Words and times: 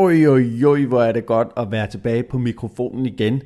Oj, 0.00 0.26
oj, 0.26 0.64
oj, 0.64 0.84
hvor 0.86 1.02
er 1.02 1.12
det 1.12 1.26
godt 1.26 1.48
at 1.56 1.70
være 1.70 1.86
tilbage 1.86 2.22
på 2.22 2.38
mikrofonen 2.38 3.06
igen. 3.06 3.42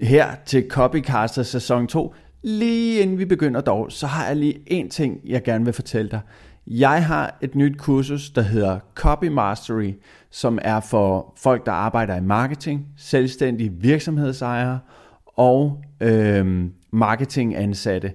Her 0.00 0.26
til 0.46 0.68
Copycaster 0.68 1.42
sæson 1.42 1.86
2. 1.86 2.14
Lige 2.42 3.00
inden 3.00 3.18
vi 3.18 3.24
begynder 3.24 3.60
dog, 3.60 3.92
så 3.92 4.06
har 4.06 4.26
jeg 4.26 4.36
lige 4.36 4.62
en 4.66 4.90
ting, 4.90 5.20
jeg 5.24 5.42
gerne 5.42 5.64
vil 5.64 5.74
fortælle 5.74 6.10
dig. 6.10 6.20
Jeg 6.66 7.06
har 7.06 7.38
et 7.40 7.54
nyt 7.54 7.78
kursus, 7.78 8.30
der 8.30 8.42
hedder 8.42 8.78
Copy 8.94 9.24
Mastery, 9.24 9.92
som 10.30 10.58
er 10.62 10.80
for 10.80 11.34
folk, 11.36 11.66
der 11.66 11.72
arbejder 11.72 12.16
i 12.16 12.20
marketing, 12.20 12.86
selvstændige 12.96 13.72
virksomhedsejere 13.72 14.78
og 15.26 15.84
øh, 16.00 16.64
marketingansatte. 16.92 18.12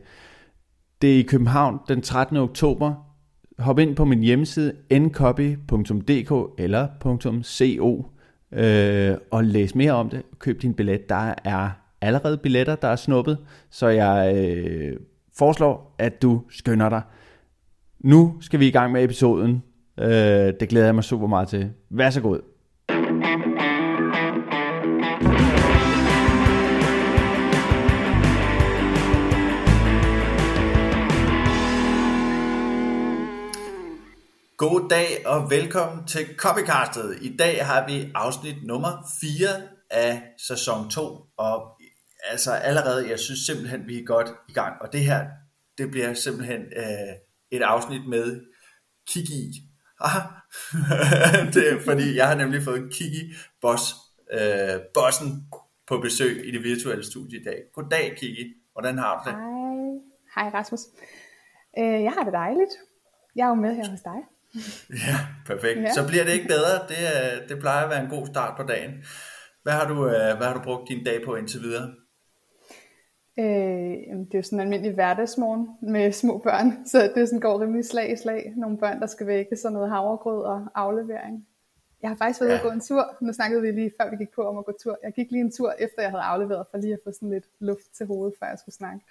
Det 1.02 1.16
er 1.16 1.20
i 1.20 1.22
København 1.22 1.80
den 1.88 2.02
13. 2.02 2.38
oktober. 2.38 3.13
Hop 3.60 3.80
ind 3.80 3.96
på 3.96 4.06
min 4.06 4.20
hjemmeside 4.20 4.74
ncopy.dk 4.92 6.60
eller 6.60 6.88
.co 7.44 8.06
øh, 8.54 9.18
og 9.32 9.44
læs 9.44 9.76
mere 9.76 9.92
om 9.92 10.10
det. 10.10 10.22
Køb 10.40 10.62
din 10.62 10.74
billet. 10.74 11.10
Der 11.10 11.34
er 11.44 11.70
allerede 12.02 12.38
billetter, 12.38 12.76
der 12.76 12.88
er 12.88 12.96
snuppet, 12.96 13.38
så 13.70 13.88
jeg 13.88 14.36
øh, 14.38 15.00
foreslår, 15.38 15.96
at 16.00 16.22
du 16.22 16.42
skynder 16.50 16.90
dig. 16.90 17.02
Nu 18.00 18.36
skal 18.42 18.60
vi 18.60 18.68
i 18.68 18.72
gang 18.72 18.92
med 18.92 19.04
episoden. 19.04 19.64
Øh, 20.00 20.54
det 20.60 20.70
glæder 20.70 20.86
jeg 20.86 20.96
mig 20.96 21.04
super 21.04 21.28
meget 21.28 21.48
til. 21.48 21.72
Vær 21.90 22.10
så 22.10 22.22
god. 22.22 22.53
God 34.58 34.90
dag 34.90 35.28
og 35.28 35.50
velkommen 35.50 36.08
til 36.08 36.36
Copycastet. 36.38 37.18
I 37.22 37.38
dag 37.38 37.66
har 37.66 37.88
vi 37.88 38.12
afsnit 38.16 38.56
nummer 38.64 39.08
4 39.22 39.48
af 39.90 40.34
sæson 40.48 40.90
2, 40.90 41.02
og 41.38 41.82
altså 42.30 42.52
allerede, 42.52 43.10
jeg 43.10 43.20
synes 43.20 43.40
simpelthen, 43.40 43.88
vi 43.88 44.00
er 44.00 44.06
godt 44.06 44.28
i 44.50 44.54
gang. 44.54 44.82
Og 44.82 44.94
det 44.94 45.00
her, 45.00 45.28
det 45.78 45.92
bliver 45.92 46.14
simpelthen 46.14 46.62
øh, 46.62 47.14
et 47.52 47.62
afsnit 47.62 48.08
med 48.10 48.42
Kiki. 49.08 49.62
Ah, 50.00 50.22
det 51.54 51.74
er, 51.74 51.80
fordi 51.86 52.16
jeg 52.16 52.28
har 52.28 52.36
nemlig 52.36 52.64
fået 52.64 52.94
Kiki 52.94 53.34
Boss, 53.62 53.96
øh, 54.34 54.80
Bossen 54.94 55.48
på 55.88 55.98
besøg 55.98 56.48
i 56.48 56.52
det 56.52 56.64
virtuelle 56.64 57.06
studie 57.06 57.40
i 57.40 57.44
dag. 57.44 57.60
Goddag 57.74 58.16
Kiki, 58.18 58.54
hvordan 58.72 58.98
har 58.98 59.24
du 59.24 59.30
det? 59.30 59.38
Hej, 60.36 60.52
hej 60.52 60.60
Rasmus. 60.60 60.82
Øh, 61.80 62.04
jeg 62.04 62.12
har 62.12 62.24
det 62.24 62.34
dejligt. 62.34 62.72
Jeg 63.36 63.44
er 63.44 63.50
jo 63.50 63.56
med 63.56 63.76
her 63.76 63.90
hos 63.90 64.02
dig. 64.02 64.33
Ja, 64.90 65.18
perfekt. 65.46 65.82
Ja. 65.82 65.92
Så 65.94 66.08
bliver 66.08 66.24
det 66.24 66.32
ikke 66.32 66.48
bedre. 66.48 66.74
Det, 66.90 67.50
det 67.50 67.60
plejer 67.60 67.84
at 67.84 67.90
være 67.90 68.04
en 68.04 68.10
god 68.10 68.28
start 68.28 68.58
på 68.58 68.64
dagen. 68.64 68.92
Hvad 69.64 69.74
har 69.74 69.88
du, 69.88 70.08
øh, 70.08 70.38
hvad 70.38 70.48
har 70.48 70.54
du 70.54 70.64
brugt 70.64 70.90
din 70.90 71.04
dag 71.04 71.26
på 71.26 71.36
indtil 71.36 71.62
videre? 71.62 71.94
Øh, 73.40 73.46
det 74.26 74.34
er 74.34 74.38
jo 74.38 74.42
sådan 74.42 74.60
en 74.60 74.62
almindelig 74.62 74.94
hverdagsmorgen 74.94 75.68
med 75.82 76.12
små 76.12 76.38
børn, 76.38 76.78
så 76.92 77.12
det 77.16 77.28
sådan 77.28 77.40
går 77.40 77.62
rimelig 77.62 77.86
slag 77.86 78.12
i 78.12 78.16
slag. 78.16 78.54
Nogle 78.56 78.78
børn, 78.78 79.00
der 79.02 79.08
skal 79.08 79.28
vække 79.28 79.56
sådan 79.56 79.74
noget 79.74 79.90
havregrød 79.90 80.44
og 80.44 80.68
aflevering. 80.76 81.48
Jeg 82.02 82.10
har 82.10 82.18
faktisk 82.18 82.42
været 82.42 82.52
ja. 82.52 82.56
at 82.56 82.62
gå 82.62 82.70
en 82.70 82.82
tur. 82.82 83.18
Nu 83.22 83.34
snakkede 83.34 83.62
vi 83.62 83.72
lige 83.72 83.92
før 84.02 84.10
vi 84.10 84.16
gik 84.16 84.32
på 84.36 84.48
om 84.48 84.58
at 84.58 84.66
gå 84.66 84.74
tur. 84.84 84.98
Jeg 85.04 85.14
gik 85.14 85.32
lige 85.32 85.42
en 85.42 85.52
tur 85.52 85.74
efter 85.80 86.02
jeg 86.02 86.12
havde 86.12 86.24
afleveret, 86.24 86.66
for 86.72 86.78
lige 86.78 86.94
at 86.94 87.00
få 87.04 87.12
sådan 87.12 87.30
lidt 87.30 87.46
luft 87.60 87.96
til 87.98 88.06
hovedet, 88.06 88.36
før 88.40 88.48
jeg 88.48 88.60
skulle 88.60 88.76
snakke 88.76 89.06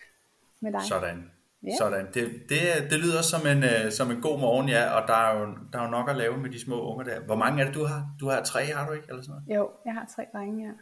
med 0.60 0.72
dig. 0.72 0.80
Sådan. 0.82 1.30
Yeah. 1.64 1.78
Sådan. 1.78 2.06
Det, 2.14 2.24
det, 2.48 2.58
det 2.90 2.98
lyder 2.98 3.22
som 3.22 3.46
en, 3.46 3.58
uh, 3.64 3.90
som 3.90 4.10
en 4.10 4.20
god 4.20 4.38
morgen, 4.40 4.68
ja, 4.68 4.90
og 4.90 5.08
der 5.08 5.14
er, 5.14 5.38
jo, 5.38 5.46
der 5.72 5.78
er 5.78 5.84
jo 5.84 5.90
nok 5.90 6.10
at 6.10 6.16
lave 6.16 6.36
med 6.36 6.50
de 6.50 6.60
små 6.60 6.90
unger 6.90 7.04
der. 7.04 7.20
Hvor 7.20 7.36
mange 7.36 7.62
er 7.62 7.66
det, 7.66 7.74
du 7.74 7.84
har? 7.84 8.06
Du 8.20 8.28
har 8.28 8.42
tre, 8.42 8.64
har 8.64 8.86
du 8.86 8.92
ikke? 8.92 9.06
Eller 9.08 9.22
sådan 9.22 9.34
noget? 9.34 9.58
Jo, 9.58 9.70
jeg 9.86 9.94
har 9.94 10.06
tre 10.16 10.22
drenge, 10.34 10.66
ja. 10.66 10.72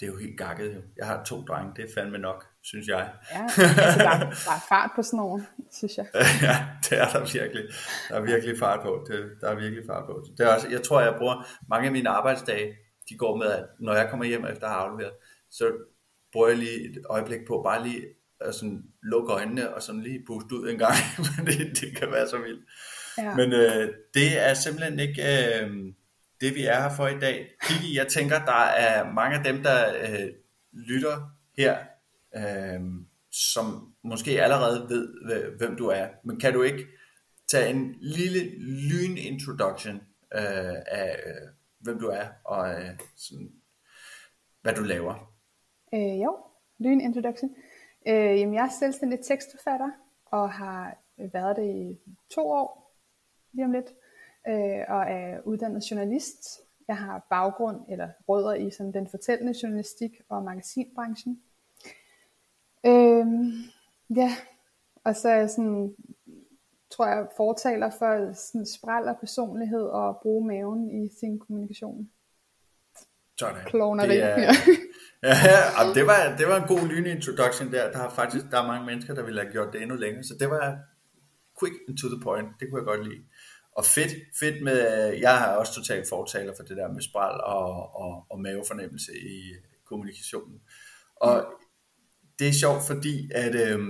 Det 0.00 0.08
er 0.08 0.12
jo 0.12 0.18
helt 0.18 0.38
gakket, 0.38 0.74
jo. 0.74 0.80
Jeg 0.96 1.06
har 1.06 1.24
to 1.24 1.42
drenge, 1.42 1.72
det 1.76 1.84
er 1.84 1.88
fandme 1.94 2.18
nok, 2.18 2.46
synes 2.62 2.86
jeg. 2.86 3.10
Ja, 3.32 3.42
altså 3.42 3.62
der, 3.62 4.18
der 4.48 4.54
er 4.58 4.64
fart 4.68 4.90
på 4.96 5.02
sådan 5.02 5.16
nogen, 5.16 5.46
synes 5.72 5.96
jeg. 5.98 6.06
ja, 6.48 6.56
det 6.84 6.98
er 7.00 7.08
der 7.12 7.40
virkelig. 7.40 7.64
Der 8.08 8.14
er 8.14 8.20
virkelig 8.20 8.58
fart 8.58 8.80
på. 8.82 9.04
Det, 9.08 9.30
der 9.40 9.48
er 9.50 9.54
virkelig 9.54 9.84
fart 9.86 10.04
på. 10.06 10.24
Det 10.38 10.46
er 10.46 10.54
også, 10.54 10.68
jeg 10.68 10.82
tror, 10.82 11.00
jeg 11.00 11.14
bruger 11.18 11.46
mange 11.68 11.86
af 11.86 11.92
mine 11.92 12.08
arbejdsdage, 12.08 12.76
de 13.08 13.16
går 13.16 13.36
med, 13.36 13.46
at 13.46 13.64
når 13.80 13.94
jeg 13.94 14.10
kommer 14.10 14.26
hjem 14.26 14.44
efter 14.44 14.66
at 14.66 14.72
have 14.72 14.82
afleveret, 14.84 15.12
så 15.50 15.64
bruger 16.32 16.48
jeg 16.48 16.58
lige 16.58 16.90
et 16.90 16.98
øjeblik 17.10 17.40
på 17.48 17.62
bare 17.64 17.82
lige 17.82 18.04
at 18.40 18.54
sådan 18.54 18.84
lukke 19.02 19.32
øjnene 19.32 19.74
og 19.74 19.82
sådan 19.82 20.00
lige 20.00 20.24
puste 20.26 20.54
ud 20.54 20.70
en 20.70 20.78
gang, 20.78 20.94
men 21.36 21.46
det, 21.46 21.80
det 21.80 21.96
kan 21.96 22.10
være 22.12 22.28
så 22.28 22.38
vildt. 22.38 22.64
Ja. 23.18 23.34
Men 23.34 23.52
øh, 23.52 23.94
det 24.14 24.48
er 24.48 24.54
simpelthen 24.54 24.98
ikke 24.98 25.22
øh, 25.22 25.70
det, 26.40 26.54
vi 26.54 26.64
er 26.64 26.80
her 26.80 26.96
for 26.96 27.06
i 27.06 27.18
dag. 27.18 27.48
Kiki, 27.62 27.96
jeg 27.96 28.08
tænker, 28.08 28.44
der 28.44 28.62
er 28.64 29.12
mange 29.12 29.38
af 29.38 29.44
dem, 29.44 29.62
der 29.62 29.94
øh, 30.02 30.28
lytter 30.72 31.36
her, 31.56 31.78
øh, 32.36 32.80
som 33.32 33.94
måske 34.04 34.42
allerede 34.42 34.86
ved, 34.88 35.08
hvem 35.58 35.76
du 35.76 35.86
er. 35.86 36.06
Men 36.24 36.40
kan 36.40 36.52
du 36.52 36.62
ikke 36.62 36.86
tage 37.48 37.70
en 37.70 37.96
lille 38.00 38.40
lyn-introduction 38.58 39.94
øh, 40.34 40.76
af, 40.86 41.20
øh, 41.26 41.48
hvem 41.80 41.98
du 41.98 42.06
er, 42.06 42.24
og 42.44 42.70
øh, 42.70 42.90
sådan, 43.16 43.52
hvad 44.62 44.74
du 44.74 44.82
laver? 44.82 45.32
Øh, 45.94 46.22
jo, 46.22 46.36
lyn-introduction. 46.78 47.54
Øh, 48.08 48.40
jamen, 48.40 48.54
jeg 48.54 48.64
er 48.64 48.78
selvstændig 48.80 49.20
tekstforfatter, 49.20 49.90
og 50.26 50.52
har 50.52 50.96
været 51.16 51.56
det 51.56 51.74
i 51.74 51.98
to 52.30 52.50
år, 52.50 52.94
lige 53.52 53.64
om 53.64 53.72
lidt, 53.72 53.94
øh, 54.48 54.84
og 54.88 55.02
er 55.10 55.40
uddannet 55.44 55.90
journalist. 55.90 56.60
Jeg 56.88 56.96
har 56.96 57.26
baggrund 57.30 57.80
eller 57.88 58.08
rødder 58.28 58.54
i 58.54 58.70
sådan 58.70 58.92
den 58.92 59.08
fortællende 59.08 59.54
journalistik 59.62 60.20
og 60.28 60.42
magasinbranchen. 60.42 61.42
Øh, 62.86 63.26
ja, 64.16 64.32
og 65.04 65.16
så 65.16 65.28
er 65.28 65.36
jeg 65.36 65.50
sådan, 65.50 65.94
tror 66.90 67.06
jeg, 67.06 67.28
fortaler 67.36 67.90
for 67.90 68.32
sådan 68.32 68.66
spræl 68.66 69.08
og 69.08 69.16
personlighed 69.20 69.82
og 69.82 70.18
bruge 70.22 70.46
maven 70.46 71.04
i 71.04 71.08
sin 71.20 71.38
kommunikation. 71.38 72.10
Sådan. 73.38 73.64
Kloneri. 73.66 74.08
Det 74.08 74.22
er, 74.22 74.38
Ja, 74.40 74.52
det 75.94 76.06
var, 76.06 76.34
det 76.38 76.48
var 76.48 76.56
en 76.62 76.68
god 76.68 76.88
lyne 76.88 77.10
introduction 77.10 77.72
der. 77.72 77.92
Der 77.92 77.98
er 77.98 78.10
faktisk 78.10 78.44
der 78.50 78.62
er 78.62 78.66
mange 78.66 78.86
mennesker, 78.86 79.14
der 79.14 79.22
ville 79.22 79.40
have 79.40 79.52
gjort 79.52 79.72
det 79.72 79.82
endnu 79.82 79.96
længere. 79.96 80.24
Så 80.24 80.34
det 80.40 80.50
var 80.50 80.78
quick 81.60 81.74
and 81.88 81.98
to 81.98 82.08
the 82.08 82.20
point. 82.22 82.48
Det 82.60 82.68
kunne 82.70 82.80
jeg 82.80 82.86
godt 82.86 83.08
lide. 83.08 83.22
Og 83.76 83.84
fedt, 83.84 84.12
fedt 84.40 84.64
med, 84.64 84.78
jeg 85.20 85.38
har 85.38 85.56
også 85.56 85.74
totalt 85.74 86.08
fortaler 86.08 86.52
for 86.56 86.62
det 86.62 86.76
der 86.76 86.92
med 86.92 87.02
spral 87.02 87.40
og, 87.40 87.94
og, 87.96 88.26
og 88.30 88.40
mavefornemmelse 88.40 89.12
i 89.12 89.52
kommunikationen. 89.86 90.60
Og 91.16 91.46
det 92.38 92.48
er 92.48 92.52
sjovt, 92.52 92.82
fordi 92.86 93.30
at 93.34 93.54
øh, 93.54 93.80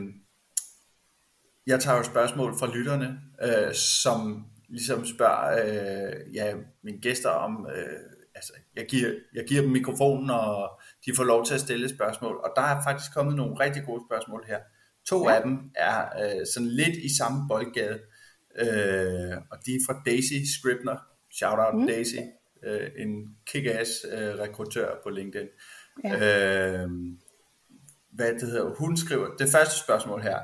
jeg 1.67 1.81
tager 1.81 1.97
jo 1.97 2.03
spørgsmål 2.03 2.59
fra 2.59 2.77
lytterne, 2.77 3.21
øh, 3.43 3.75
som 3.75 4.47
ligesom 4.69 5.07
spørger 5.07 5.65
øh, 5.65 6.35
ja, 6.35 6.55
mine 6.83 7.01
gæster 7.01 7.31
om, 7.31 7.67
øh, 7.77 8.01
altså, 8.35 8.53
jeg 8.77 8.87
giver, 8.87 9.11
jeg 9.35 9.45
giver 9.49 9.63
dem 9.63 9.71
mikrofonen, 9.71 10.31
og 10.31 10.80
de 11.07 11.17
får 11.17 11.25
lov 11.25 11.45
til 11.45 11.55
at 11.55 11.61
stille 11.61 11.89
spørgsmål. 11.89 12.37
Og 12.37 12.53
der 12.57 12.63
er 12.63 12.83
faktisk 12.83 13.15
kommet 13.15 13.37
nogle 13.37 13.55
rigtig 13.61 13.83
gode 13.87 14.03
spørgsmål 14.09 14.45
her. 14.47 14.59
To 15.07 15.29
ja. 15.29 15.35
af 15.35 15.43
dem 15.43 15.59
er 15.75 15.99
øh, 16.23 16.47
sådan 16.55 16.69
lidt 16.69 16.97
i 16.97 17.17
samme 17.17 17.49
boldgade, 17.49 18.01
øh, 18.59 19.37
og 19.51 19.59
de 19.67 19.71
er 19.75 19.81
fra 19.87 20.03
Daisy 20.07 20.35
Scribner. 20.59 20.97
Shout 21.33 21.59
out 21.59 21.81
mm. 21.81 21.87
Daisy, 21.87 22.17
øh, 22.65 22.91
en 22.99 23.37
kick-ass 23.51 23.91
øh, 24.13 24.39
rekruttør 24.39 24.95
på 25.03 25.11
LinkedIn. 25.11 25.49
Ja. 26.05 26.15
Øh, 26.15 26.89
hvad 28.13 28.35
det 28.35 28.43
hedder, 28.43 28.75
hun 28.79 28.97
skriver, 28.97 29.37
det 29.39 29.49
første 29.49 29.79
spørgsmål 29.85 30.23
her, 30.23 30.39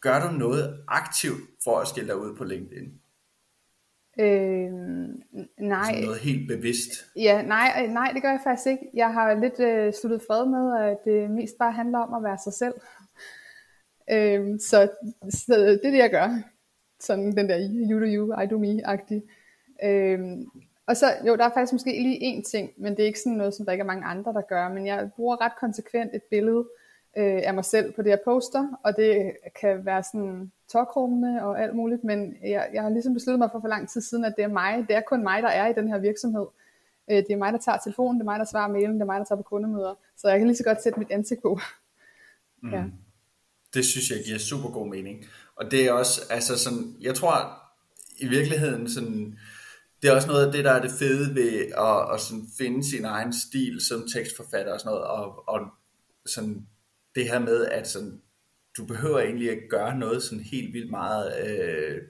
gør 0.00 0.28
du 0.28 0.32
noget 0.32 0.84
aktivt 0.88 1.40
for 1.64 1.78
at 1.78 1.88
skille 1.88 2.08
dig 2.08 2.16
ud 2.16 2.36
på 2.36 2.44
LinkedIn? 2.44 3.00
Øh, 4.20 4.72
nej. 5.58 5.94
Som 5.94 6.02
noget 6.04 6.20
helt 6.20 6.48
bevidst. 6.48 6.90
Ja, 7.16 7.42
nej, 7.42 7.82
øh, 7.82 7.92
nej, 7.92 8.10
det 8.14 8.22
gør 8.22 8.30
jeg 8.30 8.40
faktisk 8.44 8.66
ikke. 8.66 8.90
Jeg 8.94 9.12
har 9.12 9.34
lidt 9.34 9.60
øh, 9.60 9.92
sluttet 9.92 10.22
fred 10.26 10.46
med, 10.46 10.90
at 10.90 10.98
det 11.04 11.30
mest 11.30 11.58
bare 11.58 11.72
handler 11.72 11.98
om 11.98 12.14
at 12.14 12.22
være 12.22 12.38
sig 12.44 12.52
selv. 12.52 12.74
Øh, 14.10 14.60
så, 14.60 14.90
så 15.30 15.54
det 15.56 15.86
er 15.86 15.90
det, 15.90 15.98
jeg 15.98 16.10
gør. 16.10 16.42
Sådan 17.00 17.36
den 17.36 17.48
der 17.48 17.58
you 17.90 18.00
do 18.00 18.06
you, 18.06 18.40
I 18.40 18.46
do 18.46 18.58
me-agtig. 18.58 19.22
Øh, 19.84 20.18
og 20.86 20.96
så, 20.96 21.06
jo, 21.26 21.36
der 21.36 21.44
er 21.44 21.54
faktisk 21.54 21.72
måske 21.72 22.02
lige 22.02 22.38
én 22.38 22.42
ting, 22.50 22.70
men 22.76 22.96
det 22.96 23.02
er 23.02 23.06
ikke 23.06 23.20
sådan 23.20 23.38
noget, 23.38 23.54
som 23.54 23.66
der 23.66 23.72
ikke 23.72 23.82
er 23.82 23.86
mange 23.86 24.04
andre, 24.04 24.32
der 24.32 24.40
gør. 24.40 24.68
Men 24.68 24.86
jeg 24.86 25.10
bruger 25.16 25.40
ret 25.40 25.52
konsekvent 25.60 26.14
et 26.14 26.22
billede 26.30 26.68
øh, 27.16 27.40
af 27.44 27.54
mig 27.54 27.64
selv 27.64 27.92
på 27.92 28.02
det, 28.02 28.10
jeg 28.10 28.20
poster, 28.24 28.78
og 28.84 28.96
det 28.96 29.32
kan 29.60 29.86
være 29.86 30.02
sådan 30.02 30.52
tokrummende 30.72 31.42
og 31.42 31.62
alt 31.62 31.74
muligt, 31.74 32.04
men 32.04 32.36
jeg, 32.42 32.70
jeg 32.72 32.82
har 32.82 32.90
ligesom 32.90 33.14
besluttet 33.14 33.38
mig 33.38 33.48
for 33.52 33.60
for 33.60 33.68
lang 33.68 33.88
tid 33.88 34.00
siden, 34.00 34.24
at 34.24 34.34
det 34.36 34.44
er 34.44 34.48
mig, 34.48 34.84
det 34.88 34.96
er 34.96 35.00
kun 35.00 35.22
mig, 35.22 35.42
der 35.42 35.48
er 35.48 35.68
i 35.68 35.72
den 35.72 35.88
her 35.88 35.98
virksomhed. 35.98 36.46
Øh, 37.10 37.16
det 37.16 37.30
er 37.30 37.36
mig, 37.36 37.52
der 37.52 37.58
tager 37.58 37.78
telefonen, 37.78 38.20
det 38.20 38.22
er 38.22 38.30
mig, 38.30 38.38
der 38.38 38.44
svarer 38.44 38.72
mailen, 38.72 38.94
det 38.94 39.00
er 39.00 39.06
mig, 39.06 39.18
der 39.18 39.24
tager 39.24 39.36
på 39.36 39.42
kundemøder, 39.42 39.94
så 40.16 40.28
jeg 40.28 40.38
kan 40.38 40.46
lige 40.46 40.56
så 40.56 40.64
godt 40.64 40.82
sætte 40.82 40.98
mit 40.98 41.10
ansigt 41.10 41.42
på. 41.42 41.60
Mm. 42.62 42.70
Ja. 42.70 42.84
Det 43.74 43.84
synes 43.84 44.10
jeg 44.10 44.18
giver 44.26 44.38
super 44.38 44.70
god 44.70 44.88
mening. 44.88 45.24
Og 45.56 45.70
det 45.70 45.86
er 45.86 45.92
også, 45.92 46.20
altså 46.30 46.58
sådan, 46.58 46.96
jeg 47.00 47.14
tror 47.14 47.34
i 48.18 48.26
virkeligheden 48.26 48.90
sådan, 48.90 49.38
det 50.02 50.10
er 50.10 50.14
også 50.14 50.28
noget 50.28 50.46
af 50.46 50.52
det, 50.52 50.64
der 50.64 50.72
er 50.72 50.82
det 50.82 50.90
fede 50.90 51.34
ved 51.34 51.52
at, 51.58 52.14
at 52.14 52.20
sådan 52.20 52.44
finde 52.58 52.90
sin 52.90 53.04
egen 53.04 53.32
stil 53.32 53.80
som 53.80 54.08
tekstforfatter 54.14 54.72
og 54.72 54.80
sådan 54.80 54.90
noget, 54.90 55.06
og, 55.06 55.48
og 55.48 55.60
sådan 56.26 56.66
det 57.14 57.30
her 57.30 57.38
med, 57.38 57.66
at 57.66 57.88
sådan, 57.88 58.22
du 58.78 58.86
behøver 58.86 59.18
egentlig 59.18 59.50
ikke 59.50 59.68
gøre 59.68 59.98
noget 59.98 60.22
sådan 60.22 60.44
helt 60.44 60.72
vildt 60.74 60.90
meget 60.90 61.48
øh, 61.48 62.02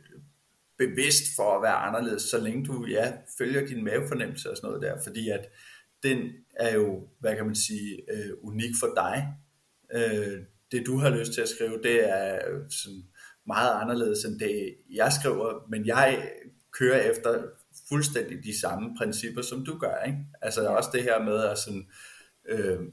bevidst 0.79 1.25
for 1.37 1.56
at 1.56 1.62
være 1.62 1.75
anderledes, 1.75 2.23
så 2.23 2.41
længe 2.41 2.65
du 2.65 2.87
ja, 2.87 3.12
følger 3.38 3.67
din 3.67 3.85
mavefornemmelse 3.85 4.50
og 4.50 4.56
sådan 4.56 4.69
noget 4.69 4.82
der, 4.82 5.03
fordi 5.03 5.29
at 5.29 5.49
den 6.03 6.19
er 6.56 6.75
jo, 6.75 7.09
hvad 7.20 7.37
kan 7.37 7.47
man 7.47 7.55
sige, 7.55 7.99
øh, 8.12 8.31
unik 8.43 8.75
for 8.81 8.93
dig. 8.97 9.35
Øh, 9.94 10.43
det 10.73 10.87
du 10.87 10.97
har 10.97 11.11
lyst 11.11 11.32
til 11.32 11.41
at 11.41 11.49
skrive, 11.49 11.82
det 11.82 12.09
er 12.11 12.38
sådan 12.69 13.03
meget 13.47 13.82
anderledes 13.82 14.25
end 14.25 14.41
det 14.41 14.75
jeg 14.91 15.12
skriver, 15.20 15.67
men 15.70 15.87
jeg 15.87 16.32
kører 16.73 17.11
efter 17.11 17.43
fuldstændig 17.88 18.44
de 18.44 18.61
samme 18.61 18.97
principper, 18.99 19.43
som 19.43 19.65
du 19.65 19.79
gør. 19.79 20.05
Ikke? 20.06 20.19
Altså 20.43 20.69
også 20.69 20.91
det 20.93 21.03
her 21.03 21.25
med 21.25 21.44
at 21.44 21.59
sådan, 21.59 21.81
øh, 21.81 21.85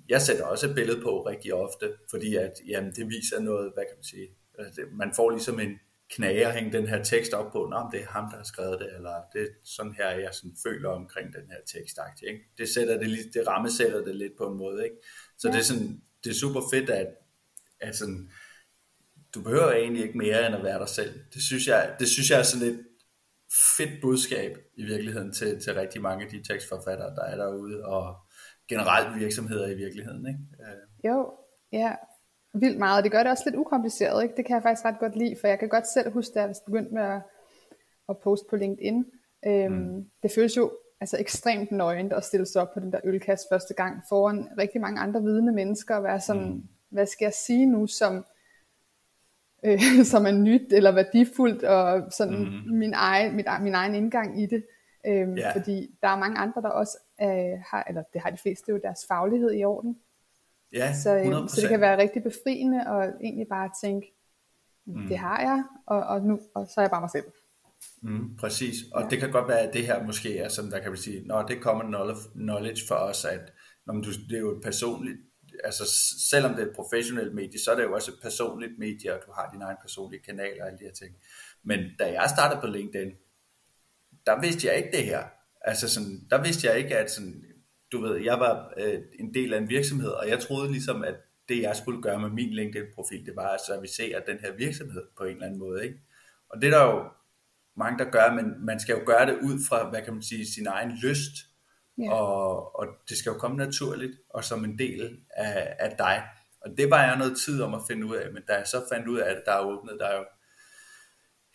jeg 0.10 0.22
sætter 0.22 0.46
også 0.46 0.70
et 0.70 0.76
billede 0.76 1.02
på 1.02 1.26
rigtig 1.26 1.54
ofte, 1.54 1.94
fordi 2.10 2.36
at, 2.36 2.54
jamen, 2.68 2.92
det 2.92 3.10
viser 3.10 3.40
noget, 3.40 3.72
hvad 3.74 3.84
kan 3.84 3.98
man 3.98 4.04
sige, 4.04 4.28
altså, 4.60 4.82
man 4.92 5.14
får 5.16 5.30
ligesom 5.30 5.60
en 5.60 5.80
knage 6.10 6.48
at 6.48 6.54
hænge 6.54 6.78
den 6.78 6.88
her 6.88 7.04
tekst 7.04 7.34
op 7.34 7.52
på, 7.52 7.68
Nå, 7.72 7.90
det 7.92 8.02
er 8.02 8.08
ham, 8.08 8.30
der 8.30 8.38
har 8.38 8.44
skrevet 8.44 8.80
det, 8.80 8.96
eller 8.96 9.22
det 9.34 9.42
er 9.42 9.48
sådan 9.64 9.94
her, 9.94 10.10
jeg 10.10 10.30
sådan 10.34 10.56
føler 10.64 10.90
omkring 10.90 11.34
den 11.34 11.42
her 11.50 11.80
tekst. 11.80 12.00
Ikke? 12.28 12.40
Det, 12.58 12.70
sætter 12.70 12.98
det, 12.98 13.34
det 13.34 13.48
rammesætter 13.48 14.04
det 14.04 14.16
lidt 14.16 14.38
på 14.38 14.48
en 14.48 14.58
måde. 14.58 14.84
Ikke? 14.84 14.96
Så 15.38 15.48
ja. 15.48 15.54
det, 15.54 15.60
er 15.60 15.64
sådan, 15.64 16.02
det 16.24 16.30
er 16.30 16.34
super 16.34 16.62
fedt, 16.74 16.90
at, 16.90 17.08
at 17.80 17.96
sådan, 17.96 18.32
du 19.36 19.42
behøver 19.42 19.72
egentlig 19.72 20.04
ikke 20.04 20.18
mere 20.18 20.48
end 20.48 20.56
at 20.56 20.64
være 20.64 20.80
dig 20.80 20.90
selv. 20.90 21.20
Det 21.34 21.42
synes 21.44 21.68
jeg, 21.68 21.96
det 22.00 22.08
synes 22.08 22.30
jeg 22.30 22.40
er 22.40 22.44
sådan 22.44 22.68
et 22.68 22.86
fedt 23.78 24.02
budskab 24.02 24.58
i 24.76 24.84
virkeligheden 24.84 25.34
til, 25.34 25.62
til 25.62 25.74
rigtig 25.74 26.02
mange 26.02 26.26
af 26.26 26.32
de 26.32 26.44
tekstforfattere, 26.44 27.16
der 27.16 27.24
er 27.24 27.36
derude, 27.36 27.86
og 27.86 28.16
generelt 28.68 29.20
virksomheder 29.20 29.68
i 29.68 29.76
virkeligheden. 29.76 30.28
Ikke? 30.28 30.40
Øh. 30.60 31.10
Jo, 31.10 31.34
ja, 31.72 31.96
vildt 32.54 32.78
meget. 32.80 33.04
Det 33.04 33.12
gør 33.12 33.24
det 33.24 33.32
også 33.32 33.44
lidt 33.46 33.56
ukompliceret. 33.56 34.24
Ikke? 34.24 34.36
Det 34.38 34.46
kan 34.46 34.54
jeg 34.54 34.64
faktisk 34.64 34.86
ret 34.86 35.00
godt 35.00 35.16
lide, 35.16 35.36
for 35.42 35.48
jeg 35.48 35.60
kan 35.60 35.70
godt 35.70 35.88
selv 35.88 36.12
huske, 36.12 36.34
da 36.34 36.42
jeg 36.42 36.56
begyndte 36.66 36.94
med 36.94 37.02
at, 37.02 37.22
at 38.10 38.18
poste 38.24 38.46
på 38.50 38.56
LinkedIn. 38.56 39.06
Øhm, 39.48 39.74
mm. 39.74 40.06
Det 40.24 40.32
føles 40.36 40.58
jo 40.58 40.72
altså 41.02 41.18
ekstremt 41.20 41.72
nøgent 41.72 42.14
at 42.14 42.24
stille 42.24 42.46
sig 42.46 42.62
op 42.62 42.74
på 42.74 42.80
den 42.80 42.92
der 42.92 43.00
ølkasse 43.04 43.46
første 43.52 43.74
gang 43.74 44.04
foran 44.10 44.50
rigtig 44.58 44.82
mange 44.82 45.00
andre 45.00 45.22
vidende 45.22 45.54
mennesker 45.54 45.96
og 45.96 46.04
være 46.04 46.22
sådan, 46.22 46.50
mm. 46.50 46.64
hvad 46.90 47.06
skal 47.06 47.26
jeg 47.26 47.34
sige 47.34 47.66
nu, 47.66 47.88
som 47.88 48.26
øh, 49.66 50.04
som 50.04 50.26
er 50.26 50.32
nyt 50.32 50.74
eller 50.74 50.92
værdifuldt, 50.92 51.64
og 51.64 52.12
sådan 52.12 52.40
mm. 52.40 52.78
min, 52.78 52.94
egen, 52.94 53.36
mit, 53.36 53.46
min 53.62 53.74
egen 53.74 53.96
indgang 53.96 54.42
i 54.44 54.46
det. 54.46 54.66
Øhm, 55.08 55.38
yeah. 55.38 55.54
Fordi 55.54 55.98
der 56.02 56.08
er 56.08 56.20
mange 56.20 56.38
andre, 56.38 56.62
der 56.62 56.70
også 56.70 56.98
øh, 57.22 57.60
har, 57.72 57.84
eller 57.88 58.04
det 58.14 58.22
har 58.22 58.30
de 58.30 58.38
fleste 58.38 58.72
jo 58.72 58.80
deres 58.84 59.00
faglighed 59.08 59.54
i 59.54 59.64
orden. 59.64 59.98
Ja, 60.74 60.94
så, 60.94 61.16
øh, 61.16 61.50
så 61.50 61.62
det 61.62 61.70
kan 61.70 61.82
være 61.82 61.98
rigtig 61.98 62.24
befriende, 62.24 62.88
og 62.88 63.06
egentlig 63.22 63.48
bare 63.48 63.70
tænke, 63.84 64.14
mm. 64.86 65.08
det 65.08 65.18
har 65.18 65.42
jeg, 65.42 65.64
og, 65.86 66.00
og 66.04 66.22
nu 66.22 66.40
og 66.56 66.68
så 66.68 66.74
er 66.78 66.84
jeg 66.84 66.92
bare 66.92 67.02
mig 67.02 67.12
selv. 67.12 67.26
Mm, 68.02 68.36
præcis, 68.38 68.76
og 68.94 69.02
ja. 69.02 69.08
det 69.10 69.20
kan 69.20 69.32
godt 69.32 69.48
være, 69.48 69.60
at 69.60 69.74
det 69.74 69.86
her 69.86 70.04
måske 70.04 70.38
er 70.38 70.50
sådan, 70.50 70.72
der 70.72 70.80
kan 70.80 70.92
vi 70.92 70.98
sige, 70.98 71.28
når 71.28 71.42
det 71.42 71.62
kommer 71.62 71.84
knowledge 72.36 72.82
for 72.88 72.96
os, 72.96 73.26
at 73.26 73.54
når 73.86 73.94
du, 73.94 74.12
det 74.30 74.36
er 74.36 74.40
jo 74.40 74.58
et 74.58 74.64
personligt 74.64 75.18
altså 75.64 75.84
selvom 76.30 76.56
det 76.56 76.64
er 76.64 76.68
et 76.68 76.76
professionelt 76.76 77.36
medie, 77.36 77.60
så 77.60 77.72
er 77.72 77.76
det 77.76 77.84
jo 77.84 77.94
også 77.94 78.12
et 78.12 78.20
personligt 78.22 78.80
medie, 78.80 79.14
og 79.14 79.20
du 79.28 79.32
har 79.32 79.50
din 79.52 79.62
egen 79.62 79.78
personlige 79.82 80.24
kanal 80.24 80.62
og 80.62 80.68
alle 80.68 80.80
de 80.80 80.84
her 80.84 80.92
ting. 80.92 81.16
Men 81.64 81.80
da 82.00 82.12
jeg 82.12 82.30
startede 82.30 82.62
på 82.62 82.68
LinkedIn, 82.68 83.12
der 84.26 84.42
vidste 84.42 84.68
jeg 84.68 84.78
ikke 84.78 84.98
det 84.98 85.06
her. 85.06 85.24
Altså 85.66 85.94
sådan, 85.94 86.28
der 86.30 86.44
vidste 86.44 86.68
jeg 86.68 86.78
ikke, 86.78 86.98
at 86.98 87.12
sådan, 87.12 87.44
du 87.92 88.02
ved, 88.02 88.18
jeg 88.18 88.40
var 88.40 88.74
øh, 88.78 89.00
en 89.20 89.34
del 89.34 89.54
af 89.54 89.58
en 89.58 89.70
virksomhed, 89.70 90.10
og 90.10 90.30
jeg 90.30 90.40
troede 90.40 90.72
ligesom, 90.72 91.04
at 91.04 91.16
det 91.50 91.62
jeg 91.62 91.76
skulle 91.76 92.02
gøre 92.02 92.20
med 92.20 92.30
min 92.30 92.54
LinkedIn-profil, 92.54 93.26
det 93.26 93.36
var 93.36 93.48
at 93.48 93.60
servicere 93.68 94.22
den 94.28 94.38
her 94.40 94.52
virksomhed 94.58 95.04
på 95.18 95.24
en 95.24 95.34
eller 95.34 95.46
anden 95.46 95.60
måde. 95.60 95.84
Ikke? 95.84 96.00
Og 96.50 96.62
det 96.62 96.74
er 96.74 96.78
der 96.78 96.86
jo 96.86 97.04
mange, 97.78 98.00
der 98.00 98.12
gør, 98.12 98.34
men 98.34 98.66
man 98.66 98.80
skal 98.80 98.94
jo 98.94 99.02
gøre 99.06 99.26
det 99.26 99.40
ud 99.42 99.60
fra, 99.70 99.90
hvad 99.90 100.02
kan 100.02 100.14
man 100.14 100.24
sige, 100.24 100.54
sin 100.54 100.68
egen 100.68 100.92
lyst. 100.92 101.34
Yeah. 102.00 102.14
Og, 102.14 102.80
og 102.80 102.88
det 103.10 103.18
skal 103.18 103.30
jo 103.30 103.38
komme 103.38 103.58
naturligt, 103.58 104.18
og 104.30 104.44
som 104.44 104.66
en 104.66 104.78
del 104.78 105.18
af, 105.30 105.76
af 105.80 105.96
dig. 105.98 106.24
Og 106.62 106.78
det 106.78 106.90
var 106.90 107.04
jeg 107.04 107.18
noget 107.18 107.38
tid 107.46 107.62
om 107.62 107.74
at 107.74 107.82
finde 107.90 108.08
ud 108.08 108.16
af, 108.16 108.34
men 108.34 108.44
da 108.48 108.54
jeg 108.54 108.68
så 108.68 108.78
fandt 108.94 109.08
ud 109.08 109.18
af, 109.18 109.32
at 109.32 109.42
der 109.46 109.52
er 109.52 109.66
åbnet, 109.66 109.98
der 110.00 110.06
er 110.06 110.18
jo 110.18 110.26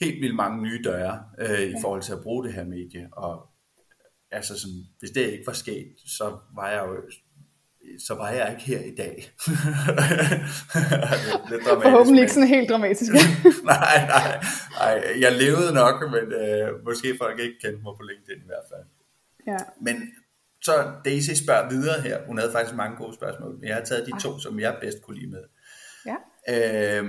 helt 0.01 0.21
vildt 0.21 0.37
mange 0.37 0.63
nye 0.63 0.83
døre 0.85 1.25
øh, 1.39 1.61
i 1.61 1.75
forhold 1.81 2.03
til 2.03 2.13
at 2.13 2.23
bruge 2.23 2.45
det 2.45 2.53
her 2.53 2.65
medie. 2.65 3.09
Og 3.13 3.50
altså 4.33 4.61
sådan, 4.61 4.85
hvis 4.99 5.11
det 5.11 5.21
ikke 5.21 5.47
var 5.47 5.53
sket, 5.53 5.95
så 6.07 6.39
var 6.57 6.71
jeg 6.71 6.85
jo 6.89 7.03
så 8.07 8.15
var 8.15 8.31
jeg 8.31 8.51
ikke 8.51 8.63
her 8.63 8.81
i 8.81 8.95
dag. 8.95 9.15
lidt 11.51 11.63
Forhåbentlig 11.65 12.21
ikke 12.21 12.33
sådan 12.33 12.49
helt 12.49 12.71
dramatisk. 12.71 13.13
nej, 13.65 14.07
nej, 14.07 14.45
nej, 14.79 15.21
jeg 15.21 15.33
levede 15.33 15.75
nok, 15.75 16.11
men 16.11 16.33
øh, 16.33 16.85
måske 16.85 17.17
folk 17.21 17.41
ikke 17.41 17.59
kendte 17.63 17.83
mig 17.83 17.95
på 17.97 18.03
LinkedIn 18.03 18.43
i 18.43 18.47
hvert 18.47 18.67
fald. 18.73 18.87
Ja. 19.47 19.59
Men 19.81 19.97
så 20.63 20.93
Daisy 21.05 21.31
spørger 21.45 21.69
videre 21.69 22.01
her. 22.01 22.27
Hun 22.27 22.39
havde 22.39 22.53
faktisk 22.53 22.77
mange 22.77 22.97
gode 22.97 23.15
spørgsmål, 23.15 23.59
men 23.61 23.69
jeg 23.69 23.77
har 23.77 23.85
taget 23.85 24.07
de 24.07 24.21
to, 24.21 24.39
som 24.39 24.61
jeg 24.61 24.79
bedst 24.81 25.03
kunne 25.03 25.19
lide 25.19 25.31
med. 25.31 25.45
Ja. 26.07 26.17
Øh, 26.99 27.07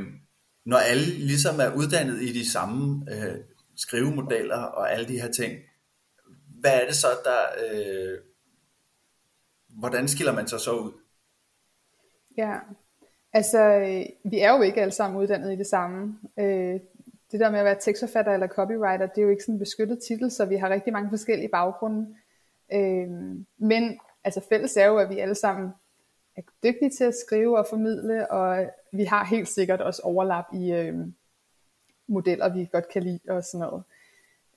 når 0.66 0.78
alle 0.78 1.06
ligesom 1.06 1.60
er 1.60 1.76
uddannet 1.76 2.22
i 2.22 2.34
de 2.40 2.52
samme 2.52 3.06
øh, 3.12 3.36
skrivemodeller 3.78 4.58
og 4.58 4.94
alle 4.94 5.08
de 5.08 5.22
her 5.22 5.32
ting, 5.32 5.54
hvad 6.62 6.82
er 6.82 6.86
det 6.86 6.96
så, 6.96 7.08
der... 7.24 7.42
Øh, 7.64 8.20
hvordan 9.80 10.08
skiller 10.08 10.34
man 10.34 10.48
sig 10.48 10.60
så 10.60 10.72
ud? 10.72 10.92
Ja, 12.38 12.60
altså 13.34 13.60
øh, 13.60 14.32
vi 14.32 14.40
er 14.40 14.56
jo 14.56 14.62
ikke 14.62 14.82
alle 14.82 14.92
sammen 14.92 15.22
uddannet 15.22 15.54
i 15.54 15.56
det 15.56 15.68
samme. 15.68 16.20
Øh, 16.40 16.80
det 17.32 17.40
der 17.40 17.52
med 17.52 17.60
at 17.60 17.66
være 17.66 17.80
tekstforfatter 17.80 18.34
eller 18.34 18.48
copywriter, 18.48 19.06
det 19.06 19.18
er 19.18 19.22
jo 19.22 19.30
ikke 19.30 19.44
sådan 19.44 19.56
en 19.56 19.60
beskyttet 19.60 20.00
titel, 20.08 20.32
så 20.32 20.46
vi 20.46 20.56
har 20.56 20.70
rigtig 20.70 20.94
mange 20.94 21.10
forskellige 21.10 21.50
baggrunde. 21.50 22.16
Øh, 22.74 23.10
men 23.58 24.00
altså 24.24 24.42
fælles 24.50 24.78
er 24.78 24.86
jo, 24.86 24.98
at 24.98 25.10
vi 25.10 25.20
alle 25.20 25.36
sammen 25.36 25.70
er 26.36 26.42
dygtige 26.64 26.92
til 26.98 27.04
at 27.04 27.16
skrive 27.26 27.58
og 27.58 27.68
formidle, 27.70 28.32
og 28.32 28.70
vi 28.92 29.04
har 29.04 29.26
helt 29.26 29.48
sikkert 29.48 29.82
også 29.82 30.02
overlap 30.02 30.46
i 30.54 30.72
øh, 30.72 30.98
modeller, 32.08 32.54
vi 32.54 32.70
godt 32.72 32.90
kan 32.90 33.04
lide 33.04 33.20
og 33.30 33.44
sådan 33.44 33.60
noget. 33.60 33.84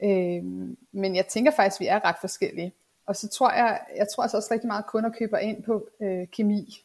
Øh, 0.03 0.45
men 0.93 1.17
jeg 1.17 1.27
tænker 1.27 1.51
faktisk, 1.51 1.81
at 1.81 1.85
vi 1.85 1.87
er 1.87 2.05
ret 2.05 2.17
forskellige. 2.21 2.75
Og 3.07 3.17
så 3.17 3.29
tror 3.29 3.53
jeg, 3.53 3.81
jeg 3.97 4.07
tror 4.09 4.23
altså 4.23 4.37
også 4.37 4.49
rigtig 4.55 4.67
meget 4.67 4.87
kunder 4.87 5.11
køber 5.11 5.39
ind 5.39 5.63
på 5.63 5.89
øh, 6.03 6.27
kemi. 6.27 6.85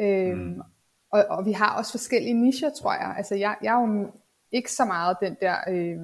Øh, 0.00 0.36
mm. 0.36 0.60
og, 1.12 1.24
og 1.28 1.46
vi 1.46 1.52
har 1.52 1.78
også 1.78 1.90
forskellige 1.90 2.34
nicher, 2.34 2.70
tror 2.70 2.92
jeg. 2.92 3.14
Altså 3.16 3.34
jeg, 3.34 3.56
jeg 3.62 3.80
er 3.80 3.86
jo 3.86 4.10
ikke 4.52 4.72
så 4.72 4.84
meget 4.84 5.16
den 5.22 5.36
der, 5.40 5.56
øh, 5.68 5.98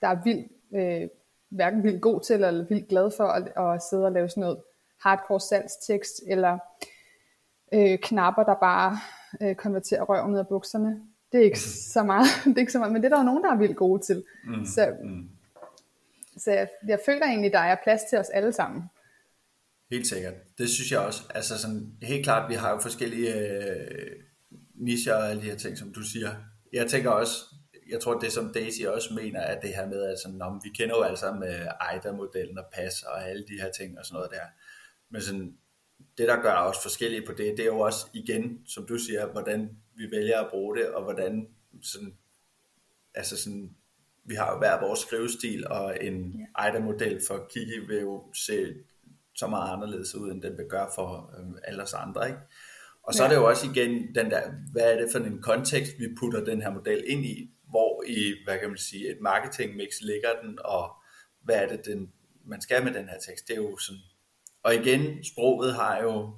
der 0.00 0.08
er 0.08 0.22
vildt 0.24 0.52
øh, 0.74 1.08
hverken 1.48 1.82
vildt 1.82 2.02
god 2.02 2.20
til 2.20 2.34
eller 2.34 2.64
vildt 2.68 2.88
glad 2.88 3.10
for 3.16 3.24
at, 3.24 3.74
at 3.74 3.82
sidde 3.82 4.04
og 4.04 4.12
lave 4.12 4.28
sådan 4.28 4.40
noget 4.40 4.58
hardcore 5.02 5.40
salgstekst, 5.40 6.22
eller 6.26 6.58
øh, 7.72 7.98
knapper, 7.98 8.42
der 8.42 8.54
bare 8.54 8.98
øh, 9.42 9.54
konverterer 9.54 10.02
røven 10.02 10.32
ud 10.32 10.38
af 10.38 10.48
bukserne. 10.48 11.02
Det 11.32 11.40
er 11.40 11.44
ikke 11.44 11.60
så 11.60 12.02
meget, 12.02 12.26
det 12.44 12.54
er 12.54 12.60
ikke 12.60 12.72
så 12.72 12.78
meget, 12.78 12.92
men 12.92 13.02
det 13.02 13.12
er 13.12 13.16
der 13.16 13.22
jo 13.22 13.30
nogen, 13.30 13.44
der 13.44 13.52
er 13.52 13.56
vildt 13.56 13.76
gode 13.76 14.02
til. 14.02 14.24
Mm. 14.44 14.64
Så, 14.64 14.96
mm 15.04 15.28
så 16.38 16.50
jeg, 16.50 16.68
jeg 16.88 17.00
føler 17.06 17.26
egentlig, 17.26 17.52
der 17.52 17.58
er 17.58 17.76
plads 17.84 18.02
til 18.10 18.18
os 18.18 18.28
alle 18.28 18.52
sammen. 18.52 18.82
Helt 19.90 20.06
sikkert. 20.06 20.34
Det 20.58 20.70
synes 20.70 20.92
jeg 20.92 21.00
også. 21.00 21.22
Altså 21.34 21.58
sådan, 21.58 21.92
helt 22.02 22.24
klart, 22.24 22.50
vi 22.50 22.54
har 22.54 22.70
jo 22.70 22.78
forskellige 22.78 23.34
øh, 23.34 24.22
nischer 24.74 25.14
og 25.14 25.30
alle 25.30 25.42
de 25.42 25.46
her 25.46 25.56
ting, 25.56 25.78
som 25.78 25.92
du 25.92 26.02
siger. 26.02 26.30
Jeg 26.72 26.86
tænker 26.86 27.10
også, 27.10 27.44
jeg 27.88 28.00
tror, 28.00 28.18
det 28.18 28.32
som 28.32 28.52
Daisy 28.52 28.82
også 28.82 29.14
mener, 29.14 29.40
at 29.40 29.62
det 29.62 29.74
her 29.74 29.86
med, 29.86 30.02
at 30.02 30.18
sådan, 30.18 30.42
om, 30.42 30.60
vi 30.64 30.68
kender 30.78 30.96
jo 30.96 31.02
alle 31.02 31.16
sammen 31.16 31.40
med 31.40 31.66
EIDA-modellen 31.92 32.58
og 32.58 32.64
PAS 32.72 33.02
og 33.02 33.28
alle 33.28 33.44
de 33.48 33.60
her 33.60 33.70
ting 33.70 33.98
og 33.98 34.06
sådan 34.06 34.14
noget 34.14 34.30
der. 34.30 34.46
Men 35.10 35.22
sådan, 35.22 35.56
det, 36.18 36.28
der 36.28 36.42
gør 36.42 36.54
os 36.54 36.76
forskellige 36.82 37.26
på 37.26 37.32
det, 37.32 37.56
det 37.56 37.60
er 37.60 37.66
jo 37.66 37.78
også 37.78 38.06
igen, 38.12 38.66
som 38.66 38.86
du 38.86 38.98
siger, 38.98 39.26
hvordan 39.26 39.70
vi 39.94 40.10
vælger 40.10 40.40
at 40.40 40.50
bruge 40.50 40.76
det, 40.76 40.88
og 40.88 41.02
hvordan 41.02 41.48
sådan, 41.82 42.16
altså 43.14 43.36
sådan, 43.36 43.76
vi 44.28 44.34
har 44.34 44.52
jo 44.52 44.58
hver 44.58 44.80
vores 44.80 45.00
skrivestil, 45.00 45.68
og 45.68 46.04
en 46.04 46.14
yeah. 46.14 46.66
AIDA-model 46.66 47.20
for 47.28 47.46
Kiki 47.50 47.78
vil 47.88 48.00
jo 48.00 48.24
se 48.34 48.74
så 49.36 49.46
meget 49.46 49.72
anderledes 49.72 50.14
ud, 50.14 50.30
end 50.30 50.42
den 50.42 50.58
vil 50.58 50.66
gøre 50.68 50.88
for 50.94 51.34
øh, 51.38 51.60
alle 51.64 51.82
os 51.82 51.94
andre, 51.94 52.28
ikke? 52.28 52.40
Og 53.02 53.14
så 53.14 53.22
ja. 53.22 53.28
er 53.28 53.32
det 53.32 53.40
jo 53.40 53.48
også 53.48 53.66
igen 53.70 54.14
den 54.14 54.30
der, 54.30 54.42
hvad 54.72 54.92
er 54.92 55.00
det 55.00 55.08
for 55.12 55.18
en 55.18 55.42
kontekst, 55.42 55.92
vi 55.98 56.06
putter 56.20 56.44
den 56.44 56.62
her 56.62 56.70
model 56.70 57.04
ind 57.06 57.24
i? 57.24 57.50
hvor 57.70 58.04
i, 58.06 58.34
hvad 58.44 58.58
kan 58.58 58.68
man 58.68 58.78
sige, 58.78 59.10
et 59.10 59.20
marketing 59.20 59.76
mix 59.76 60.00
ligger 60.00 60.28
den, 60.42 60.58
og 60.64 60.90
hvad 61.42 61.56
er 61.56 61.68
det, 61.68 61.86
den, 61.86 62.12
man 62.44 62.60
skal 62.60 62.84
med 62.84 62.94
den 62.94 63.08
her 63.08 63.18
tekst. 63.18 63.48
Det 63.48 63.54
er 63.54 63.62
jo 63.62 63.76
sådan, 63.76 64.00
og 64.62 64.74
igen, 64.74 65.24
sproget 65.24 65.74
har 65.74 66.02
jo 66.02 66.36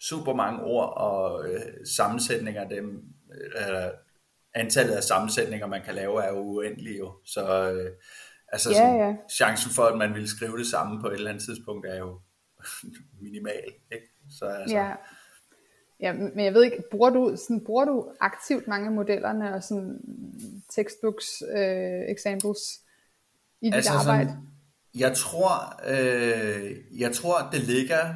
super 0.00 0.34
mange 0.34 0.62
ord 0.62 0.92
og 0.96 1.48
øh, 1.48 1.60
sammensætninger, 1.96 2.68
dem, 2.68 3.02
øh, 3.32 3.90
antallet 4.54 4.94
af 4.94 5.02
sammensætninger, 5.02 5.66
man 5.66 5.82
kan 5.82 5.94
lave, 5.94 6.24
er 6.24 6.28
jo 6.28 6.38
uendelige 6.38 6.98
jo. 6.98 7.12
Så 7.24 7.72
øh, 7.72 7.90
Altså 8.54 8.70
Ja, 8.70 8.76
sådan, 8.76 8.96
ja. 8.96 9.16
chancen 9.30 9.70
for, 9.70 9.82
at 9.82 9.98
man 9.98 10.14
ville 10.14 10.28
skrive 10.28 10.58
det 10.58 10.66
samme 10.66 11.00
på 11.00 11.06
et 11.06 11.14
eller 11.14 11.30
andet 11.30 11.44
tidspunkt, 11.44 11.86
er 11.86 11.98
jo 11.98 12.20
minimal. 13.22 13.64
Ikke? 13.92 14.06
Så 14.38 14.44
altså, 14.44 14.76
Ja. 14.76 14.92
Ja, 16.00 16.12
men 16.12 16.44
jeg 16.44 16.54
ved 16.54 16.64
ikke, 16.64 16.82
bruger 16.90 17.10
du, 17.10 17.36
sådan, 17.36 17.64
bruger 17.64 17.84
du 17.84 18.12
aktivt 18.20 18.68
mange 18.68 18.86
af 18.86 18.92
modellerne 18.92 19.54
og 19.54 19.62
sådan 19.62 20.00
textbooks 20.74 21.42
øh, 21.56 22.00
examples 22.08 22.58
i 23.60 23.66
dit 23.66 23.74
altså 23.74 23.92
arbejde? 23.92 24.28
sådan, 24.28 24.48
jeg 24.94 25.16
tror, 25.16 25.80
øh, 25.86 27.00
jeg 27.00 27.12
tror, 27.12 27.48
det 27.52 27.60
ligger, 27.60 28.14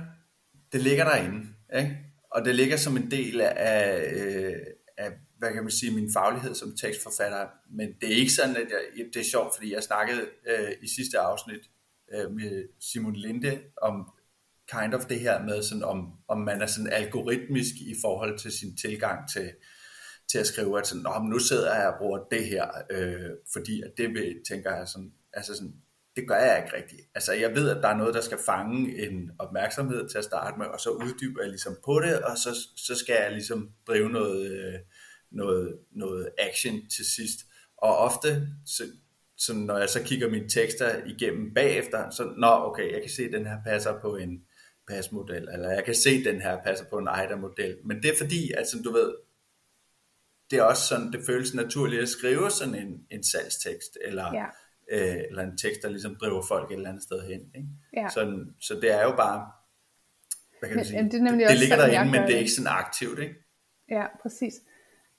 det 0.72 0.80
ligger 0.80 1.04
derinde, 1.04 1.46
ikke? 1.76 1.98
og 2.30 2.44
det 2.44 2.54
ligger 2.54 2.76
som 2.76 2.96
en 2.96 3.10
del 3.10 3.40
af, 3.40 4.12
øh, 4.12 4.56
af, 4.98 5.12
hvad 5.38 5.52
kan 5.52 5.62
man 5.62 5.70
sige, 5.70 5.94
min 5.94 6.12
faglighed 6.12 6.54
som 6.54 6.76
tekstforfatter, 6.76 7.46
men 7.70 7.88
det 8.00 8.12
er 8.12 8.16
ikke 8.16 8.32
sådan, 8.32 8.56
at 8.56 8.66
jeg, 8.70 9.06
det 9.14 9.20
er 9.20 9.24
sjovt, 9.24 9.54
fordi 9.54 9.74
jeg 9.74 9.82
snakkede 9.82 10.20
øh, 10.48 10.72
i 10.82 10.88
sidste 10.88 11.18
afsnit 11.18 11.70
øh, 12.14 12.30
med 12.30 12.68
Simon 12.80 13.16
Linde 13.16 13.60
om 13.82 14.10
kind 14.72 14.94
of 14.94 15.04
det 15.04 15.20
her 15.20 15.44
med, 15.44 15.62
sådan 15.62 15.84
om, 15.84 16.12
om 16.28 16.40
man 16.40 16.62
er 16.62 16.66
sådan 16.66 16.92
algoritmisk 16.92 17.74
i 17.80 17.94
forhold 18.04 18.38
til 18.38 18.52
sin 18.52 18.76
tilgang 18.76 19.28
til, 19.32 19.52
til 20.30 20.38
at 20.38 20.46
skrive, 20.46 20.78
at 20.78 20.86
sådan, 20.86 21.02
Nå, 21.02 21.18
nu 21.30 21.38
sidder 21.38 21.74
jeg 21.74 21.88
og 21.88 21.98
bruger 21.98 22.18
det 22.30 22.44
her, 22.46 22.66
øh, 22.90 23.30
fordi 23.52 23.82
at 23.82 23.90
det 23.96 24.08
vil, 24.08 24.36
tænker 24.48 24.76
jeg 24.76 24.88
sådan, 24.88 25.12
altså 25.32 25.54
sådan, 25.54 25.74
det 26.16 26.28
gør 26.28 26.36
jeg 26.36 26.62
ikke 26.64 26.76
rigtigt. 26.76 27.02
Altså 27.14 27.32
jeg 27.32 27.54
ved, 27.54 27.70
at 27.70 27.82
der 27.82 27.88
er 27.88 27.96
noget, 27.96 28.14
der 28.14 28.20
skal 28.20 28.38
fange 28.46 29.06
en 29.08 29.30
opmærksomhed 29.38 30.08
til 30.08 30.18
at 30.18 30.24
starte 30.24 30.58
med, 30.58 30.66
og 30.66 30.80
så 30.80 30.90
uddyber 30.90 31.42
jeg 31.42 31.50
ligesom 31.50 31.76
på 31.84 32.00
det, 32.00 32.20
og 32.20 32.38
så, 32.38 32.50
så 32.76 32.94
skal 32.94 33.16
jeg 33.22 33.32
ligesom 33.32 33.70
drive 33.86 34.08
noget, 34.08 34.50
øh, 34.50 34.74
noget, 35.30 35.78
noget 35.90 36.30
action 36.38 36.88
til 36.96 37.04
sidst. 37.16 37.38
Og 37.76 37.96
ofte, 37.96 38.48
så, 38.66 38.82
så 39.36 39.54
når 39.54 39.78
jeg 39.78 39.88
så 39.88 40.02
kigger 40.02 40.28
mine 40.30 40.48
tekster 40.48 41.04
igennem 41.06 41.54
bagefter, 41.54 42.10
så, 42.10 42.24
nå 42.38 42.46
okay, 42.46 42.92
jeg 42.92 43.00
kan 43.00 43.10
se, 43.10 43.22
at 43.24 43.32
den 43.32 43.46
her 43.46 43.58
passer 43.66 44.00
på 44.00 44.16
en 44.16 44.42
pasmodel, 44.88 45.48
eller 45.52 45.70
jeg 45.70 45.84
kan 45.84 45.94
se, 45.94 46.10
at 46.10 46.24
den 46.24 46.40
her 46.42 46.62
passer 46.64 46.84
på 46.90 46.98
en 46.98 47.08
AIDA-model. 47.08 47.76
Men 47.84 48.02
det 48.02 48.10
er 48.10 48.16
fordi, 48.18 48.52
altså 48.52 48.78
du 48.84 48.92
ved, 48.92 49.14
det 50.50 50.58
er 50.58 50.62
også 50.62 50.82
sådan, 50.86 51.12
det 51.12 51.20
føles 51.26 51.54
naturligt 51.54 52.02
at 52.02 52.08
skrive 52.08 52.50
sådan 52.50 52.74
en, 52.74 53.06
en 53.10 53.24
salgstekst, 53.24 53.98
eller, 54.04 54.34
Ja. 54.34 54.46
øh, 54.92 55.24
eller 55.30 55.42
en 55.42 55.58
tekst, 55.58 55.82
der 55.82 55.88
ligesom 55.88 56.16
driver 56.16 56.42
folk 56.48 56.70
et 56.70 56.74
eller 56.76 56.88
andet 56.88 57.02
sted 57.02 57.20
hen. 57.28 57.40
Ikke? 57.54 57.68
Ja. 57.96 58.08
Sådan, 58.14 58.54
så 58.60 58.74
det 58.74 58.90
er 58.90 59.02
jo 59.02 59.16
bare, 59.16 59.50
hvad 60.58 60.68
kan 60.68 60.76
Men- 60.76 60.84
sige, 60.84 61.02
det 61.04 61.14
er 61.14 61.18
nemlig 61.22 61.40
det, 61.46 61.50
det 61.50 61.58
ligger 61.58 61.76
derinde, 61.76 62.12
men 62.12 62.22
det 62.22 62.34
er 62.34 62.38
ikke 62.38 62.50
sådan 62.52 62.68
aktivt. 62.72 63.18
Ikke? 63.18 63.34
Ja, 63.90 64.06
præcis. 64.22 64.54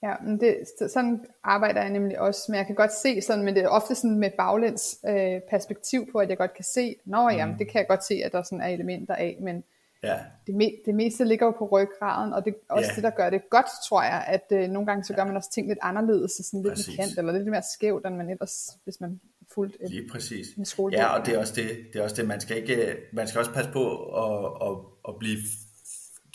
Ja, 0.04 0.14
men 0.24 0.40
det, 0.40 0.58
sådan 0.92 1.26
arbejder 1.44 1.82
jeg 1.82 1.90
nemlig 1.90 2.20
også, 2.20 2.42
men 2.50 2.58
jeg 2.58 2.66
kan 2.66 2.76
godt 2.76 2.94
se 2.94 3.22
sådan, 3.22 3.46
men 3.46 3.56
det 3.56 3.64
er 3.64 3.68
ofte 3.68 3.96
sådan 3.96 4.20
med 4.20 4.32
baglæns 4.38 5.00
øh, 5.08 5.42
perspektiv 5.50 6.12
på, 6.12 6.18
at 6.18 6.30
jeg 6.30 6.38
godt 6.38 6.54
kan 6.54 6.66
se, 6.66 6.96
nå 7.06 7.30
jamen, 7.30 7.60
det 7.60 7.68
kan 7.68 7.80
jeg 7.80 7.88
godt 7.88 8.06
se, 8.06 8.14
at 8.26 8.32
der 8.32 8.44
sådan 8.44 8.62
er 8.62 8.68
elementer 8.68 9.16
af, 9.16 9.38
men 9.42 9.64
Ja, 10.04 10.18
det, 10.48 10.56
me, 10.56 10.72
det 10.86 10.96
meste 10.96 11.24
ligger 11.26 11.46
jo 11.46 11.52
på 11.52 11.66
ryggraden, 11.72 12.34
og 12.34 12.46
det 12.46 12.54
er 12.70 12.74
også 12.74 12.90
Ja. 12.90 12.96
det, 12.96 13.04
der 13.04 13.10
gør 13.10 13.30
det 13.30 13.50
godt, 13.50 13.66
tror 13.88 14.04
jeg, 14.04 14.24
at 14.28 14.46
øh, 14.52 14.70
nogle 14.70 14.86
gange 14.86 15.04
så 15.04 15.14
gør 15.14 15.26
man 15.26 15.36
også 15.36 15.52
ting 15.52 15.68
lidt 15.68 15.80
anderledes, 15.82 16.40
og 16.40 16.46
sådan 16.46 16.62
lidt 16.62 16.74
Præcis. 16.74 16.98
markant, 16.98 17.18
eller 17.18 17.32
lidt 17.34 17.48
mere 17.48 17.62
skævt, 17.74 18.06
end 18.06 18.16
man 18.16 18.30
ellers, 18.30 18.70
hvis 18.84 19.02
man 19.02 19.20
fulgte 19.54 19.84
et, 19.84 19.90
lige 19.90 20.10
præcis. 20.12 20.48
en 20.58 20.66
skoledag. 20.66 21.00
Ja, 21.00 21.20
og 21.20 21.26
det 21.26 21.34
er 21.36 21.40
også 21.40 21.54
det, 21.56 21.70
det 21.94 22.00
er 22.00 22.04
også 22.04 22.16
det, 22.16 22.28
man 22.28 22.42
skal 22.42 22.58
ikke, 22.58 22.96
man 23.14 23.28
skal 23.28 23.40
også 23.40 23.52
passe 23.52 23.72
på 23.72 23.84
at, 24.24 24.70
at, 24.70 24.76
at 25.08 25.14
blive, 25.20 25.38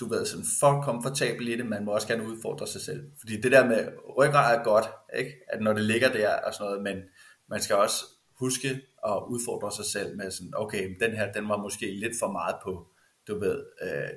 du 0.01 0.09
ved, 0.09 0.27
sådan 0.27 0.47
for 0.61 0.83
komfortabel 0.83 1.49
i 1.49 1.57
det, 1.57 1.67
man 1.67 1.85
må 1.85 1.93
også 1.93 2.09
gerne 2.09 2.29
udfordre 2.29 2.67
sig 2.67 2.81
selv. 2.81 3.11
Fordi 3.21 3.41
det 3.41 3.53
der 3.53 3.67
med 3.67 3.89
ryggrad 4.19 4.59
er 4.59 4.65
godt, 4.65 4.87
ikke? 5.19 5.33
at 5.49 5.61
når 5.61 5.73
det 5.73 5.85
ligger 5.85 6.13
der 6.13 6.35
og 6.37 6.55
sådan 6.55 6.67
noget, 6.67 6.83
men 6.83 7.03
man 7.49 7.63
skal 7.63 7.77
også 7.77 8.05
huske 8.39 8.69
at 9.07 9.23
udfordre 9.29 9.73
sig 9.73 9.85
selv 9.85 10.17
med 10.17 10.31
sådan, 10.31 10.53
okay, 10.57 10.97
den 11.01 11.11
her, 11.11 11.33
den 11.33 11.49
var 11.49 11.57
måske 11.57 11.95
lidt 11.95 12.13
for 12.19 12.33
meget 12.33 12.57
på, 12.63 12.89
du 13.29 13.39
ved, 13.39 13.65
øh, 13.83 14.11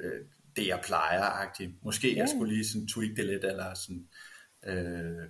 øh, 0.00 0.20
det 0.56 0.66
jeg 0.66 0.80
plejer-agtigt. 0.82 1.70
Måske 1.82 2.16
jeg 2.16 2.28
skulle 2.28 2.54
lige 2.54 2.68
sådan 2.68 2.88
tweak 2.88 3.16
det 3.16 3.24
lidt, 3.24 3.44
eller 3.44 3.74
sådan, 3.74 4.08
øh, 4.66 5.28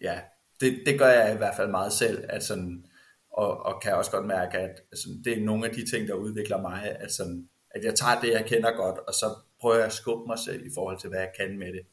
ja, 0.00 0.20
det, 0.60 0.82
det 0.86 0.98
gør 0.98 1.08
jeg 1.08 1.34
i 1.34 1.36
hvert 1.36 1.56
fald 1.56 1.70
meget 1.70 1.92
selv, 1.92 2.24
at 2.28 2.44
sådan, 2.44 2.84
og, 3.32 3.66
og 3.66 3.82
kan 3.82 3.94
også 3.94 4.10
godt 4.10 4.26
mærke, 4.26 4.58
at 4.58 4.80
sådan, 4.94 5.22
det 5.24 5.38
er 5.38 5.44
nogle 5.44 5.66
af 5.68 5.74
de 5.74 5.90
ting, 5.90 6.08
der 6.08 6.14
udvikler 6.14 6.60
mig, 6.60 6.96
at, 7.00 7.12
sådan, 7.12 7.48
at 7.70 7.84
jeg 7.84 7.94
tager 7.94 8.20
det, 8.20 8.30
jeg 8.30 8.46
kender 8.46 8.76
godt, 8.76 8.98
og 8.98 9.14
så 9.14 9.26
prøver 9.60 9.76
jeg 9.76 9.86
at 9.86 9.92
skubbe 9.92 10.26
mig 10.26 10.38
selv 10.38 10.66
i 10.66 10.70
forhold 10.74 10.98
til, 10.98 11.08
hvad 11.08 11.20
jeg 11.20 11.32
kan 11.40 11.58
med 11.58 11.72
det. 11.72 11.86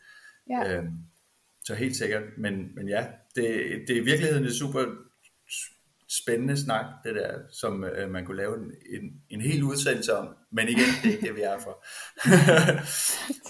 Ja. 0.50 0.78
Øhm, 0.78 0.94
så 1.66 1.76
helt 1.76 1.96
sikkert, 1.96 2.24
men, 2.38 2.76
men 2.76 2.90
ja, 2.90 3.06
det, 3.36 3.46
det 3.88 3.98
er 3.98 4.02
i 4.02 4.06
virkeligheden 4.06 4.46
et 4.46 4.56
super 4.56 4.86
spændende 6.22 6.58
snak, 6.64 6.86
det 7.04 7.16
der, 7.16 7.32
som 7.52 7.84
øh, 7.84 8.10
man 8.10 8.26
kunne 8.26 8.38
lave 8.38 8.58
en, 8.58 8.64
en, 8.64 9.04
en 9.30 9.42
hel 9.42 9.64
udsendelse 9.64 10.16
om, 10.18 10.28
men 10.52 10.68
igen, 10.68 10.90
det 11.04 11.10
er 11.10 11.14
ikke 11.14 11.28
det, 11.28 11.36
vi 11.36 11.42
er 11.42 11.58
for. 11.60 11.86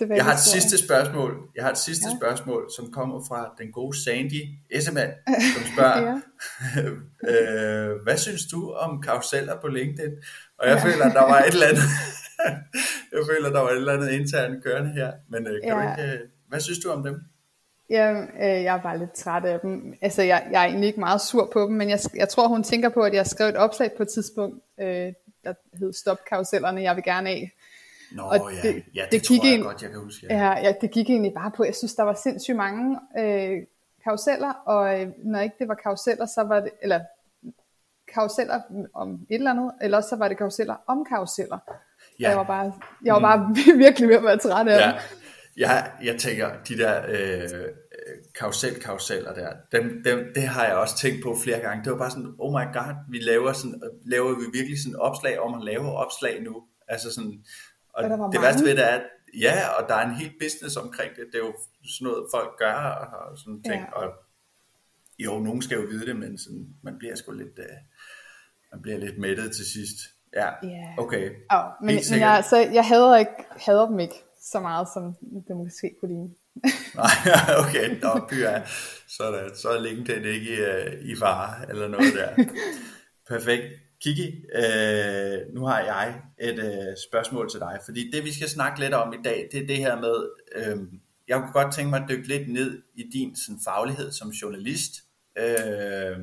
Jeg 0.15 0.25
har 0.25 0.33
et 0.33 0.39
sidste 0.39 0.77
spørgsmål. 0.77 1.33
Jeg 1.55 1.63
har 1.63 1.71
et 1.71 1.77
sidste 1.77 2.05
Ja. 2.09 2.17
spørgsmål, 2.17 2.69
som 2.75 2.91
kommer 2.91 3.25
fra 3.27 3.53
den 3.57 3.71
gode 3.71 4.03
Sandy 4.03 4.41
Essemann, 4.71 5.11
som 5.55 5.63
spørger, 5.73 6.21
øh, 7.31 8.03
hvad 8.03 8.17
synes 8.17 8.41
du 8.51 8.71
om 8.71 9.01
karuseller 9.01 9.61
på 9.61 9.67
LinkedIn? 9.67 10.11
Og 10.59 10.67
jeg 10.69 10.77
ja. 10.77 10.85
føler, 10.85 11.05
at 11.05 11.13
der 11.15 11.21
var 11.21 11.39
et 11.39 11.53
eller 11.53 11.67
andet, 11.67 11.83
jeg 13.11 13.23
føler, 13.31 13.49
der 13.49 13.59
var 13.59 13.69
et 13.69 13.77
eller 13.77 13.93
andet 13.93 14.09
internt 14.11 14.63
kørende 14.63 14.91
her, 14.93 15.11
men 15.29 15.47
øh, 15.47 15.53
kan 15.63 15.69
ja. 15.69 15.79
Ja. 15.79 15.95
du 15.95 16.01
ikke, 16.01 16.13
øh, 16.13 16.19
hvad 16.49 16.59
synes 16.59 16.79
du 16.79 16.89
om 16.89 17.03
dem? 17.03 17.15
Ja, 17.89 18.13
øh, 18.13 18.63
jeg 18.63 18.75
er 18.77 18.82
bare 18.82 18.98
lidt 18.98 19.13
træt 19.13 19.46
af 19.46 19.60
dem. 19.60 19.94
Altså, 20.01 20.22
jeg, 20.22 20.48
jeg 20.51 20.62
er 20.63 20.67
egentlig 20.67 20.88
ikke 20.88 21.00
meget 21.00 21.22
sur 21.22 21.50
på 21.53 21.62
dem, 21.62 21.72
men 21.75 21.89
jeg, 21.89 22.00
jeg 22.15 22.29
tror, 22.29 22.48
hun 22.48 22.63
tænker 22.63 22.89
på, 22.89 23.01
at 23.01 23.13
jeg 23.13 23.27
skrev 23.27 23.50
et 23.50 23.56
opslag 23.56 23.91
på 23.98 24.03
et 24.03 24.10
tidspunkt, 24.10 24.63
øh, 24.79 25.13
der 25.44 25.53
hed 25.79 25.94
Stop 25.94 26.17
karusellerne, 26.29 26.82
jeg 26.82 26.96
vil 26.96 27.03
gerne 27.03 27.29
af. 27.29 27.51
Nå 28.12 28.24
Og 28.24 28.51
ja, 28.63 28.70
det- 28.70 28.84
ja, 28.96 29.01
det, 29.03 29.12
det 29.12 29.27
gik 29.27 29.39
tror 29.39 29.48
jeg 29.48 29.53
ind- 29.56 29.63
godt, 29.63 29.82
jeg 29.82 29.91
kan 29.91 30.00
huske. 30.00 30.27
Ja. 30.29 30.38
Ja, 30.48 30.60
ja, 30.67 30.74
det 30.82 30.91
gik 30.91 31.10
egentlig 31.10 31.34
bare 31.34 31.51
på, 31.51 31.63
jeg 31.63 31.75
synes, 31.75 31.96
der 31.96 32.03
var 32.03 32.13
sindssygt 32.24 32.58
mange 32.58 33.00
øh, 33.20 33.58
karuseller, 34.03 34.53
og 34.65 35.01
øh, 35.01 35.08
når 35.24 35.39
ikke 35.39 35.56
det 35.60 35.67
var 35.67 35.75
karuseller, 35.75 36.25
så 36.25 36.44
var 36.48 36.60
det, 36.60 36.70
eller 36.82 37.00
karuseller 38.13 38.62
om 38.94 39.13
et 39.13 39.36
eller 39.36 39.51
andet, 39.51 39.72
eller 39.82 39.98
også 39.98 40.10
så 40.10 40.15
var 40.15 40.27
det 40.27 40.38
karuseller 40.38 40.75
om 40.88 41.06
karuseller. 41.10 41.58
Ja. 42.20 42.29
Jeg 42.29 42.38
var 42.38 42.44
bare, 42.44 42.74
jeg 43.06 43.13
var 43.13 43.20
bare 43.20 43.56
virkelig 43.86 44.10
ved 44.10 44.15
at 44.15 44.24
være 44.24 44.38
træt 44.38 44.67
af 44.67 44.79
Ja, 44.79 44.88
dem. 44.88 44.96
Jeg, 45.57 45.91
jeg 46.03 46.19
tænker, 46.19 46.63
de 46.67 46.77
der 46.77 47.01
øh, 47.07 47.69
karusel-karuseller 48.35 49.33
der, 49.33 49.53
dem, 49.71 50.03
dem, 50.03 50.27
det 50.35 50.43
har 50.43 50.65
jeg 50.65 50.75
også 50.75 50.97
tænkt 50.97 51.23
på 51.23 51.37
flere 51.43 51.59
gange. 51.59 51.83
Det 51.83 51.91
var 51.91 51.97
bare 51.97 52.11
sådan, 52.11 52.35
oh 52.39 52.51
my 52.51 52.73
god, 52.73 52.95
vi 53.09 53.19
laver, 53.19 53.53
sådan, 53.53 53.81
laver 54.05 54.29
vi 54.39 54.45
virkelig 54.53 54.83
sådan 54.83 54.95
opslag 54.95 55.39
om 55.39 55.53
at 55.53 55.63
lave 55.63 55.95
opslag 55.95 56.43
nu. 56.43 56.63
Altså 56.87 57.13
sådan, 57.13 57.43
og 57.93 58.03
Og 58.03 58.33
det 58.33 58.41
værste 58.41 58.65
ved 58.65 58.75
det 58.75 58.83
er, 58.83 58.95
at 58.95 59.03
ja, 59.39 59.67
og 59.67 59.89
der 59.89 59.95
er 59.95 60.05
en 60.09 60.15
hel 60.15 60.31
business 60.41 60.77
omkring 60.77 61.15
det. 61.15 61.23
Det 61.31 61.35
er 61.35 61.45
jo 61.45 61.53
sådan 61.97 62.05
noget, 62.07 62.27
folk 62.33 62.57
gør 62.59 62.73
og 63.31 63.37
sådan 63.37 63.63
ting. 63.63 63.81
Ja. 63.81 63.91
Og 63.91 64.13
jo, 65.19 65.39
nogen 65.39 65.61
skal 65.61 65.75
jo 65.75 65.87
vide 65.89 66.05
det, 66.05 66.15
men 66.15 66.37
sådan, 66.37 66.67
man 66.83 66.97
bliver 66.97 67.15
sgu 67.15 67.31
lidt, 67.31 67.59
øh, 67.59 67.65
man 68.71 68.81
bliver 68.81 68.97
lidt 68.97 69.17
mættet 69.17 69.55
til 69.55 69.65
sidst. 69.65 69.97
Ja, 70.35 70.49
Ja. 70.63 70.95
okay. 70.97 71.29
Oh, 71.51 71.63
men, 71.81 71.95
Helt 71.95 72.11
men 72.11 72.19
jeg, 72.19 72.29
altså, 72.29 72.57
jeg 72.57 72.85
hader, 72.85 73.17
ikke, 73.17 73.45
hader 73.65 73.87
dem 73.87 73.99
ikke 73.99 74.23
så 74.51 74.60
meget, 74.60 74.88
som 74.94 75.16
det 75.48 75.56
måske 75.56 75.96
kunne 76.00 76.12
ligne. 76.12 76.30
Nej, 77.01 77.18
okay, 77.60 78.01
nå, 78.01 78.27
pyha. 78.30 78.60
Sådan, 79.08 79.56
så 79.56 79.70
er 79.70 79.82
LinkedIn 79.82 80.25
ikke 80.25 80.51
i, 80.51 81.12
i 81.12 81.16
fare 81.16 81.70
eller 81.70 81.88
noget 81.88 82.13
der. 82.13 82.46
Perfekt. 83.27 83.63
Kiki, 84.01 84.46
øh, 84.56 85.54
nu 85.54 85.66
har 85.66 85.80
jeg 85.80 86.22
et 86.39 86.60
øh, 86.60 86.98
spørgsmål 87.10 87.50
til 87.50 87.60
dig, 87.60 87.80
fordi 87.86 88.12
det 88.12 88.24
vi 88.24 88.34
skal 88.34 88.50
snakke 88.50 88.80
lidt 88.80 88.94
om 88.94 89.13
i 89.13 89.22
dag, 89.24 89.50
det 89.51 89.63
er 89.63 89.68
det 89.68 89.77
her 89.77 90.01
med, 90.01 90.30
øh, 90.56 90.77
jeg 91.27 91.39
kunne 91.39 91.63
godt 91.63 91.74
tænke 91.74 91.89
mig 91.89 92.04
at 92.04 92.10
dykke 92.10 92.27
lidt 92.27 92.54
ned 92.54 92.84
i 92.96 93.04
din 93.13 93.36
sådan, 93.36 93.60
faglighed 93.63 94.12
som 94.12 94.30
journalist, 94.30 94.94
øh, 95.38 96.18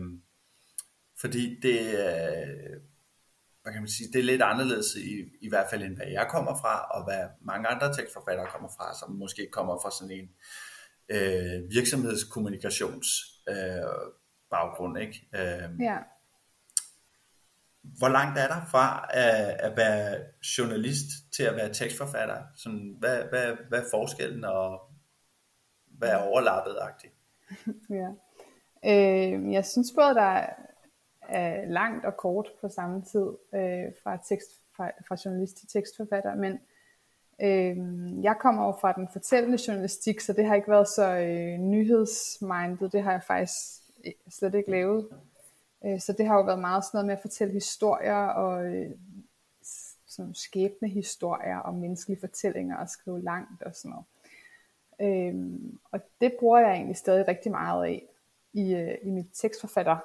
fordi 1.21 1.61
det, 1.63 1.81
øh, 1.81 2.81
hvad 3.65 3.73
kan 3.73 3.83
man 3.83 3.89
sige, 3.89 4.13
det 4.13 4.19
er 4.19 4.25
lidt 4.25 4.43
anderledes 4.43 4.97
i, 4.97 5.25
i 5.41 5.49
hvert 5.49 5.67
fald 5.71 5.83
end 5.83 5.97
hvad 5.97 6.07
jeg 6.07 6.27
kommer 6.31 6.55
fra, 6.57 6.81
og 6.81 7.05
hvad 7.05 7.29
mange 7.41 7.69
andre 7.69 7.95
tekstforfattere 7.95 8.47
kommer 8.47 8.69
fra, 8.69 8.99
som 8.99 9.11
måske 9.11 9.49
kommer 9.53 9.79
fra 9.83 9.91
sådan 9.91 10.17
en 10.19 10.29
øh, 11.09 11.71
virksomhedskommunikations 11.71 13.07
øh, 13.49 14.11
baggrund, 14.51 14.99
ikke? 14.99 15.29
Øh, 15.35 15.81
Ja. 15.81 15.99
Hvor 17.99 18.09
langt 18.09 18.39
er 18.39 18.49
der 18.49 18.61
fra 18.71 19.07
at, 19.11 19.57
at 19.61 19.77
være 19.77 20.21
journalist 20.59 21.07
til 21.37 21.43
at 21.43 21.57
være 21.57 21.73
tekstforfatter? 21.73 22.43
Sådan, 22.57 22.97
hvad, 22.99 23.25
hvad, 23.25 23.57
hvad 23.69 23.79
er 23.79 23.91
forskellen, 23.91 24.45
og 24.45 24.81
hvad 25.87 26.09
er 26.09 26.17
overlappet-agtigt? 26.17 27.15
Ja. 28.01 28.09
Øh, 28.87 29.53
jeg 29.53 29.65
synes 29.65 29.93
både, 29.99 30.15
der 30.15 30.47
er, 31.29 31.67
langt 31.67 32.05
og 32.05 32.17
kort 32.17 32.49
på 32.61 32.69
samme 32.69 33.03
tid 33.03 33.29
øh, 33.55 33.93
fra, 34.03 34.19
tekst, 34.29 34.51
fra, 34.77 34.91
fra 35.09 35.17
journalist 35.25 35.57
til 35.57 35.69
tekstforfatter, 35.69 36.35
men 36.35 36.53
øh, 37.43 38.25
jeg 38.25 38.37
kommer 38.41 38.67
jo 38.67 38.73
fra 38.81 38.93
den 38.93 39.09
fortællende 39.13 39.59
journalistik, 39.69 40.21
så 40.21 40.33
det 40.33 40.47
har 40.47 40.55
ikke 40.55 40.71
været 40.71 40.89
så 40.89 41.17
øh, 41.19 41.59
nyhedsmindet, 41.59 42.93
det 42.93 43.03
har 43.03 43.13
jeg 43.13 43.23
faktisk 43.23 43.83
øh, 44.07 44.13
slet 44.31 44.55
ikke 44.55 44.71
lavet. 44.71 45.09
Øh, 45.85 46.01
så 46.01 46.13
det 46.13 46.27
har 46.27 46.37
jo 46.37 46.43
været 46.43 46.61
meget 46.61 46.85
sådan 46.85 46.97
noget 46.97 47.07
med 47.07 47.15
at 47.15 47.21
fortælle 47.23 47.53
historier 47.53 48.27
og 48.27 48.67
øh, 48.67 48.91
sådan 50.07 50.35
skæbne 50.35 50.89
historier 50.89 51.59
og 51.59 51.75
menneskelige 51.75 52.21
fortællinger 52.21 52.77
og 52.77 52.89
skrive 52.89 53.23
langt 53.23 53.63
og 53.63 53.75
sådan 53.75 53.91
noget. 53.91 54.05
Øhm, 55.01 55.79
og 55.93 56.01
det 56.21 56.33
bruger 56.39 56.59
jeg 56.59 56.73
egentlig 56.73 56.97
stadig 56.97 57.29
rigtig 57.29 57.53
meget 57.53 57.85
af 57.85 58.03
i, 58.53 58.75
øh, 58.75 58.99
i 59.03 59.11
mit 59.11 59.27
tekstforfatter 59.35 59.97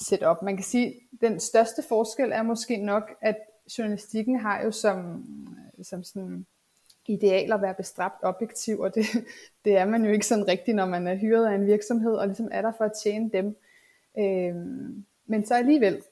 setup. 0.00 0.42
Man 0.42 0.56
kan 0.56 0.64
sige, 0.64 0.94
den 1.20 1.40
største 1.40 1.82
forskel 1.88 2.32
er 2.32 2.42
måske 2.42 2.76
nok, 2.76 3.10
at 3.20 3.36
journalistikken 3.78 4.40
har 4.40 4.62
jo 4.62 4.70
som, 4.70 5.24
som 5.82 6.04
sådan 6.04 6.46
ideal 7.06 7.52
at 7.52 7.62
være 7.62 7.74
bestræbt 7.74 8.22
objektiv, 8.22 8.80
og 8.80 8.94
det, 8.94 9.04
det 9.64 9.76
er 9.76 9.84
man 9.84 10.04
jo 10.04 10.12
ikke 10.12 10.26
sådan 10.26 10.48
rigtigt, 10.48 10.76
når 10.76 10.86
man 10.86 11.06
er 11.06 11.14
hyret 11.16 11.46
af 11.46 11.54
en 11.54 11.66
virksomhed, 11.66 12.14
og 12.14 12.26
ligesom 12.26 12.48
er 12.52 12.62
der 12.62 12.72
for 12.78 12.84
at 12.84 12.92
tjene 13.02 13.30
dem. 13.32 13.56
Øhm, 14.18 15.04
men 15.26 15.46
så 15.46 15.54
alligevel, 15.54 16.02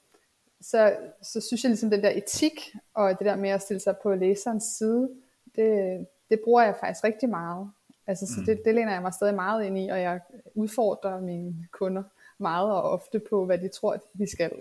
så, 0.61 0.95
så 1.21 1.41
synes 1.41 1.63
jeg 1.63 1.69
ligesom 1.69 1.89
den 1.89 2.03
der 2.03 2.09
etik, 2.09 2.75
og 2.93 3.09
det 3.19 3.25
der 3.25 3.35
med 3.35 3.49
at 3.49 3.61
stille 3.61 3.79
sig 3.79 3.95
på 4.03 4.15
læserens 4.15 4.63
side, 4.63 5.09
det, 5.55 6.07
det 6.29 6.39
bruger 6.43 6.63
jeg 6.63 6.75
faktisk 6.79 7.03
rigtig 7.03 7.29
meget. 7.29 7.71
Altså, 8.07 8.25
så 8.25 8.39
mm. 8.39 8.45
det, 8.45 8.61
det 8.65 8.75
læner 8.75 8.91
jeg 8.91 9.01
mig 9.01 9.13
stadig 9.13 9.35
meget 9.35 9.65
ind 9.65 9.79
i, 9.79 9.87
og 9.87 10.01
jeg 10.01 10.19
udfordrer 10.55 11.21
mine 11.21 11.67
kunder 11.71 12.03
meget 12.39 12.71
og 12.71 12.81
ofte 12.81 13.21
på, 13.29 13.45
hvad 13.45 13.57
de 13.57 13.69
tror, 13.69 14.03
de 14.17 14.31
skal. 14.31 14.51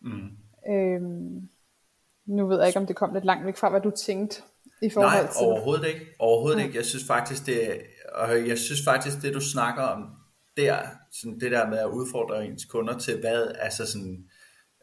Mm. 0.00 0.30
Øhm, 0.70 1.48
nu 2.26 2.46
ved 2.46 2.58
jeg 2.58 2.66
ikke, 2.66 2.78
om 2.78 2.86
det 2.86 2.96
kom 2.96 3.14
lidt 3.14 3.24
langt 3.24 3.46
væk 3.46 3.56
fra, 3.56 3.70
hvad 3.70 3.80
du 3.80 3.90
tænkte 3.90 4.42
i 4.82 4.90
forhold 4.90 5.12
Nej, 5.12 5.32
til... 5.32 5.46
overhovedet 5.46 5.88
ikke. 5.88 6.06
Overhovedet 6.18 6.58
ja. 6.58 6.64
ikke. 6.64 6.76
Jeg 6.76 6.84
synes 6.84 7.04
faktisk, 7.06 7.46
det, 7.46 7.82
og 8.14 8.48
jeg 8.48 8.58
synes 8.58 8.84
faktisk, 8.84 9.22
det 9.22 9.34
du 9.34 9.40
snakker 9.40 9.82
om 9.82 10.10
der, 10.56 10.78
sådan 11.12 11.40
det 11.40 11.50
der 11.50 11.70
med 11.70 11.78
at 11.78 11.90
udfordre 11.90 12.46
ens 12.46 12.64
kunder 12.64 12.98
til, 12.98 13.20
hvad, 13.20 13.52
altså 13.58 13.86
sådan, 13.86 14.28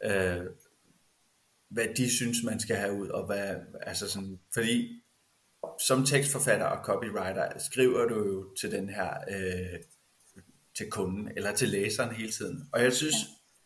øh, 0.03 0.45
hvad 1.69 1.85
de 1.97 2.15
synes, 2.15 2.37
man 2.45 2.59
skal 2.59 2.75
have 2.75 2.93
ud, 2.93 3.07
og 3.07 3.25
hvad, 3.25 3.55
altså 3.81 4.09
sådan, 4.09 4.39
fordi 4.53 5.01
som 5.87 6.05
tekstforfatter 6.05 6.65
og 6.65 6.85
copywriter 6.85 7.59
skriver 7.59 8.05
du 8.05 8.15
jo 8.15 8.55
til 8.59 8.71
den 8.71 8.89
her, 8.89 9.13
øh, 9.29 9.79
til 10.79 10.91
kunden, 10.91 11.31
eller 11.35 11.55
til 11.55 11.69
læseren 11.69 12.15
hele 12.15 12.31
tiden. 12.31 12.69
Og 12.73 12.83
jeg 12.83 12.93
synes, 12.93 13.15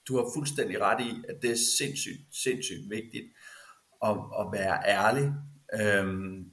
du 0.08 0.18
har 0.18 0.26
fuldstændig 0.36 0.82
ret 0.82 1.06
i, 1.06 1.12
at 1.30 1.36
det 1.42 1.52
er 1.52 1.56
sindssygt, 1.78 2.22
sindssygt 2.44 2.90
vigtigt 2.90 3.26
at, 4.04 4.18
at 4.40 4.46
være 4.54 4.82
ærlig, 4.86 5.34
øhm, 5.82 6.46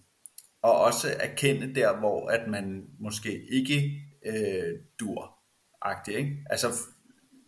og 0.63 0.81
også 0.81 1.17
erkende 1.21 1.75
der, 1.75 1.99
hvor 1.99 2.29
at 2.29 2.51
man 2.51 2.87
måske 2.99 3.47
ikke 3.49 4.03
øh, 4.27 4.79
dur, 5.01 5.39
agtigt, 5.83 6.19
ikke? 6.19 6.37
Altså, 6.51 6.67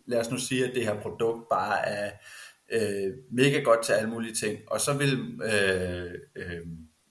lad 0.07 0.19
os 0.19 0.31
nu 0.31 0.37
sige, 0.37 0.67
at 0.67 0.75
det 0.75 0.83
her 0.83 1.01
produkt 1.01 1.49
bare 1.49 1.87
er 1.87 2.11
øh, 2.71 3.13
mega 3.31 3.59
godt 3.59 3.85
til 3.85 3.93
alle 3.93 4.09
mulige 4.09 4.35
ting, 4.35 4.59
og 4.67 4.81
så 4.81 4.97
vil, 4.97 5.39
øh, 5.43 6.11
øh, 6.35 6.61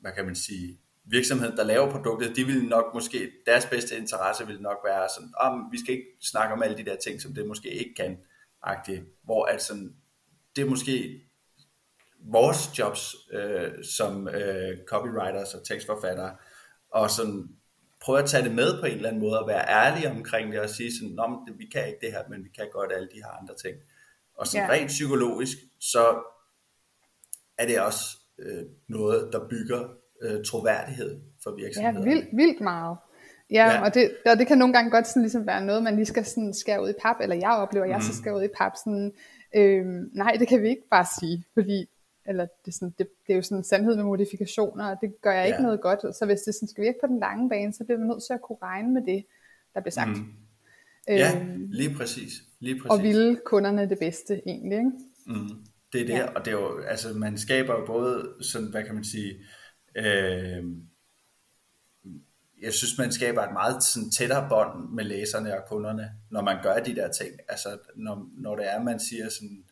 hvad 0.00 0.12
kan 0.12 0.25
man 0.25 0.35
sige, 0.35 0.78
virksomheden, 1.12 1.57
der 1.57 1.64
laver 1.64 1.90
produktet, 1.90 2.37
de 2.37 2.45
vil 2.45 2.64
nok 2.64 2.95
måske, 2.95 3.33
deres 3.47 3.66
bedste 3.66 3.97
interesse 3.97 4.47
vil 4.47 4.61
nok 4.61 4.78
være 4.85 5.09
sådan, 5.16 5.33
om 5.37 5.69
vi 5.73 5.78
skal 5.78 5.95
ikke 5.95 6.09
snakke 6.21 6.54
om 6.54 6.62
alle 6.62 6.76
de 6.76 6.85
der 6.85 6.97
ting, 6.97 7.21
som 7.21 7.35
det 7.35 7.47
måske 7.47 7.71
ikke 7.71 7.95
kan, 7.95 8.19
agtigt, 8.62 9.02
hvor 9.25 9.47
altså, 9.47 9.88
det 10.57 10.62
er 10.62 10.69
måske 10.69 11.21
vores 12.21 12.78
jobs 12.78 13.16
øh, 13.33 13.85
som 13.85 14.28
øh, 14.28 14.78
copywriters 14.87 15.54
og 15.54 15.66
tekstforfattere, 15.66 16.37
og 16.90 17.11
sådan 17.11 17.49
prøve 18.00 18.19
at 18.19 18.28
tage 18.28 18.45
det 18.45 18.54
med 18.54 18.81
på 18.81 18.87
en 18.87 18.97
eller 18.97 19.09
anden 19.09 19.23
måde, 19.23 19.40
og 19.40 19.49
være 19.49 19.69
ærlige 19.69 20.11
omkring 20.11 20.52
det, 20.52 20.61
og 20.61 20.71
sige 20.71 20.92
sådan, 20.99 21.14
Nå, 21.14 21.26
men 21.26 21.59
vi 21.59 21.66
kan 21.73 21.87
ikke 21.87 21.99
det 22.00 22.12
her, 22.12 22.28
men 22.28 22.45
vi 22.45 22.49
kan 22.49 22.69
godt 22.73 22.92
alle 22.92 23.09
de 23.14 23.23
her 23.25 23.40
andre 23.40 23.54
ting. 23.54 23.76
Og 24.35 24.47
sådan 24.47 24.69
ja. 24.69 24.73
rent 24.73 24.88
psykologisk, 24.88 25.57
så 25.81 26.23
er 27.59 27.66
det 27.66 27.81
også 27.81 28.04
øh, 28.38 28.64
noget, 28.88 29.33
der 29.33 29.49
bygger 29.49 30.01
øh, 30.23 30.45
troværdighed 30.45 31.21
for 31.43 31.57
virksomheden. 31.57 32.08
Ja, 32.08 32.15
vildt, 32.15 32.28
vildt 32.37 32.61
meget. 32.61 32.97
Ja, 33.50 33.67
ja. 33.71 33.85
Og, 33.85 33.95
det, 33.95 34.11
og 34.26 34.39
det 34.39 34.47
kan 34.47 34.58
nogle 34.58 34.75
gange 34.75 34.91
godt 34.91 35.06
sådan 35.06 35.23
ligesom 35.23 35.47
være 35.47 35.65
noget, 35.65 35.82
man 35.82 35.95
lige 35.97 36.06
skal 36.06 36.25
sådan 36.25 36.54
skære 36.54 36.82
ud 36.82 36.91
i 36.91 37.00
pap, 37.02 37.17
eller 37.21 37.37
jeg 37.37 37.50
oplever, 37.50 37.85
at 37.85 37.91
jeg 37.91 37.99
mm. 37.99 38.02
så 38.02 38.15
skal 38.17 38.35
ud 38.35 38.43
i 38.43 38.49
pap, 38.58 38.73
sådan, 38.85 39.13
øh, 39.56 39.85
nej, 40.13 40.37
det 40.39 40.49
kan 40.49 40.63
vi 40.63 40.69
ikke 40.69 40.89
bare 40.91 41.06
sige, 41.21 41.45
fordi 41.54 41.87
eller 42.26 42.47
det, 42.65 42.69
er 42.69 42.73
sådan, 42.73 42.95
det, 42.99 43.08
det 43.26 43.32
er 43.32 43.37
jo 43.37 43.43
sådan 43.43 43.58
en 43.58 43.65
sandhed 43.65 43.97
med 43.97 44.04
modifikationer, 44.04 44.91
og 44.91 44.97
det 45.00 45.15
gør 45.23 45.32
jeg 45.32 45.47
ikke 45.47 45.56
ja. 45.56 45.63
noget 45.63 45.80
godt. 45.80 46.17
Så 46.17 46.26
hvis 46.26 46.41
det 46.41 46.54
sådan 46.54 46.69
skal 46.69 46.85
virke 46.85 46.99
på 47.02 47.06
den 47.06 47.19
lange 47.19 47.49
bane, 47.49 47.73
så 47.73 47.85
bliver 47.85 47.99
man 47.99 48.08
nødt 48.08 48.23
til 48.26 48.35
at 48.35 48.43
kunne 48.43 48.58
regne 48.63 48.93
med 48.95 49.02
det, 49.06 49.25
der 49.75 49.80
bliver 49.80 49.93
sagt. 49.93 50.08
Mm. 50.08 50.32
Ja, 51.08 51.41
øhm, 51.41 51.67
lige 51.71 51.95
præcis. 51.95 52.32
Lige 52.61 52.75
præcis. 52.75 52.91
Og 52.91 53.02
ville 53.02 53.41
kunderne 53.45 53.89
det 53.89 53.99
bedste 53.99 54.43
egentlig, 54.47 54.78
ikke? 54.78 54.91
Mm. 55.26 55.49
Det 55.93 56.00
er 56.00 56.06
det, 56.06 56.15
ja. 56.15 56.26
og 56.26 56.45
det 56.45 56.49
er 56.52 56.58
jo, 56.58 56.78
altså 56.78 57.08
man 57.15 57.39
skaber 57.39 57.75
jo 57.78 57.87
både 57.87 58.35
sådan, 58.41 58.69
hvad 58.71 58.85
kan 58.85 58.95
man 58.95 59.04
sige, 59.04 59.30
øh, 59.30 59.45
Øh, 59.97 60.65
jeg 62.63 62.73
synes, 62.75 62.99
man 62.99 63.13
skaber 63.13 63.43
et 63.43 63.52
meget 63.52 63.83
sådan, 63.83 64.11
tættere 64.11 64.49
bånd 64.49 64.91
med 64.91 65.05
læserne 65.05 65.59
og 65.59 65.69
kunderne, 65.69 66.13
når 66.31 66.43
man 66.43 66.63
gør 66.63 66.78
de 66.78 66.95
der 66.95 67.13
ting. 67.13 67.31
Altså, 67.49 67.78
når, 67.97 68.28
når 68.33 68.57
det 68.57 68.71
er, 68.73 68.83
man 68.83 69.00
siger 69.00 69.28
sådan, 69.28 69.65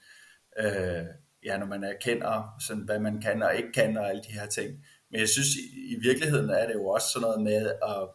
øh, 0.59 1.07
ja, 1.45 1.59
når 1.59 1.67
man 1.67 1.85
erkender, 1.85 2.57
sådan, 2.61 2.83
hvad 2.83 2.99
man 2.99 3.21
kan 3.21 3.43
og 3.43 3.57
ikke 3.57 3.73
kan, 3.73 3.97
og 3.97 4.09
alle 4.09 4.23
de 4.23 4.33
her 4.33 4.47
ting. 4.47 4.85
Men 5.11 5.21
jeg 5.21 5.29
synes, 5.29 5.49
i, 5.49 5.93
i 5.93 6.01
virkeligheden 6.03 6.51
er 6.51 6.67
det 6.67 6.75
jo 6.75 6.87
også 6.87 7.09
sådan 7.09 7.23
noget 7.23 7.43
med, 7.43 7.73
at 7.83 8.09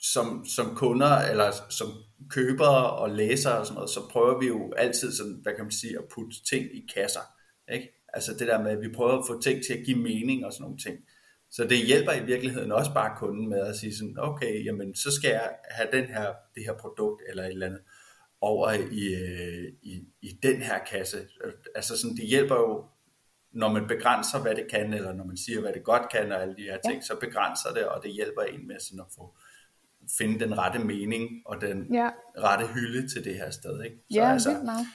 som, 0.00 0.44
som 0.46 0.76
kunder, 0.76 1.18
eller 1.18 1.52
som 1.70 1.88
købere 2.30 2.90
og 2.90 3.10
læsere 3.10 3.58
og 3.58 3.66
sådan 3.66 3.74
noget, 3.74 3.90
så 3.90 4.00
prøver 4.10 4.40
vi 4.40 4.46
jo 4.46 4.72
altid 4.72 5.12
sådan, 5.12 5.38
hvad 5.42 5.54
kan 5.54 5.64
man 5.64 5.72
sige, 5.72 5.98
at 5.98 6.04
putte 6.14 6.44
ting 6.44 6.64
i 6.64 6.86
kasser. 6.94 7.20
Ikke? 7.72 7.97
Altså 8.18 8.34
det 8.38 8.48
der 8.48 8.62
med, 8.62 8.70
at 8.70 8.80
vi 8.80 8.88
prøver 8.88 9.18
at 9.18 9.24
få 9.26 9.40
ting 9.40 9.64
til 9.64 9.74
at 9.74 9.84
give 9.84 9.98
mening 9.98 10.46
og 10.46 10.52
sådan 10.52 10.62
nogle 10.62 10.78
ting. 10.78 10.98
Så 11.50 11.64
det 11.64 11.86
hjælper 11.86 12.12
i 12.12 12.24
virkeligheden 12.24 12.72
også 12.72 12.94
bare 12.94 13.16
kunden 13.18 13.48
med 13.48 13.60
at 13.60 13.76
sige 13.76 13.96
sådan, 13.96 14.14
okay, 14.18 14.64
jamen 14.64 14.94
så 14.94 15.10
skal 15.10 15.30
jeg 15.30 15.50
have 15.70 15.88
den 15.92 16.04
her, 16.04 16.26
det 16.54 16.64
her 16.64 16.72
produkt 16.72 17.22
eller 17.28 17.42
et 17.42 17.48
eller 17.48 17.66
andet 17.66 17.80
over 18.40 18.72
i, 18.72 19.04
øh, 19.14 19.72
i, 19.82 20.04
i 20.22 20.38
den 20.42 20.62
her 20.62 20.78
kasse. 20.78 21.18
Altså 21.74 21.98
sådan, 21.98 22.16
det 22.16 22.24
hjælper 22.24 22.54
jo, 22.54 22.84
når 23.52 23.72
man 23.72 23.86
begrænser, 23.88 24.42
hvad 24.42 24.54
det 24.54 24.66
kan, 24.70 24.94
eller 24.94 25.12
når 25.12 25.24
man 25.24 25.36
siger, 25.36 25.60
hvad 25.60 25.72
det 25.72 25.84
godt 25.84 26.02
kan, 26.12 26.32
og 26.32 26.42
alle 26.42 26.56
de 26.56 26.62
her 26.62 26.78
ting, 26.86 26.94
ja. 26.94 27.00
så 27.00 27.16
begrænser 27.20 27.70
det, 27.74 27.84
og 27.84 28.02
det 28.02 28.12
hjælper 28.12 28.42
en 28.42 28.66
med 28.66 28.76
sådan 28.80 29.00
at 29.00 29.12
få 29.16 29.36
finde 30.18 30.40
den 30.40 30.58
rette 30.58 30.78
mening 30.78 31.42
og 31.46 31.60
den 31.60 31.94
ja. 31.94 32.10
rette 32.38 32.66
hylde 32.66 33.08
til 33.08 33.24
det 33.24 33.34
her 33.34 33.50
sted. 33.50 33.82
Ikke? 33.82 33.96
Så 33.96 34.04
ja, 34.14 34.32
altså, 34.32 34.50
meget. 34.64 34.86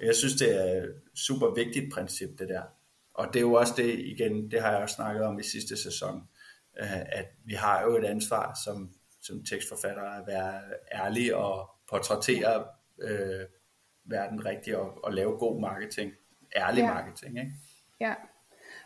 Jeg 0.00 0.14
synes, 0.14 0.34
det 0.34 0.66
er 0.66 0.82
et 0.82 0.94
super 1.14 1.54
vigtigt 1.54 1.92
princip, 1.92 2.38
det 2.38 2.48
der. 2.48 2.62
Og 3.14 3.26
det 3.26 3.36
er 3.36 3.40
jo 3.40 3.52
også 3.52 3.72
det, 3.76 3.98
igen, 3.98 4.50
det 4.50 4.62
har 4.62 4.72
jeg 4.72 4.82
også 4.82 4.94
snakket 4.94 5.22
om 5.22 5.38
i 5.38 5.42
sidste 5.42 5.82
sæson, 5.82 6.22
øh, 6.80 7.00
at 7.00 7.26
vi 7.44 7.54
har 7.54 7.82
jo 7.82 7.96
et 7.96 8.04
ansvar 8.04 8.58
som, 8.64 8.90
som 9.22 9.44
tekstforfatter 9.44 10.02
at 10.02 10.26
være 10.26 10.60
ærlige 10.94 11.36
og 11.36 11.70
portrættere 11.90 12.64
øh, 12.98 13.46
verden 14.04 14.44
rigtigt 14.44 14.76
og, 14.76 15.04
og 15.04 15.12
lave 15.12 15.38
god 15.38 15.60
marketing, 15.60 16.12
ærlig 16.56 16.82
ja. 16.82 16.94
marketing. 16.94 17.38
Ikke? 17.38 17.52
Ja, 18.00 18.14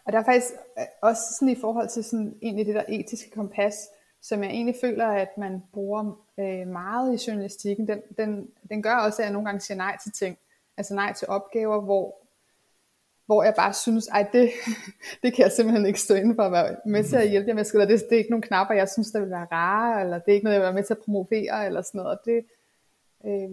og 0.04 0.12
der 0.12 0.18
er 0.18 0.24
faktisk 0.24 0.52
øh, 0.78 0.84
også 1.02 1.22
sådan 1.38 1.48
i 1.48 1.60
forhold 1.60 1.88
til 1.88 2.04
sådan 2.04 2.38
egentlig 2.42 2.66
det 2.66 2.74
der 2.74 2.84
etiske 2.88 3.30
kompas, 3.30 3.74
som 4.22 4.42
jeg 4.42 4.50
egentlig 4.50 4.76
føler, 4.80 5.06
at 5.06 5.28
man 5.38 5.62
bruger 5.72 6.26
øh, 6.38 6.68
meget 6.68 7.14
i 7.14 7.30
journalistikken, 7.30 7.88
den, 7.88 8.02
den, 8.18 8.48
den 8.70 8.82
gør 8.82 8.94
også, 8.96 9.22
at 9.22 9.26
jeg 9.26 9.32
nogle 9.32 9.46
gange 9.46 9.60
siger 9.60 9.76
nej 9.76 9.96
til 10.02 10.12
ting. 10.12 10.38
Altså 10.76 10.94
nej 10.94 11.12
til 11.12 11.28
opgaver, 11.28 11.80
hvor, 11.80 12.22
hvor 13.26 13.42
jeg 13.42 13.54
bare 13.56 13.74
synes, 13.74 14.08
at 14.14 14.28
det, 14.32 14.50
det 15.22 15.34
kan 15.34 15.42
jeg 15.42 15.52
simpelthen 15.52 15.86
ikke 15.86 16.00
stå 16.00 16.14
inden 16.14 16.34
for 16.34 16.42
at 16.42 16.52
være 16.52 16.76
med 16.86 17.04
til 17.04 17.16
at 17.16 17.30
hjælpe 17.30 17.48
jer 17.48 17.54
med 17.54 17.82
at 17.82 17.88
Det, 17.88 18.00
det 18.00 18.12
er 18.12 18.18
ikke 18.18 18.30
nogle 18.30 18.42
knapper, 18.42 18.74
jeg 18.74 18.88
synes, 18.88 19.10
der 19.10 19.20
vil 19.20 19.30
være 19.30 19.46
rare, 19.52 20.00
eller 20.00 20.18
det 20.18 20.28
er 20.28 20.34
ikke 20.34 20.44
noget, 20.44 20.54
jeg 20.54 20.60
vil 20.60 20.66
være 20.66 20.74
med 20.74 20.84
til 20.84 20.94
at 20.94 21.04
promovere, 21.04 21.66
eller 21.66 21.82
sådan 21.82 21.98
noget. 21.98 22.18
Og 22.18 22.24
det, 22.24 22.44
øh, 23.26 23.50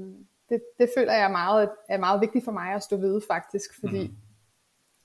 det, 0.50 0.62
det 0.80 0.90
føler 0.98 1.14
jeg 1.14 1.32
meget, 1.32 1.70
er 1.90 1.98
meget 1.98 2.22
vigtigt 2.22 2.46
for 2.46 2.52
mig 2.52 2.74
at 2.74 2.84
stå 2.84 2.98
ved 2.98 3.22
faktisk, 3.28 3.70
fordi 3.80 4.08
mm. 4.08 4.16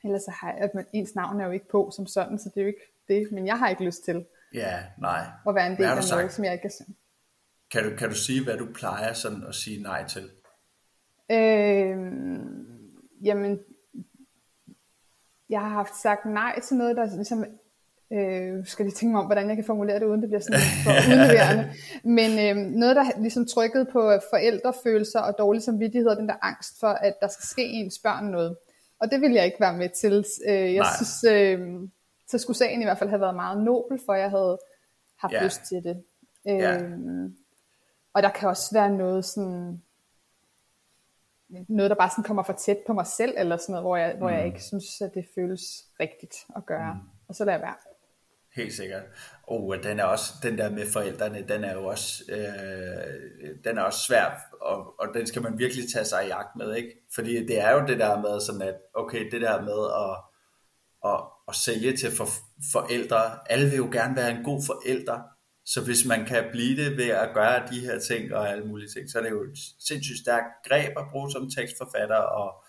ellers 0.04 0.22
så 0.22 0.30
har 0.30 0.52
jeg, 0.52 0.58
at 0.58 0.74
man, 0.74 0.86
ens 0.92 1.14
navn 1.14 1.40
er 1.40 1.46
jo 1.46 1.50
ikke 1.50 1.68
på 1.68 1.90
som 1.96 2.06
sådan, 2.06 2.38
så 2.38 2.50
det 2.54 2.60
er 2.60 2.62
jo 2.62 2.68
ikke 2.68 2.94
det, 3.08 3.32
men 3.32 3.46
jeg 3.46 3.58
har 3.58 3.68
ikke 3.68 3.84
lyst 3.84 4.04
til 4.04 4.24
ja, 4.54 4.82
nej. 4.98 5.26
at 5.48 5.54
være 5.54 5.66
en 5.66 5.76
del 5.76 5.84
af 5.84 6.10
noget, 6.10 6.32
som 6.32 6.44
jeg 6.44 6.52
ikke 6.52 6.62
kan 6.62 6.70
sige. 6.70 6.96
Kan 7.70 7.90
du, 7.90 7.96
kan 7.96 8.08
du 8.08 8.14
sige, 8.14 8.44
hvad 8.44 8.56
du 8.56 8.66
plejer 8.74 9.12
sådan 9.12 9.44
at 9.48 9.54
sige 9.54 9.82
nej 9.82 10.06
til? 10.06 10.30
Øh, 11.30 11.96
jamen, 13.24 13.58
jeg 15.48 15.60
har 15.60 15.68
haft 15.68 15.96
sagt 16.02 16.24
nej 16.24 16.60
til 16.60 16.76
noget, 16.76 16.96
der 16.96 17.14
ligesom 17.16 17.44
Øh, 18.12 18.66
skal 18.66 18.84
lige 18.84 18.94
tænke 18.94 19.12
mig 19.12 19.20
om, 19.20 19.26
hvordan 19.26 19.48
jeg 19.48 19.56
kan 19.56 19.64
formulere 19.64 20.00
det, 20.00 20.06
uden 20.06 20.20
det 20.20 20.28
bliver 20.28 20.40
sådan 20.40 20.60
for 20.84 20.90
udleverende. 21.10 21.70
Men 22.04 22.30
øh, 22.30 22.56
noget, 22.80 22.96
der 22.96 23.20
ligesom 23.20 23.46
trykket 23.46 23.88
på 23.92 24.12
forældrefølelser 24.30 25.20
og 25.20 25.34
dårlig 25.38 25.62
samvittighed, 25.62 26.08
og 26.08 26.16
den 26.16 26.28
der 26.28 26.34
angst 26.42 26.80
for, 26.80 26.86
at 26.86 27.14
der 27.20 27.28
skal 27.28 27.46
ske 27.46 27.62
ens 27.62 27.98
børn 27.98 28.24
noget. 28.24 28.56
Og 29.00 29.10
det 29.10 29.20
vil 29.20 29.32
jeg 29.32 29.44
ikke 29.44 29.60
være 29.60 29.76
med 29.76 29.88
til. 29.88 30.24
Øh, 30.48 30.74
jeg 30.74 30.84
Nej. 30.84 30.86
synes, 30.96 31.24
øh, 31.24 31.88
så 32.28 32.38
skulle 32.38 32.56
sagen 32.56 32.80
i 32.80 32.84
hvert 32.84 32.98
fald 32.98 33.10
have 33.10 33.20
været 33.20 33.34
meget 33.34 33.64
nobel, 33.64 34.00
for 34.06 34.14
jeg 34.14 34.30
havde 34.30 34.58
haft 35.18 35.32
yeah. 35.34 35.44
lyst 35.44 35.60
til 35.68 35.84
det. 35.84 36.02
Øh, 36.48 36.60
yeah. 36.60 37.30
Og 38.14 38.22
der 38.22 38.30
kan 38.30 38.48
også 38.48 38.70
være 38.72 38.90
noget 38.90 39.24
sådan 39.24 39.82
noget, 41.68 41.90
der 41.90 41.96
bare 41.96 42.10
sådan 42.10 42.24
kommer 42.24 42.42
for 42.42 42.52
tæt 42.52 42.78
på 42.86 42.92
mig 42.92 43.06
selv, 43.06 43.34
eller 43.36 43.56
sådan 43.56 43.72
noget, 43.72 43.84
hvor 43.84 43.96
jeg, 43.96 44.14
hvor 44.18 44.28
jeg 44.28 44.40
Mm. 44.40 44.46
ikke 44.46 44.62
synes, 44.62 45.00
at 45.00 45.10
det 45.14 45.24
føles 45.34 45.62
rigtigt 46.00 46.34
at 46.56 46.66
gøre. 46.66 47.00
Og 47.28 47.34
så 47.34 47.44
lader 47.44 47.58
jeg 47.58 47.62
være. 47.66 47.74
Helt 48.56 48.72
sikkert. 48.74 49.02
Og 49.42 49.74
den 49.82 50.00
er 50.00 50.04
også, 50.04 50.32
den 50.42 50.58
der 50.58 50.70
med 50.70 50.86
forældrene, 50.92 51.44
den 51.48 51.64
er 51.64 51.72
jo 51.74 51.86
også, 51.86 52.24
øh, 52.28 53.50
den 53.64 53.78
er 53.78 53.82
også 53.82 53.98
svær, 53.98 54.40
og, 54.60 55.00
og 55.00 55.08
den 55.14 55.26
skal 55.26 55.42
man 55.42 55.58
virkelig 55.58 55.84
tage 55.92 56.04
sig 56.04 56.24
i 56.24 56.28
jagt 56.28 56.56
med, 56.56 56.74
ikke? 56.74 56.90
Fordi 57.14 57.46
det 57.46 57.60
er 57.60 57.70
jo 57.72 57.86
det 57.86 57.98
der 57.98 58.20
med 58.20 58.40
sådan 58.40 58.62
at, 58.62 58.74
okay, 58.94 59.30
det 59.30 59.40
der 59.42 59.62
med 59.62 59.80
at, 60.04 60.16
at, 61.12 61.20
at 61.48 61.54
sælge 61.54 61.96
til 61.96 62.16
for, 62.16 62.28
forældre, 62.72 63.50
alle 63.50 63.70
vil 63.70 63.76
jo 63.76 63.88
gerne 63.92 64.16
være 64.16 64.30
en 64.30 64.44
god 64.44 64.62
forælder, 64.66 65.20
så 65.64 65.84
hvis 65.84 66.04
man 66.04 66.26
kan 66.26 66.44
blive 66.52 66.84
det 66.84 66.96
ved 66.96 67.08
at 67.08 67.34
gøre 67.34 67.68
de 67.70 67.80
her 67.80 67.98
ting 67.98 68.34
og 68.34 68.50
alle 68.50 68.64
mulige 68.64 68.88
ting, 68.88 69.10
så 69.10 69.18
er 69.18 69.22
det 69.22 69.30
jo 69.30 69.42
et 69.42 69.58
sindssygt 69.78 70.18
stærkt 70.18 70.46
greb 70.68 70.92
at 70.98 71.04
bruge 71.12 71.30
som 71.30 71.50
tekstforfatter 71.50 72.16
og, 72.16 72.64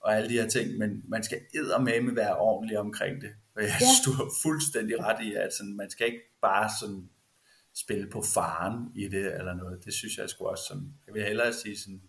og 0.00 0.16
alle 0.16 0.28
de 0.28 0.40
her 0.40 0.48
ting, 0.48 0.78
men 0.78 1.02
man 1.08 1.22
skal 1.22 1.40
eddermame 1.54 2.16
være 2.16 2.36
ordentlig 2.36 2.78
omkring 2.78 3.20
det. 3.20 3.30
Og 3.56 3.62
jeg 3.62 3.72
synes, 3.76 4.00
du 4.04 4.12
har 4.12 4.30
fuldstændig 4.42 5.00
ret 5.00 5.24
i, 5.24 5.34
at 5.34 5.52
sådan, 5.52 5.76
man 5.76 5.90
skal 5.90 6.06
ikke 6.06 6.22
bare 6.42 6.70
sådan 6.80 7.08
spille 7.74 8.10
på 8.10 8.22
faren 8.34 8.92
i 8.94 9.08
det 9.08 9.34
eller 9.38 9.54
noget. 9.54 9.84
Det 9.84 9.94
synes 9.94 10.18
jeg 10.18 10.30
sgu 10.30 10.46
også 10.46 10.64
sådan, 10.68 10.94
jeg 11.06 11.14
vil 11.14 11.24
hellere 11.24 11.52
sige 11.52 11.78
sådan, 11.78 12.02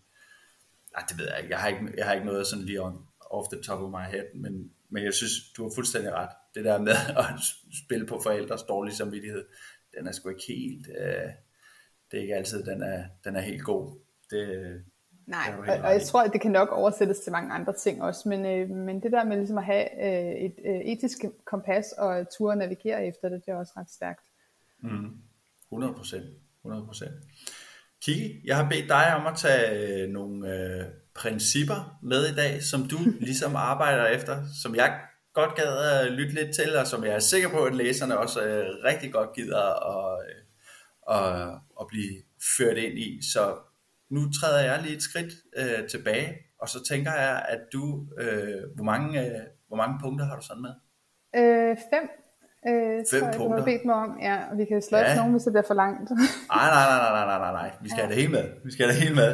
nej, 0.92 1.04
det 1.08 1.18
ved 1.18 1.28
jeg 1.28 1.38
ikke, 1.38 1.50
jeg 1.50 1.60
har 1.60 1.68
ikke, 1.68 1.92
jeg 1.96 2.06
har 2.06 2.12
ikke 2.12 2.26
noget 2.26 2.46
sådan 2.46 2.64
lige 2.64 2.82
on, 2.82 3.06
off 3.20 3.48
the 3.52 3.62
top 3.62 3.80
of 3.80 3.90
my 3.90 4.06
head, 4.10 4.34
men, 4.34 4.70
men 4.90 5.04
jeg 5.04 5.14
synes, 5.14 5.32
du 5.56 5.62
har 5.62 5.72
fuldstændig 5.74 6.12
ret. 6.12 6.30
Det 6.54 6.64
der 6.64 6.78
med 6.78 6.92
at 7.22 7.26
spille 7.84 8.06
på 8.06 8.20
forældres 8.22 8.62
dårlige 8.62 8.94
samvittighed, 8.94 9.44
den 9.98 10.06
er 10.06 10.12
sgu 10.12 10.28
ikke 10.28 10.44
helt, 10.48 10.88
øh, 10.88 11.30
det 12.10 12.18
er 12.18 12.22
ikke 12.22 12.34
altid, 12.34 12.64
den 12.64 12.82
er, 12.82 13.04
den 13.24 13.36
er 13.36 13.40
helt 13.40 13.64
god. 13.64 13.98
Det, 14.30 14.82
Nej, 15.26 15.48
er 15.48 15.56
du 15.56 15.62
og, 15.62 15.78
og 15.78 15.92
jeg 15.92 16.02
tror, 16.02 16.22
at 16.22 16.32
det 16.32 16.40
kan 16.40 16.50
nok 16.50 16.68
oversættes 16.68 17.20
til 17.20 17.32
mange 17.32 17.52
andre 17.52 17.72
ting 17.72 18.02
også, 18.02 18.28
men, 18.28 18.46
øh, 18.46 18.70
men 18.70 19.02
det 19.02 19.12
der 19.12 19.24
med 19.24 19.36
ligesom 19.36 19.58
at 19.58 19.64
have 19.64 19.84
øh, 20.04 20.44
et 20.44 20.54
øh, 20.64 20.80
etisk 20.80 21.18
kompas 21.44 21.92
og 21.98 22.26
ture 22.38 22.52
at 22.52 22.58
navigere 22.58 23.06
efter 23.06 23.28
det, 23.28 23.42
det 23.46 23.52
er 23.52 23.56
også 23.56 23.72
ret 23.76 23.90
stærkt. 23.90 24.26
100 25.64 25.94
procent. 25.94 26.24
100 26.64 26.86
procent. 26.86 27.12
Kiki, 28.02 28.40
jeg 28.44 28.56
har 28.56 28.68
bedt 28.68 28.88
dig 28.88 29.14
om 29.16 29.26
at 29.26 29.36
tage 29.36 30.02
øh, 30.02 30.08
nogle 30.08 30.54
øh, 30.54 30.84
principper 31.14 31.98
med 32.02 32.26
i 32.28 32.34
dag, 32.34 32.62
som 32.62 32.88
du 32.88 32.98
ligesom 33.28 33.56
arbejder 33.56 34.06
efter, 34.06 34.42
som 34.62 34.74
jeg 34.74 35.00
godt 35.34 35.54
gad 35.54 35.78
at 35.78 36.12
lytte 36.12 36.34
lidt 36.34 36.54
til, 36.54 36.76
og 36.76 36.86
som 36.86 37.04
jeg 37.04 37.12
er 37.14 37.18
sikker 37.18 37.48
på, 37.48 37.64
at 37.64 37.74
læserne 37.74 38.18
også 38.18 38.42
øh, 38.42 38.66
rigtig 38.84 39.12
godt 39.12 39.32
gider 39.34 39.64
at, 39.92 40.18
øh, 40.28 41.16
at, 41.16 41.50
at 41.80 41.86
blive 41.88 42.12
ført 42.58 42.76
ind 42.76 42.98
i. 42.98 43.20
Så 43.32 43.54
nu 44.10 44.20
træder 44.40 44.60
jeg 44.72 44.82
lige 44.82 44.96
et 44.96 45.02
skridt 45.02 45.32
øh, 45.56 45.88
tilbage, 45.88 46.28
og 46.60 46.68
så 46.68 46.84
tænker 46.84 47.12
jeg, 47.12 47.44
at 47.48 47.60
du, 47.72 48.06
øh, 48.18 48.62
hvor, 48.74 48.84
mange, 48.84 49.20
øh, 49.26 49.40
hvor 49.68 49.76
mange 49.76 49.98
punkter 50.02 50.26
har 50.26 50.36
du 50.36 50.42
sådan 50.42 50.62
med? 50.62 50.74
Øh, 51.36 51.76
fem, 51.92 52.04
øh, 52.68 53.04
tror 53.10 53.26
jeg, 53.26 53.34
du 53.34 53.38
punkter. 53.38 53.58
har 53.58 53.64
bedt 53.64 53.84
mig 53.84 53.94
om. 53.94 54.18
Ja, 54.22 54.36
og 54.50 54.58
vi 54.58 54.64
kan 54.64 54.82
sløjfe 54.82 55.04
Ja. 55.06 55.10
ja. 55.10 55.16
nogen, 55.16 55.32
hvis 55.32 55.42
det 55.42 55.52
bliver 55.52 55.66
for 55.66 55.74
langt. 55.74 56.10
Nej, 56.10 56.68
nej, 56.76 56.86
nej, 56.90 57.10
nej, 57.16 57.24
nej, 57.26 57.38
nej, 57.38 57.52
nej. 57.52 57.70
Vi 57.82 57.88
skal 57.88 58.00
have 58.02 58.12
det 58.14 58.20
hele 58.22 58.32
med. 58.32 58.44
Vi 58.64 58.70
skal 58.72 58.86
have 58.86 58.94
det 58.94 59.02
hele 59.02 59.14
med. 59.14 59.30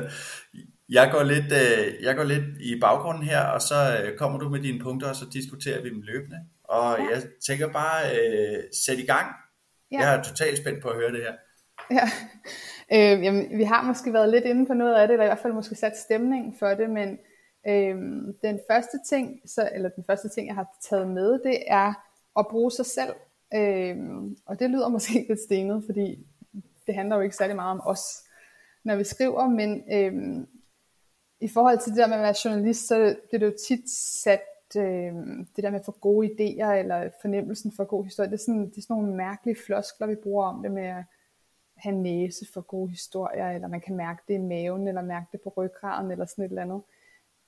Jeg 0.88 1.10
går 1.12 1.22
lidt, 1.22 1.52
øh, 1.52 2.02
jeg 2.02 2.16
går 2.16 2.24
lidt 2.24 2.44
i 2.60 2.80
baggrunden 2.80 3.22
her, 3.22 3.40
og 3.44 3.62
så 3.62 3.74
øh, 4.04 4.18
kommer 4.18 4.38
du 4.38 4.48
med 4.48 4.60
dine 4.60 4.80
punkter, 4.80 5.08
og 5.08 5.16
så 5.16 5.24
diskuterer 5.32 5.82
vi 5.82 5.88
dem 5.90 6.00
løbende. 6.02 6.38
Og 6.64 6.98
Ja. 6.98 7.04
jeg 7.14 7.22
tænker 7.46 7.72
bare, 7.72 8.00
øh, 8.16 8.62
sæt 8.84 8.98
i 8.98 9.06
gang. 9.06 9.26
Ja. 9.92 9.98
Jeg 10.00 10.14
er 10.14 10.22
totalt 10.22 10.58
spændt 10.58 10.82
på 10.82 10.88
at 10.88 10.96
høre 10.96 11.12
det 11.12 11.20
her. 11.22 11.32
Ja. 11.90 12.08
Øh, 12.92 13.24
jamen, 13.24 13.58
vi 13.58 13.64
har 13.64 13.82
måske 13.82 14.12
været 14.12 14.28
lidt 14.28 14.44
inde 14.44 14.66
på 14.66 14.74
noget 14.74 14.94
af 14.94 15.08
det, 15.08 15.12
eller 15.14 15.24
i 15.24 15.28
hvert 15.28 15.38
fald 15.38 15.52
måske 15.52 15.74
sat 15.74 15.96
stemning 15.96 16.56
for 16.58 16.68
det, 16.68 16.90
men 16.90 17.18
øh, 17.68 17.96
den 18.44 18.60
første 18.70 18.98
ting, 19.08 19.40
så, 19.46 19.68
eller 19.74 19.88
den 19.88 20.04
første 20.06 20.28
ting, 20.28 20.46
jeg 20.46 20.54
har 20.54 20.66
taget 20.90 21.08
med, 21.08 21.32
det 21.32 21.58
er 21.66 21.92
at 22.38 22.46
bruge 22.50 22.70
sig 22.70 22.86
selv. 22.86 23.12
Øh, 23.54 23.96
og 24.46 24.58
det 24.58 24.70
lyder 24.70 24.88
måske 24.96 25.26
lidt 25.28 25.40
stenet, 25.40 25.82
fordi 25.86 26.26
det 26.86 26.94
handler 26.94 27.16
jo 27.16 27.22
ikke 27.22 27.36
særlig 27.36 27.56
meget 27.56 27.70
om 27.70 27.80
os, 27.84 28.00
når 28.84 28.96
vi 28.96 29.04
skriver, 29.04 29.48
men 29.48 29.82
øh, 29.92 30.46
i 31.40 31.48
forhold 31.48 31.78
til 31.78 31.92
det 31.92 31.98
der 31.98 32.06
med 32.06 32.16
at 32.16 32.22
være 32.22 32.34
journalist, 32.44 32.86
så 32.86 33.16
bliver 33.28 33.38
det 33.38 33.46
jo 33.46 33.56
tit 33.68 33.90
sat 33.90 34.42
øh, 34.76 35.14
det 35.56 35.64
der 35.64 35.70
med 35.70 35.78
at 35.78 35.84
få 35.84 35.92
gode 36.00 36.26
idéer, 36.28 36.70
eller 36.70 37.10
fornemmelsen 37.20 37.72
for 37.72 37.84
god 37.84 38.04
historie, 38.04 38.30
det 38.30 38.34
er 38.34 38.44
sådan, 38.44 38.70
det 38.70 38.78
er 38.78 38.82
sådan 38.82 38.96
nogle 38.96 39.16
mærkelige 39.16 39.56
floskler, 39.66 40.06
vi 40.06 40.14
bruger 40.14 40.44
om 40.46 40.62
det 40.62 40.72
med 40.72 40.86
at 40.86 41.04
have 41.76 41.96
næse 41.96 42.46
for 42.52 42.60
gode 42.60 42.90
historier, 42.90 43.50
eller 43.50 43.68
man 43.68 43.80
kan 43.80 43.96
mærke 43.96 44.22
det 44.28 44.34
i 44.34 44.38
maven, 44.38 44.88
eller 44.88 45.02
mærke 45.02 45.26
det 45.32 45.40
på 45.40 45.52
ryggraden, 45.56 46.10
eller 46.10 46.26
sådan 46.26 46.44
et 46.44 46.48
eller 46.48 46.62
andet. 46.62 46.82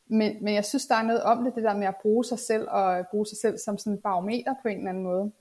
Men, 0.07 0.45
men 0.45 0.55
jeg 0.55 0.65
synes, 0.65 0.87
der 0.87 0.95
er 0.95 1.03
noget 1.03 1.23
om 1.23 1.45
det, 1.45 1.55
det 1.55 1.65
der 1.65 1.77
med 1.77 1.87
at 1.87 1.97
bruge 2.03 2.25
sig 2.25 2.39
selv, 2.39 2.69
og 2.71 3.07
bruge 3.11 3.27
sig 3.27 3.39
selv 3.39 3.59
som 3.59 3.79
sådan 3.79 3.93
en 3.93 4.03
barometer 4.03 4.55
på 4.63 4.69
en 4.69 4.79
eller 4.79 4.91
anden 4.91 5.05
måde. 5.05 5.33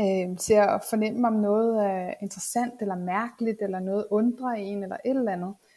Øh, 0.00 0.38
til 0.38 0.54
at 0.54 0.84
fornemme, 0.90 1.28
om 1.28 1.34
noget 1.34 1.86
er 1.86 2.14
interessant, 2.20 2.74
eller 2.80 2.94
mærkeligt, 2.94 3.62
eller 3.62 3.80
noget 3.80 4.06
undrer 4.10 4.48
en, 4.48 4.82
eller 4.82 4.96
et 5.04 5.16
eller 5.16 5.32
andet. 5.32 5.48
Øh, 5.48 5.71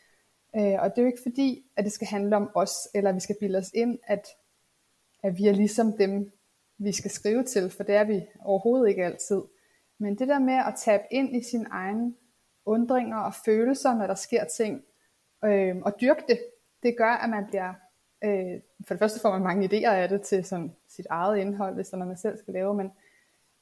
Øh, 0.57 0.75
og 0.79 0.89
det 0.89 0.97
er 0.97 1.01
jo 1.01 1.07
ikke 1.07 1.23
fordi, 1.23 1.65
at 1.75 1.85
det 1.85 1.91
skal 1.91 2.07
handle 2.07 2.35
om 2.35 2.49
os, 2.55 2.87
eller 2.93 3.11
vi 3.11 3.19
skal 3.19 3.35
bilde 3.39 3.57
os 3.57 3.71
ind, 3.73 3.99
at, 4.03 4.27
at 5.23 5.37
vi 5.37 5.47
er 5.47 5.53
ligesom 5.53 5.93
dem, 5.93 6.31
vi 6.77 6.91
skal 6.91 7.11
skrive 7.11 7.43
til, 7.43 7.69
for 7.69 7.83
det 7.83 7.95
er 7.95 8.03
vi 8.03 8.25
overhovedet 8.41 8.89
ikke 8.89 9.05
altid. 9.05 9.41
Men 9.97 10.19
det 10.19 10.27
der 10.27 10.39
med 10.39 10.53
at 10.53 10.73
tabe 10.77 11.03
ind 11.11 11.35
i 11.35 11.43
sine 11.43 11.65
egne 11.71 12.13
undringer 12.65 13.17
og 13.17 13.33
følelser, 13.45 13.95
når 13.95 14.07
der 14.07 14.15
sker 14.15 14.43
ting, 14.43 14.83
øh, 15.45 15.75
og 15.77 16.01
dyrke 16.01 16.23
det, 16.27 16.39
det 16.83 16.97
gør, 16.97 17.11
at 17.11 17.29
man 17.29 17.45
bliver, 17.47 17.73
øh, 18.23 18.61
for 18.87 18.93
det 18.93 18.99
første 18.99 19.19
får 19.19 19.31
man 19.31 19.41
mange 19.41 19.65
idéer 19.67 19.89
af 19.89 20.09
det 20.09 20.21
til 20.21 20.45
sådan 20.45 20.75
sit 20.87 21.05
eget 21.09 21.37
indhold, 21.37 21.75
hvis 21.75 21.89
der 21.89 21.95
er 21.95 21.99
noget, 21.99 22.09
man 22.09 22.17
selv 22.17 22.37
skal 22.37 22.53
lave, 22.53 22.75
men, 22.75 22.91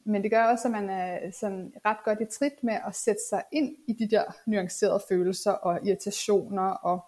men 0.05 0.23
det 0.23 0.31
gør 0.31 0.43
også, 0.43 0.67
at 0.67 0.71
man 0.71 0.89
er 0.89 1.31
sådan 1.31 1.73
ret 1.85 1.97
godt 2.05 2.21
i 2.21 2.25
trit 2.25 2.63
med 2.63 2.77
at 2.87 2.95
sætte 2.95 3.21
sig 3.29 3.43
ind 3.51 3.75
i 3.87 3.93
de 3.93 4.09
der 4.09 4.23
nuancerede 4.45 5.03
følelser 5.09 5.51
og 5.51 5.87
irritationer 5.87 6.69
og 6.69 7.05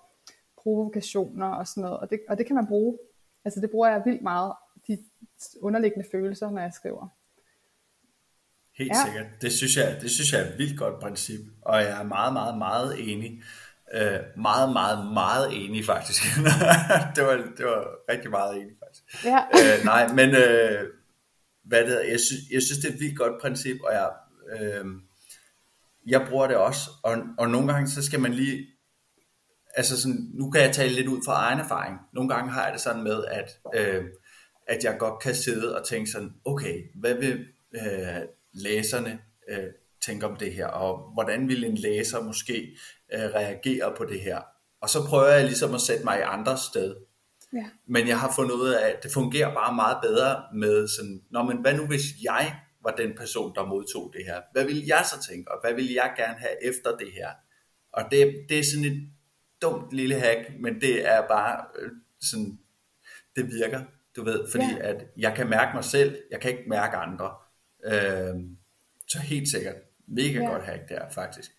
provokationer 0.63 1.47
og 1.47 1.67
sådan 1.67 1.81
noget, 1.81 1.97
og 1.97 2.09
det, 2.09 2.19
og 2.29 2.37
det 2.37 2.45
kan 2.45 2.55
man 2.55 2.67
bruge. 2.67 2.97
Altså 3.45 3.61
det 3.61 3.71
bruger 3.71 3.89
jeg 3.89 4.01
vildt 4.05 4.21
meget, 4.21 4.53
de 4.87 4.97
underliggende 5.61 6.07
følelser, 6.11 6.49
når 6.49 6.61
jeg 6.61 6.73
skriver. 6.73 7.07
Helt 8.77 8.91
Ja. 8.91 9.05
sikkert. 9.05 9.25
Det 9.41 9.51
synes, 9.53 9.77
jeg, 9.77 9.97
det 10.01 10.11
synes 10.11 10.33
jeg 10.33 10.41
er 10.41 10.45
et 10.51 10.57
vildt 10.57 10.79
godt 10.79 10.99
princip, 10.99 11.39
og 11.61 11.81
jeg 11.81 11.99
er 11.99 12.03
meget, 12.03 12.33
meget, 12.33 12.57
meget 12.57 13.11
enig. 13.11 13.43
Øh, 13.93 14.19
meget, 14.37 14.73
meget, 14.73 15.13
meget 15.13 15.65
enig 15.65 15.85
faktisk. 15.85 16.23
det, 17.15 17.23
var, 17.23 17.35
det 17.57 17.65
var 17.65 18.11
rigtig 18.11 18.31
meget 18.31 18.55
enig 18.55 18.75
faktisk. 18.83 19.25
Ja. 19.25 19.39
øh, 19.53 19.85
nej, 19.85 20.07
men 20.13 20.29
øh, 20.35 20.89
hvad 21.65 21.79
det, 21.79 21.87
hedder, 21.87 22.03
jeg, 22.03 22.19
synes, 22.19 22.41
jeg 22.51 22.61
synes, 22.61 22.79
det 22.79 22.89
er 22.89 22.93
et 22.93 22.99
vildt 22.99 23.17
godt 23.17 23.41
princip, 23.41 23.77
og 23.81 23.93
jeg, 23.93 24.09
øh, 24.59 24.85
jeg 26.07 26.27
bruger 26.29 26.47
det 26.47 26.57
også, 26.57 26.89
og, 27.03 27.17
og 27.37 27.49
nogle 27.49 27.73
gange 27.73 27.89
så 27.89 28.03
skal 28.03 28.19
man 28.19 28.33
lige, 28.33 28.67
altså 29.75 30.01
sådan, 30.01 30.29
nu 30.33 30.51
kan 30.51 30.61
jeg 30.61 30.71
tale 30.71 30.93
lidt 30.93 31.07
ud 31.07 31.21
fra 31.25 31.33
egen 31.33 31.59
erfaring. 31.59 31.99
Nogle 32.13 32.29
gange 32.29 32.51
har 32.51 32.63
jeg 32.63 32.73
det 32.73 32.81
sådan 32.81 33.03
med, 33.03 33.25
at, 33.25 33.49
øh, 33.75 34.03
at 34.67 34.83
jeg 34.83 34.95
godt 34.99 35.23
kan 35.23 35.35
sidde 35.35 35.79
og 35.79 35.87
tænke 35.87 36.11
sådan, 36.11 36.33
okay, 36.45 36.81
hvad 36.95 37.13
vil 37.13 37.45
øh, 37.75 38.21
læserne 38.53 39.19
øh, 39.49 39.67
tænke 40.05 40.25
om 40.25 40.35
det 40.35 40.53
her, 40.53 40.67
og 40.67 41.13
hvordan 41.13 41.47
vil 41.47 41.63
en 41.63 41.77
læser 41.77 42.21
måske 42.21 42.77
øh, 43.13 43.19
reagere 43.19 43.93
på 43.97 44.05
det 44.05 44.21
her? 44.21 44.41
Og 44.81 44.89
så 44.89 45.05
prøver 45.07 45.27
jeg 45.27 45.45
ligesom 45.45 45.73
at 45.73 45.81
sætte 45.81 46.03
mig 46.03 46.19
i 46.19 46.21
andre 46.21 46.57
sted. 46.57 46.95
Ja. 47.55 47.65
Men 47.87 48.07
jeg 48.07 48.19
har 48.19 48.31
fundet 48.35 48.53
ud 48.55 48.69
af, 48.69 48.89
at 48.89 49.03
det 49.03 49.11
fungerer 49.11 49.53
bare 49.53 49.75
meget 49.75 49.97
bedre 50.01 50.43
med 50.53 50.87
sådan, 50.87 51.21
Nå, 51.31 51.43
men 51.43 51.57
hvad 51.57 51.73
nu 51.73 51.85
hvis 51.87 52.03
jeg 52.23 52.59
var 52.83 52.91
den 52.91 53.13
person, 53.17 53.55
der 53.55 53.65
modtog 53.65 54.13
det 54.17 54.25
her? 54.25 54.41
Hvad 54.51 54.65
ville 54.65 54.83
jeg 54.87 55.05
så 55.11 55.27
tænke, 55.29 55.51
og 55.51 55.57
hvad 55.63 55.73
ville 55.73 55.93
jeg 55.93 56.13
gerne 56.17 56.37
have 56.39 56.63
efter 56.63 56.97
det 56.97 57.11
her? 57.11 57.29
Og 57.93 58.03
det, 58.11 58.45
det 58.49 58.59
er 58.59 58.63
sådan 58.63 58.85
et 58.85 59.09
dumt 59.61 59.93
lille 59.93 60.15
hack, 60.19 60.39
men 60.59 60.81
det 60.81 61.07
er 61.07 61.27
bare 61.27 61.65
øh, 61.79 61.91
sådan, 62.21 62.59
det 63.35 63.47
virker, 63.53 63.81
du 64.15 64.23
ved, 64.23 64.51
fordi 64.51 64.65
Ja. 64.77 64.89
at 64.89 65.05
jeg 65.17 65.33
kan 65.35 65.49
mærke 65.49 65.71
mig 65.75 65.83
selv, 65.83 66.17
jeg 66.31 66.41
kan 66.41 66.51
ikke 66.51 66.69
mærke 66.69 66.97
andre. 66.97 67.33
Øh, 67.85 68.35
så 69.07 69.19
helt 69.19 69.49
sikkert, 69.49 69.75
mega 70.07 70.39
Ja. 70.39 70.45
godt 70.45 70.63
hack 70.63 70.89
der 70.89 71.09
faktisk. 71.09 71.51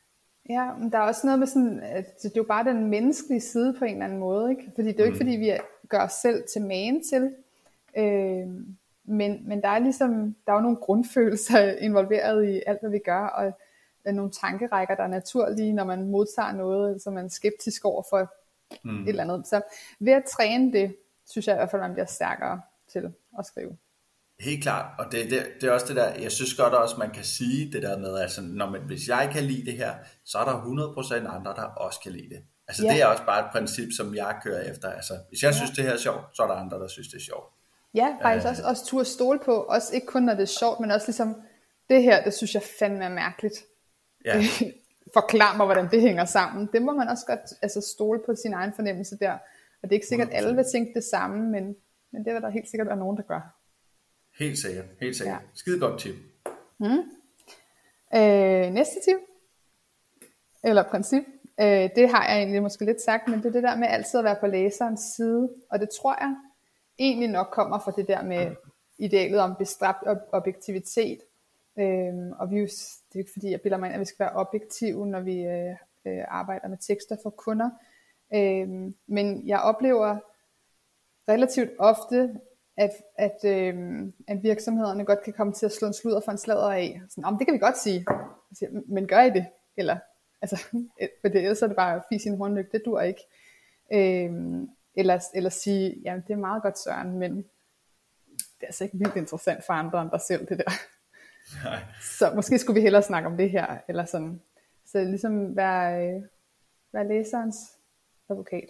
Ja, 0.48 0.72
men 0.78 0.92
der 0.92 0.98
er 0.98 1.02
også 1.02 1.26
noget 1.26 1.38
med 1.38 1.46
sådan, 1.46 1.80
at 1.80 2.22
det 2.22 2.28
er 2.28 2.32
jo 2.36 2.42
bare 2.42 2.64
den 2.64 2.86
menneskelige 2.86 3.40
side 3.40 3.74
på 3.78 3.84
en 3.84 3.92
eller 3.92 4.04
anden 4.04 4.18
måde, 4.18 4.50
ikke? 4.50 4.72
Fordi 4.74 4.88
det 4.88 5.00
er 5.00 5.04
jo 5.04 5.06
ikke, 5.06 5.16
fordi 5.16 5.30
vi 5.30 5.52
gør 5.88 6.00
os 6.00 6.12
selv 6.12 6.44
til 6.52 6.62
magen 6.62 7.02
til, 7.04 7.34
øh, 7.96 8.48
men, 9.04 9.48
men 9.48 9.62
der 9.62 9.68
er 9.68 9.78
ligesom, 9.78 10.36
der 10.46 10.52
er 10.52 10.56
jo 10.56 10.62
nogle 10.62 10.76
grundfølelser 10.76 11.72
involveret 11.86 12.48
i 12.48 12.62
alt, 12.66 12.80
hvad 12.80 12.90
vi 12.90 12.98
gør, 12.98 13.26
og 13.26 13.52
nogle 14.14 14.30
tankerækker, 14.30 14.94
der 14.94 15.02
er 15.02 15.08
naturlige, 15.08 15.72
når 15.72 15.84
man 15.84 16.10
modtager 16.10 16.52
noget, 16.52 17.02
som 17.02 17.12
man 17.12 17.24
er 17.24 17.28
skeptisk 17.28 17.84
over 17.84 18.02
for 18.10 18.32
mm. 18.84 19.02
et 19.02 19.08
eller 19.08 19.24
andet. 19.24 19.46
Så 19.46 19.60
ved 20.00 20.12
at 20.12 20.24
træne 20.24 20.72
det, 20.72 20.96
synes 21.26 21.46
jeg 21.46 21.54
i 21.54 21.58
hvert 21.58 21.70
fald, 21.70 21.82
man 21.82 21.92
bliver 21.92 22.06
stærkere 22.06 22.60
til 22.88 23.12
at 23.38 23.46
skrive. 23.46 23.76
Helt 24.40 24.62
klart, 24.62 24.86
og 24.98 25.12
det, 25.12 25.30
det, 25.30 25.46
det 25.60 25.68
er 25.68 25.72
også 25.72 25.86
det 25.86 25.96
der, 25.96 26.14
jeg 26.14 26.32
synes 26.32 26.54
godt 26.54 26.74
også, 26.74 26.96
man 26.98 27.10
kan 27.10 27.24
sige 27.24 27.72
det 27.72 27.82
der 27.82 27.98
med, 27.98 28.18
altså, 28.18 28.42
når 28.42 28.70
man, 28.70 28.80
hvis 28.80 29.08
jeg 29.08 29.30
kan 29.32 29.44
lide 29.44 29.70
det 29.70 29.72
her, 29.72 29.94
så 30.24 30.38
er 30.38 30.44
der 30.44 30.52
100% 31.22 31.36
andre, 31.36 31.54
der 31.54 31.62
også 31.62 32.00
kan 32.00 32.12
lide 32.12 32.28
det. 32.28 32.42
Altså 32.68 32.82
yeah. 32.84 32.94
det 32.94 33.02
er 33.02 33.06
også 33.06 33.24
bare 33.26 33.46
et 33.46 33.50
princip, 33.52 33.88
som 33.96 34.14
jeg 34.14 34.36
kører 34.42 34.70
efter. 34.70 34.90
Altså, 34.90 35.12
hvis 35.28 35.42
jeg 35.42 35.54
synes, 35.54 35.70
det 35.70 35.84
her 35.84 35.92
er 35.92 35.96
sjovt, 35.96 36.36
så 36.36 36.42
er 36.42 36.46
der 36.46 36.54
andre, 36.54 36.78
der 36.78 36.88
synes, 36.88 37.08
det 37.08 37.16
er 37.16 37.24
sjovt. 37.24 37.52
Ja, 37.94 38.16
faktisk 38.22 38.46
øh. 38.46 38.50
også, 38.50 38.62
også 38.62 38.86
turde 38.86 39.04
stole 39.04 39.38
på, 39.44 39.52
også 39.52 39.94
ikke 39.94 40.06
kun 40.06 40.22
når 40.22 40.34
det 40.34 40.42
er 40.42 40.58
sjovt, 40.60 40.80
men 40.80 40.90
også 40.90 41.06
ligesom, 41.06 41.42
det 41.88 42.02
her, 42.02 42.24
det 42.24 42.34
synes 42.34 42.54
jeg 42.54 42.62
fandme 42.78 43.04
er 43.04 43.08
mærkeligt. 43.08 43.54
Ja. 44.24 44.42
Forklar 45.16 45.56
mig, 45.56 45.66
hvordan 45.66 45.90
det 45.90 46.00
hænger 46.00 46.24
sammen. 46.24 46.68
Det 46.72 46.82
må 46.82 46.92
man 46.92 47.08
også 47.08 47.26
godt 47.26 47.40
altså, 47.62 47.80
stole 47.80 48.20
på 48.26 48.34
sin 48.34 48.54
egen 48.54 48.72
fornemmelse 48.76 49.18
der. 49.18 49.32
Og 49.82 49.82
det 49.82 49.90
er 49.90 49.94
ikke 49.96 50.06
sikkert, 50.06 50.28
at 50.28 50.36
alle 50.36 50.56
vil 50.56 50.64
tænke 50.72 50.92
det 50.94 51.04
samme, 51.04 51.50
men, 51.50 51.76
men 52.12 52.24
det 52.24 52.34
vil 52.34 52.42
der 52.42 52.50
helt 52.50 52.70
sikkert 52.70 52.88
være 52.88 52.96
nogen, 52.96 53.16
der 53.16 53.22
gør. 53.22 53.55
Helt 54.38 54.58
sikkert, 54.58 54.84
helt 55.00 55.16
sikkert. 55.16 55.40
Ja. 55.42 55.48
Skide 55.54 55.80
godt 55.80 56.00
tip. 56.00 56.14
Mm. 56.78 56.98
Øh, 58.14 58.72
næste 58.72 58.94
tip, 59.04 59.16
eller 60.64 60.82
princip, 60.82 61.24
øh, 61.60 61.90
det 61.96 62.08
har 62.08 62.28
jeg 62.28 62.38
egentlig 62.38 62.62
måske 62.62 62.84
lidt 62.84 63.00
sagt, 63.00 63.28
men 63.28 63.38
det 63.38 63.46
er 63.46 63.52
det 63.52 63.62
der 63.62 63.76
med 63.76 63.88
altid 63.88 64.18
at 64.18 64.24
være 64.24 64.36
på 64.40 64.46
læserens 64.46 65.00
side. 65.00 65.50
Og 65.70 65.80
det 65.80 65.88
tror 65.90 66.16
jeg 66.20 66.36
egentlig 66.98 67.28
nok 67.28 67.46
kommer 67.52 67.78
fra 67.78 67.92
det 67.96 68.08
der 68.08 68.22
med 68.22 68.56
idealet 68.98 69.40
om 69.40 69.54
bestræbt 69.58 70.02
objektivitet. 70.32 71.20
Øhm, 71.78 72.32
og 72.32 72.50
vi, 72.50 72.60
det 72.60 73.14
er 73.14 73.18
ikke 73.18 73.32
fordi, 73.32 73.50
jeg 73.50 73.60
bilder 73.60 73.78
mig 73.78 73.86
ind, 73.86 73.94
at 73.94 74.00
vi 74.00 74.04
skal 74.04 74.24
være 74.24 74.36
objektive, 74.36 75.06
når 75.06 75.20
vi 75.20 75.42
øh, 75.42 75.76
øh, 76.06 76.24
arbejder 76.28 76.68
med 76.68 76.78
tekster 76.80 77.16
for 77.22 77.30
kunder. 77.30 77.70
Øhm, 78.34 78.94
men 79.06 79.48
jeg 79.48 79.60
oplever 79.60 80.16
relativt 81.28 81.70
ofte, 81.78 82.40
at, 82.76 82.90
at, 83.16 83.44
øhm, 83.44 84.12
at 84.28 84.42
virksomhederne 84.42 85.04
godt 85.04 85.22
kan 85.22 85.32
komme 85.32 85.52
til 85.52 85.66
at 85.66 85.72
slå 85.72 85.88
en 85.88 85.94
sludder 85.94 86.20
for 86.20 86.32
en 86.32 86.38
slader 86.38 86.72
af. 86.72 87.02
Sådan, 87.08 87.38
det 87.38 87.46
kan 87.46 87.54
vi 87.54 87.58
godt 87.58 87.78
sige. 87.78 88.06
Siger, 88.52 88.70
men 88.88 89.06
gør 89.08 89.22
I 89.22 89.30
det? 89.30 89.46
Eller, 89.76 89.98
altså, 90.42 90.64
for 91.20 91.28
det, 91.28 91.36
ellers 91.36 91.62
er 91.62 91.66
det 91.66 91.76
bare 91.76 92.02
fis 92.12 92.24
i 92.24 92.28
en 92.28 92.36
hornlygt, 92.36 92.72
det 92.72 92.82
dur 92.84 93.00
ikke. 93.00 93.20
Øhm, 93.92 94.68
eller, 94.94 95.24
eller 95.34 95.50
sige, 95.50 96.00
jamen 96.04 96.24
det 96.26 96.32
er 96.32 96.36
meget 96.36 96.62
godt 96.62 96.78
Søren, 96.78 97.18
men 97.18 97.36
det 98.36 98.62
er 98.62 98.66
altså 98.66 98.84
ikke 98.84 98.98
vildt 98.98 99.16
interessant 99.16 99.64
for 99.64 99.72
andre 99.72 100.02
end 100.02 100.10
dig 100.10 100.20
selv, 100.20 100.46
det 100.46 100.58
der. 100.58 100.72
Nej. 101.64 101.82
Så 102.02 102.32
måske 102.34 102.58
skulle 102.58 102.74
vi 102.74 102.80
hellere 102.80 103.02
snakke 103.02 103.28
om 103.28 103.36
det 103.36 103.50
her, 103.50 103.78
eller 103.88 104.04
sådan. 104.04 104.40
Så 104.86 105.04
ligesom 105.04 105.56
være, 105.56 106.08
øh, 106.08 106.22
være 106.92 107.08
læserens 107.08 107.56
advokat. 108.30 108.68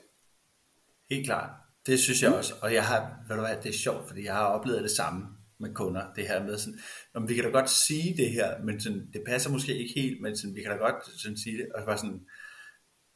Helt 1.11 1.27
klart. 1.27 1.66
Det 1.87 2.01
synes 2.01 2.23
jeg 2.23 2.35
også. 2.35 2.55
Og 2.63 2.75
jeg 2.75 2.87
har, 2.87 3.25
ved 3.29 3.37
du 3.37 3.43
hvad, 3.43 3.57
det 3.63 3.69
er 3.69 3.79
sjovt, 3.79 4.09
fordi 4.09 4.25
jeg 4.25 4.35
har 4.35 4.45
oplevet 4.45 4.83
det 4.83 4.91
samme 4.91 5.27
med 5.59 5.75
kunder. 5.75 6.13
Det 6.17 6.29
her 6.29 6.43
med 6.43 6.59
sådan, 6.59 6.79
om 7.15 7.29
vi 7.29 7.35
kan 7.35 7.45
da 7.45 7.51
godt 7.51 7.71
sige 7.71 8.17
det 8.17 8.31
her, 8.31 8.63
men 8.65 8.81
sådan, 8.81 9.09
det 9.13 9.23
passer 9.27 9.51
måske 9.51 9.77
ikke 9.77 10.01
helt, 10.01 10.23
men 10.23 10.37
sådan, 10.37 10.55
vi 10.55 10.63
kan 10.63 10.71
da 10.71 10.77
godt 10.77 11.21
sådan, 11.21 11.39
sige 11.39 11.57
det. 11.57 11.67
Og 11.75 11.81
så 11.81 11.87
var 11.87 11.97
sådan, 11.97 12.21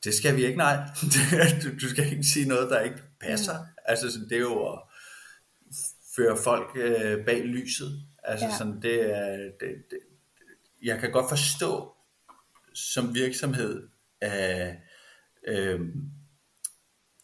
det 0.04 0.14
skal 0.14 0.36
vi 0.36 0.44
ikke, 0.44 0.58
nej. 0.58 0.76
du, 1.62 1.68
du 1.82 1.88
skal 1.88 2.12
ikke 2.12 2.24
sige 2.24 2.48
noget, 2.48 2.70
der 2.70 2.80
ikke 2.80 3.02
passer. 3.20 3.58
Mm. 3.58 3.66
Altså 3.84 4.12
sådan, 4.12 4.28
det 4.28 4.36
er 4.36 4.40
jo 4.40 4.72
at 4.72 4.78
føre 6.16 6.36
folk 6.44 6.70
øh, 6.74 7.24
bag 7.24 7.44
lyset. 7.44 8.02
Altså 8.22 8.46
ja. 8.46 8.58
sådan, 8.58 8.82
det 8.82 9.16
er, 9.16 9.36
det, 9.36 9.68
det, 9.90 9.98
jeg 10.82 10.98
kan 10.98 11.12
godt 11.12 11.28
forstå 11.28 11.94
som 12.74 13.14
virksomhed, 13.14 13.88
øh, 14.24 14.74
øh, 15.46 15.80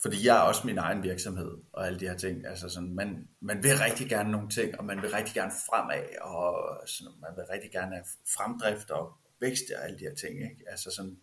fordi 0.02 0.26
jeg 0.26 0.36
er 0.36 0.40
også 0.40 0.66
min 0.66 0.78
egen 0.78 1.02
virksomhed 1.02 1.52
og 1.72 1.86
alle 1.86 2.00
de 2.00 2.08
her 2.08 2.16
ting. 2.16 2.46
Altså 2.46 2.68
sådan, 2.68 2.94
man, 2.94 3.28
man 3.40 3.62
vil 3.62 3.78
rigtig 3.78 4.08
gerne 4.08 4.30
nogle 4.30 4.48
ting, 4.48 4.78
og 4.78 4.84
man 4.84 5.02
vil 5.02 5.10
rigtig 5.10 5.34
gerne 5.34 5.52
fremad, 5.70 6.04
og 6.20 6.78
sådan, 6.86 7.12
man 7.20 7.30
vil 7.36 7.44
rigtig 7.44 7.70
gerne 7.70 7.94
have 7.94 8.06
fremdrift 8.36 8.90
og 8.90 9.12
vækst 9.40 9.64
og 9.76 9.84
alle 9.84 9.98
de 9.98 10.04
her 10.04 10.14
ting. 10.14 10.34
Ikke? 10.34 10.64
Altså 10.66 10.90
sådan, 10.90 11.16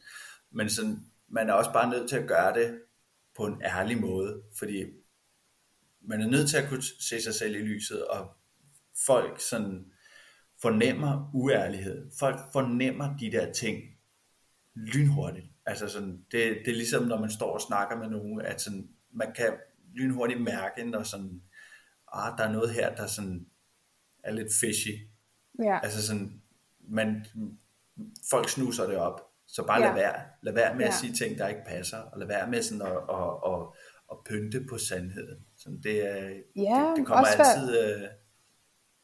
men 0.52 0.70
sådan, 0.70 1.06
man 1.28 1.50
er 1.50 1.54
også 1.54 1.74
bare 1.74 1.90
nødt 1.90 2.10
til 2.10 2.16
at 2.16 2.28
gøre 2.28 2.54
det 2.54 2.82
på 3.36 3.46
en 3.46 3.62
ærlig 3.62 4.02
måde, 4.02 4.44
fordi 4.58 4.86
man 6.02 6.22
er 6.22 6.28
nødt 6.28 6.50
til 6.50 6.58
at 6.58 6.70
kunne 6.70 6.84
se 7.00 7.22
sig 7.22 7.34
selv 7.34 7.56
i 7.56 7.60
lyset, 7.60 8.08
og 8.08 8.38
folk 9.06 9.42
sådan 9.42 9.86
fornemmer 10.62 11.30
uærlighed. 11.34 12.12
Folk 12.20 12.40
fornemmer 12.54 13.18
de 13.18 13.32
der 13.32 13.54
ting 13.54 13.84
lynhurtigt. 14.76 15.53
Altså 15.66 15.88
sådan, 15.88 16.26
det, 16.32 16.58
det 16.66 16.72
er 16.72 16.76
ligesom, 16.76 17.04
når 17.04 17.20
man 17.20 17.32
står 17.32 17.54
og 17.54 17.62
snakker 17.62 17.98
med 17.98 18.10
nogen, 18.10 18.42
at 18.42 18.62
sådan, 18.62 18.90
man 19.12 19.34
kan 19.36 19.54
lynhurtigt 19.94 20.42
mærke, 20.42 20.84
når 20.84 21.04
sådan, 21.04 21.42
ah, 22.14 22.38
der 22.38 22.44
er 22.44 22.52
noget 22.52 22.70
her, 22.70 22.96
der 22.96 23.08
sådan 23.08 23.46
er 24.24 24.32
lidt 24.32 24.54
fishy. 24.62 25.08
Ja. 25.64 25.80
Altså 25.84 26.08
sådan, 26.08 26.42
man, 26.80 27.26
folk 28.30 28.50
snuser 28.50 28.88
det 28.88 28.98
op. 28.98 29.22
Så 29.48 29.66
bare 29.68 29.82
ja. 29.82 29.88
lad 29.88 29.96
være. 29.96 30.22
Lad 30.42 30.54
være 30.54 30.76
med 30.76 30.82
ja. 30.82 30.88
at 30.88 30.94
sige 30.94 31.14
ting, 31.14 31.38
der 31.38 31.48
ikke 31.48 31.66
passer, 31.68 31.98
og 31.98 32.20
lad 32.20 32.28
være 32.28 32.50
med 32.50 32.62
sådan 32.62 32.82
at, 32.82 32.98
at, 33.10 33.54
at, 33.54 33.60
at 34.12 34.18
pynte 34.26 34.66
på 34.70 34.78
sandheden. 34.78 35.46
Sådan 35.58 35.82
det, 35.84 36.10
er, 36.10 36.30
ja, 36.56 36.88
det, 36.90 36.98
det 36.98 37.06
kommer 37.06 37.26
altid... 37.26 37.80
Øh, 37.80 38.02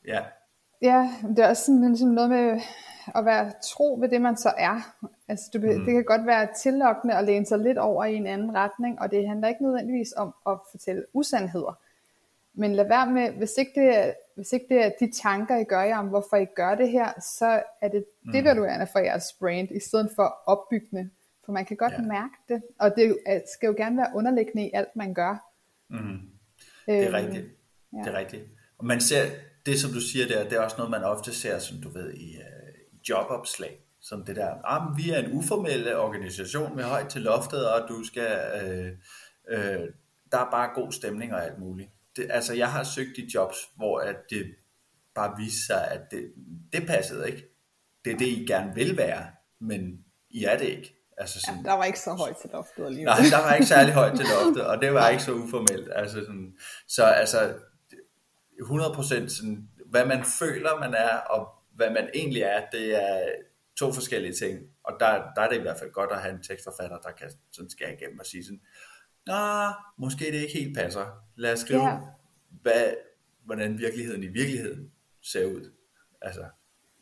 ja. 0.07 0.25
Ja, 0.81 1.13
det 1.29 1.39
er 1.39 1.49
også 1.49 1.65
sådan, 1.65 1.87
ligesom 1.87 2.09
noget 2.09 2.29
med 2.29 2.61
at 3.15 3.25
være 3.25 3.53
tro 3.63 3.97
ved 4.01 4.09
det, 4.09 4.21
man 4.21 4.37
så 4.37 4.53
er. 4.57 4.95
Altså, 5.29 5.49
du, 5.53 5.57
mm. 5.57 5.85
Det 5.85 5.93
kan 5.93 6.03
godt 6.03 6.25
være 6.25 6.47
tillokkende 6.61 7.15
at 7.15 7.25
læne 7.25 7.45
sig 7.45 7.59
lidt 7.59 7.77
over 7.77 8.05
i 8.05 8.15
en 8.15 8.27
anden 8.27 8.55
retning, 8.55 9.01
og 9.01 9.11
det 9.11 9.27
handler 9.27 9.47
ikke 9.47 9.63
nødvendigvis 9.63 10.13
om 10.17 10.33
at 10.47 10.57
fortælle 10.71 11.05
usandheder. 11.13 11.79
Men 12.53 12.75
lad 12.75 12.87
være 12.87 13.11
med, 13.11 13.31
hvis 13.31 13.57
ikke 13.57 13.71
det 13.75 13.97
er, 13.97 14.13
hvis 14.35 14.53
ikke 14.53 14.65
det 14.69 14.85
er 14.85 14.91
de 14.99 15.11
tanker, 15.11 15.57
I 15.57 15.63
gør 15.63 15.81
jer 15.81 15.97
om, 15.97 16.07
hvorfor 16.07 16.37
I 16.37 16.45
gør 16.45 16.75
det 16.75 16.89
her, 16.89 17.21
så 17.21 17.63
er 17.81 17.87
det 17.87 18.05
mm. 18.23 18.31
devaluerende 18.31 18.87
for 18.91 18.99
jeres 18.99 19.33
brand, 19.39 19.71
i 19.71 19.79
stedet 19.79 20.09
for 20.15 20.37
opbyggende. 20.45 21.09
For 21.45 21.51
man 21.51 21.65
kan 21.65 21.77
godt 21.77 21.93
ja. 21.93 22.01
mærke 22.01 22.33
det, 22.49 22.63
og 22.79 22.95
det 22.95 23.17
skal 23.55 23.67
jo 23.67 23.73
gerne 23.77 23.97
være 23.97 24.11
underliggende 24.15 24.67
i 24.67 24.71
alt, 24.73 24.95
man 24.95 25.13
gør. 25.13 25.51
Mm. 25.89 26.19
Det 26.85 26.99
er 26.99 27.05
øhm, 27.05 27.13
rigtigt. 27.13 27.45
Ja. 27.93 27.97
Det 27.97 28.07
er 28.07 28.17
rigtigt. 28.17 28.43
Og 28.77 28.85
man 28.85 29.01
ser, 29.01 29.23
det 29.65 29.79
som 29.79 29.91
du 29.91 30.01
siger 30.01 30.27
der, 30.27 30.43
det 30.43 30.53
er 30.53 30.61
også 30.61 30.77
noget, 30.77 30.91
man 30.91 31.03
ofte 31.03 31.33
ser, 31.33 31.59
som 31.59 31.77
du 31.77 31.89
ved, 31.89 32.13
i 32.13 32.37
uh, 32.37 33.09
jobopslag. 33.09 33.79
Som 34.01 34.25
det 34.25 34.35
der, 34.35 34.53
ah, 34.63 34.97
vi 34.97 35.09
er 35.09 35.17
en 35.17 35.31
uformel 35.31 35.95
organisation 35.95 36.75
med 36.75 36.83
højt 36.83 37.09
til 37.09 37.21
loftet, 37.21 37.71
og 37.71 37.89
du 37.89 38.03
skal, 38.03 38.37
uh, 38.55 38.87
uh, 39.53 39.87
der 40.31 40.37
er 40.37 40.51
bare 40.51 40.69
god 40.75 40.91
stemning 40.91 41.33
og 41.33 41.45
alt 41.45 41.59
muligt 41.59 41.89
det, 42.19 42.27
altså 42.29 42.53
jeg 42.53 42.71
har 42.71 42.83
søgt 42.83 43.17
i 43.17 43.31
jobs, 43.33 43.57
hvor 43.75 43.99
at 43.99 44.15
det 44.29 44.55
bare 45.15 45.37
viser 45.37 45.65
sig, 45.65 45.87
at 45.91 46.01
det, 46.11 46.31
det 46.73 46.87
passede 46.87 47.27
ikke. 47.27 47.45
Det 48.05 48.13
er 48.13 48.17
det, 48.17 48.27
I 48.27 48.45
gerne 48.47 48.75
vil 48.75 48.97
være, 48.97 49.25
men 49.59 49.99
I 50.29 50.43
er 50.43 50.57
det 50.57 50.65
ikke. 50.65 50.95
Altså 51.17 51.39
sådan, 51.41 51.59
ja, 51.59 51.69
der 51.69 51.73
var 51.73 51.83
ikke 51.83 51.99
så 51.99 52.13
højt 52.13 52.37
til 52.37 52.49
loftet 52.53 52.85
alligevel. 52.85 53.05
Nej, 53.05 53.29
der 53.31 53.41
var 53.45 53.53
ikke 53.53 53.65
særlig 53.65 53.93
højt 53.93 54.17
til 54.17 54.25
loftet, 54.25 54.67
og 54.67 54.81
det 54.81 54.93
var 54.93 55.09
ikke 55.09 55.23
så 55.23 55.33
uformelt. 55.33 55.89
Altså 55.95 56.19
sådan, 56.19 56.53
så 56.87 57.03
altså 57.03 57.53
100% 58.61 59.27
sådan, 59.37 59.69
hvad 59.85 60.05
man 60.05 60.23
føler, 60.39 60.79
man 60.79 60.93
er, 60.93 61.17
og 61.17 61.49
hvad 61.75 61.89
man 61.89 62.09
egentlig 62.13 62.41
er, 62.41 62.61
det 62.71 63.03
er 63.03 63.19
to 63.79 63.93
forskellige 63.93 64.33
ting. 64.33 64.59
Og 64.83 64.93
der, 64.99 65.11
der 65.35 65.41
er 65.41 65.49
det 65.49 65.57
i 65.57 65.61
hvert 65.61 65.77
fald 65.77 65.91
godt 65.91 66.11
at 66.11 66.21
have 66.21 66.35
en 66.35 66.43
tekstforfatter, 66.43 66.97
der 66.97 67.11
kan 67.11 67.31
sådan 67.51 67.69
skære 67.69 67.93
igennem 67.93 68.19
og 68.19 68.25
sige 68.25 68.43
sådan, 68.43 68.61
Nå, 69.25 69.33
måske 69.97 70.25
det 70.25 70.33
ikke 70.33 70.59
helt 70.59 70.77
passer. 70.77 71.05
Lad 71.35 71.53
os 71.53 71.59
skrive, 71.59 71.83
ja. 71.83 71.97
hvad, 72.61 72.93
hvordan 73.45 73.77
virkeligheden 73.77 74.23
i 74.23 74.27
virkeligheden 74.27 74.91
ser 75.21 75.45
ud. 75.45 75.71
Altså. 76.21 76.45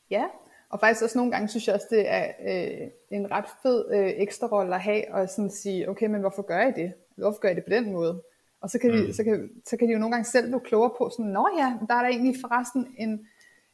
Ja, 0.10 0.24
og 0.70 0.80
faktisk 0.80 1.04
også 1.04 1.18
nogle 1.18 1.32
gange 1.32 1.48
synes 1.48 1.68
jeg 1.68 1.76
også, 1.76 1.88
det 1.90 2.10
er 2.10 2.26
øh, 2.48 2.88
en 3.12 3.32
ret 3.32 3.46
fed 3.64 3.86
øh, 3.94 4.14
ekstra 4.16 4.48
rolle 4.48 4.76
at 4.76 4.82
have, 4.82 5.14
og 5.14 5.30
sådan 5.30 5.52
sige, 5.52 5.90
okay, 5.90 6.08
men 6.08 6.22
hvorfor 6.22 6.42
gør 6.42 6.68
I 6.68 6.72
det? 6.72 6.94
Hvorfor 7.18 7.40
gør 7.40 7.50
I 7.50 7.56
det 7.56 7.64
på 7.64 7.70
den 7.70 7.92
måde? 7.92 8.24
Og 8.62 8.70
så 8.70 8.80
kan, 8.80 8.92
mm. 8.92 8.98
de, 8.98 9.14
så, 9.14 9.24
kan, 9.24 9.50
så 9.66 9.78
kan 9.78 9.88
de 9.88 9.94
jo 9.94 10.00
nogle 10.00 10.16
gange 10.16 10.26
selv 10.26 10.48
blive 10.48 10.60
klogere 10.60 10.92
på, 10.98 11.10
sådan, 11.10 11.32
nå 11.32 11.50
ja, 11.58 11.78
der 11.88 11.96
er 11.96 12.02
der 12.02 12.10
egentlig 12.10 12.36
forresten 12.42 12.96
en, 12.98 13.28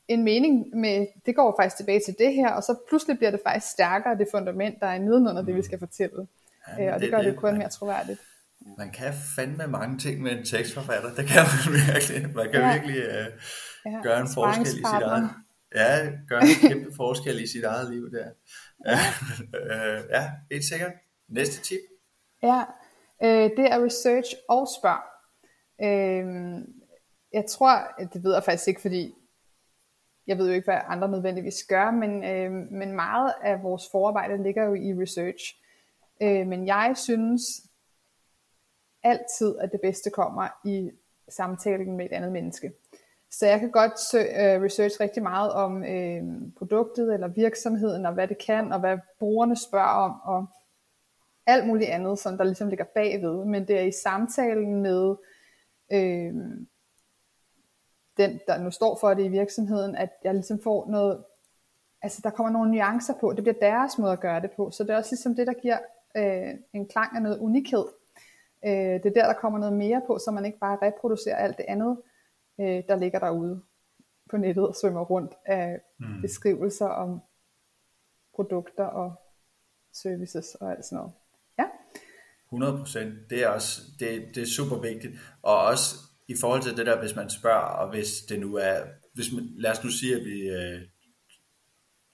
en 0.07 0.23
mening 0.23 0.75
med, 0.75 1.07
det 1.25 1.35
går 1.35 1.55
faktisk 1.59 1.77
tilbage 1.77 2.01
til 2.05 2.15
det 2.19 2.33
her, 2.33 2.51
og 2.51 2.63
så 2.63 2.75
pludselig 2.89 3.17
bliver 3.17 3.31
det 3.31 3.39
faktisk 3.45 3.71
stærkere, 3.71 4.17
det 4.17 4.27
fundament, 4.31 4.79
der 4.79 4.87
er 4.87 4.99
nedenunder 4.99 5.41
mm. 5.41 5.45
det, 5.45 5.55
vi 5.55 5.59
mm. 5.59 5.65
skal 5.65 5.79
fortælle. 5.79 6.27
Ja, 6.77 6.85
øh, 6.85 6.93
og 6.93 6.99
det, 6.99 7.01
det 7.01 7.11
gør 7.11 7.17
det, 7.17 7.25
det 7.25 7.35
kun 7.35 7.57
mere 7.57 7.69
troværdigt 7.69 8.19
man 8.77 8.91
kan 8.91 9.13
fandme 9.35 9.67
mange 9.67 9.97
ting 9.97 10.21
med 10.21 10.31
en 10.31 10.45
tekstforfatter. 10.45 11.13
Det 11.13 11.27
kan 11.27 11.43
man 11.43 11.73
virkelig. 11.93 12.35
Man 12.35 12.51
kan 12.51 12.61
ja. 12.61 12.73
virkelig 12.73 12.97
uh, 12.97 13.25
ja. 13.85 14.01
gøre 14.03 14.19
en 14.19 14.27
forskel 14.33 14.65
i 14.65 14.69
sit 14.69 14.83
eget 14.83 15.29
Ja, 15.75 16.11
gøre 16.27 16.41
en 16.41 16.69
kæmpe 16.69 16.95
forskel 16.95 17.43
i 17.43 17.47
sit 17.47 17.63
eget 17.63 17.91
liv 17.91 18.11
der. 18.11 18.29
Ja, 18.85 18.99
uh, 19.53 20.09
ja 20.15 20.31
helt 20.51 20.65
sikkert. 20.65 20.91
Næste 21.29 21.61
tip. 21.61 21.79
Ja, 22.43 22.63
øh, 23.23 23.49
det 23.57 23.71
er 23.71 23.85
research 23.85 24.35
og 24.49 24.67
spørg. 24.79 25.03
Øh, 25.83 26.25
jeg 27.33 27.45
tror, 27.49 27.81
det 28.13 28.23
ved 28.23 28.33
jeg 28.33 28.43
faktisk 28.43 28.67
ikke, 28.67 28.81
fordi 28.81 29.13
jeg 30.27 30.37
ved 30.37 30.47
jo 30.47 30.53
ikke, 30.53 30.65
hvad 30.65 30.79
andre 30.87 31.07
nødvendigvis 31.07 31.63
gør, 31.63 31.91
men, 31.91 32.23
øh, 32.23 32.51
men 32.71 32.91
meget 32.91 33.33
af 33.43 33.63
vores 33.63 33.83
forarbejde 33.91 34.43
ligger 34.43 34.63
jo 34.63 34.73
i 34.73 35.01
research. 35.01 35.61
Øh, 36.21 36.47
men 36.47 36.67
jeg 36.67 36.93
synes, 36.95 37.41
altid, 39.03 39.55
at 39.59 39.71
det 39.71 39.81
bedste 39.81 40.09
kommer 40.09 40.47
i 40.65 40.91
samtalen 41.29 41.97
med 41.97 42.05
et 42.05 42.11
andet 42.11 42.31
menneske. 42.31 42.71
Så 43.31 43.47
jeg 43.47 43.59
kan 43.59 43.71
godt 43.71 43.99
søge, 43.99 44.55
øh, 44.55 44.61
research 44.61 44.99
rigtig 44.99 45.23
meget 45.23 45.51
om 45.51 45.83
øh, 45.83 46.23
produktet 46.57 47.13
eller 47.13 47.27
virksomheden, 47.27 48.05
og 48.05 48.13
hvad 48.13 48.27
det 48.27 48.37
kan, 48.45 48.71
og 48.71 48.79
hvad 48.79 48.97
brugerne 49.19 49.55
spørger 49.55 49.87
om. 49.87 50.19
Og 50.23 50.45
alt 51.45 51.67
muligt 51.67 51.89
andet, 51.89 52.19
som 52.19 52.37
der 52.37 52.43
ligesom 52.43 52.69
ligger 52.69 52.85
bagved, 52.95 53.45
men 53.45 53.67
det 53.67 53.79
er 53.79 53.83
i 53.83 53.91
samtalen 54.03 54.81
med 54.81 55.15
øh, 55.93 56.33
den, 58.17 58.39
der 58.47 58.57
nu 58.57 58.71
står 58.71 58.97
for 59.01 59.13
det 59.13 59.25
i 59.25 59.27
virksomheden, 59.27 59.95
at 59.95 60.09
jeg 60.23 60.33
ligesom 60.33 60.59
får 60.63 60.89
noget, 60.89 61.23
altså 62.01 62.21
der 62.23 62.29
kommer 62.29 62.51
nogle 62.51 62.71
nuancer 62.71 63.13
på, 63.21 63.33
det 63.33 63.43
bliver 63.43 63.59
deres 63.61 63.97
måde 63.97 64.11
at 64.11 64.19
gøre 64.19 64.41
det 64.41 64.51
på, 64.51 64.71
så 64.71 64.83
det 64.83 64.89
er 64.89 64.97
også 64.97 65.11
ligesom 65.11 65.35
det, 65.35 65.47
der 65.47 65.53
giver 65.53 65.77
øh, 66.17 66.53
en 66.73 66.87
klang 66.87 67.15
af 67.15 67.21
noget 67.21 67.39
unikhed. 67.39 67.85
Øh, 68.65 68.71
det 68.71 69.05
er 69.05 69.13
der, 69.13 69.25
der 69.25 69.33
kommer 69.33 69.59
noget 69.59 69.73
mere 69.73 70.01
på, 70.07 70.17
så 70.17 70.31
man 70.31 70.45
ikke 70.45 70.59
bare 70.59 70.77
reproducerer 70.81 71.35
alt 71.35 71.57
det 71.57 71.65
andet, 71.67 71.97
øh, 72.59 72.83
der 72.87 72.95
ligger 72.95 73.19
derude 73.19 73.61
på 74.29 74.37
nettet 74.37 74.67
og 74.67 74.75
svømmer 74.75 75.01
rundt 75.01 75.33
af 75.45 75.79
mm. 75.99 76.21
beskrivelser 76.21 76.87
om 76.87 77.21
produkter 78.35 78.85
og 78.85 79.13
services 79.93 80.55
og 80.55 80.71
alt 80.71 80.85
sådan 80.85 80.97
noget. 80.97 81.13
Ja. 81.59 81.65
100% 82.53 83.29
Det 83.29 83.43
er 83.43 83.47
også 83.47 83.81
det, 83.99 84.35
det 84.35 84.43
er 84.43 84.47
super 84.47 84.75
vigtigt. 84.75 85.13
Og 85.41 85.57
også 85.57 85.95
i 86.27 86.35
forhold 86.41 86.61
til 86.61 86.77
det 86.77 86.85
der, 86.85 86.99
hvis 86.99 87.15
man 87.15 87.29
spørger, 87.29 87.59
og 87.59 87.89
hvis 87.89 88.21
det 88.29 88.39
nu 88.39 88.55
er, 88.55 88.83
hvis 89.13 89.31
man, 89.31 89.49
lad 89.57 89.71
os 89.71 89.83
nu 89.83 89.89
sige, 89.89 90.15
at 90.15 90.25
vi 90.25 90.49
øh, 90.49 90.81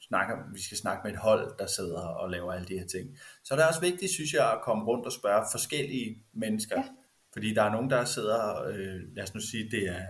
snakker, 0.08 0.36
vi 0.54 0.62
skal 0.62 0.78
snakke 0.78 1.02
med 1.04 1.12
et 1.14 1.20
hold, 1.20 1.58
der 1.60 1.68
sidder 1.68 2.02
og 2.02 2.30
laver 2.30 2.54
alle 2.54 2.68
de 2.68 2.80
her 2.80 2.88
ting. 2.88 3.18
Så 3.44 3.54
er 3.54 3.58
det 3.58 3.68
også 3.68 3.82
vigtigt, 3.82 4.12
synes 4.12 4.34
jeg, 4.34 4.52
at 4.52 4.62
komme 4.64 4.86
rundt 4.86 5.06
og 5.06 5.12
spørge 5.12 5.46
forskellige 5.52 6.24
mennesker. 6.34 6.78
Ja. 6.78 6.86
Fordi 7.34 7.54
der 7.54 7.64
er 7.64 7.72
nogen, 7.72 7.90
der 7.90 8.06
sidder, 8.06 8.64
øh, 8.64 9.16
lad 9.16 9.24
os 9.24 9.34
nu 9.34 9.42
sige, 9.42 9.72
det 9.72 9.90
er, 9.90 10.06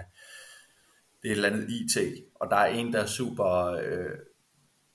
det 1.22 1.28
er 1.28 1.32
et 1.32 1.32
eller 1.32 1.50
andet 1.50 1.70
IT, 1.70 1.98
og 2.36 2.50
der 2.50 2.56
er 2.56 2.66
en, 2.66 2.94
der 2.94 3.00
er 3.00 3.06
super 3.06 3.66
øh, 3.66 4.18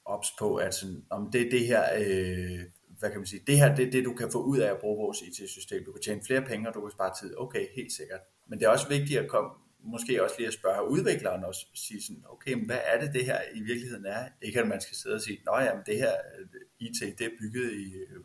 ops 0.04 0.28
på, 0.38 0.56
at 0.56 0.74
sådan, 0.74 1.04
om 1.10 1.30
det 1.32 1.46
er 1.46 1.50
det 1.50 1.66
her, 1.66 1.84
øh, 1.98 2.60
hvad 2.98 3.10
kan 3.10 3.18
man 3.18 3.26
sige, 3.26 3.42
det 3.46 3.58
her 3.58 3.74
det 3.74 3.86
er 3.86 3.90
det, 3.90 4.04
du 4.04 4.14
kan 4.14 4.32
få 4.32 4.42
ud 4.42 4.58
af 4.58 4.70
at 4.70 4.78
bruge 4.80 4.96
vores 4.96 5.22
IT-system. 5.22 5.84
Du 5.84 5.92
kan 5.92 6.02
tjene 6.02 6.20
flere 6.26 6.42
penge, 6.42 6.68
og 6.68 6.74
du 6.74 6.80
kan 6.80 6.90
spare 6.90 7.14
tid. 7.20 7.34
Okay, 7.38 7.66
helt 7.76 7.92
sikkert. 7.92 8.20
Men 8.48 8.59
det 8.59 8.64
er 8.66 8.70
også 8.70 8.88
vigtigt 8.88 9.20
at 9.20 9.28
komme, 9.28 9.50
måske 9.85 10.22
også 10.24 10.35
lige 10.38 10.46
at 10.46 10.54
spørge 10.54 10.88
udvikleren 10.88 11.44
og 11.44 11.54
sige 11.74 12.02
sådan, 12.02 12.24
okay, 12.28 12.52
men 12.52 12.66
hvad 12.66 12.78
er 12.85 13.00
det, 13.00 13.14
det 13.14 13.24
her 13.24 13.38
i 13.54 13.61
virkeligheden 13.61 14.07
er? 14.07 14.28
Ikke 14.42 14.61
at 14.61 14.68
man 14.68 14.80
skal 14.80 14.96
sidde 14.96 15.14
og 15.14 15.20
sige, 15.20 15.38
nej, 15.46 15.62
jamen 15.62 15.83
det 15.87 15.96
her 15.96 16.12
øh, 16.38 16.46
IT, 16.78 17.18
det 17.18 17.26
er 17.26 17.30
bygget 17.40 17.72
i 17.72 17.94
øh, 17.94 18.20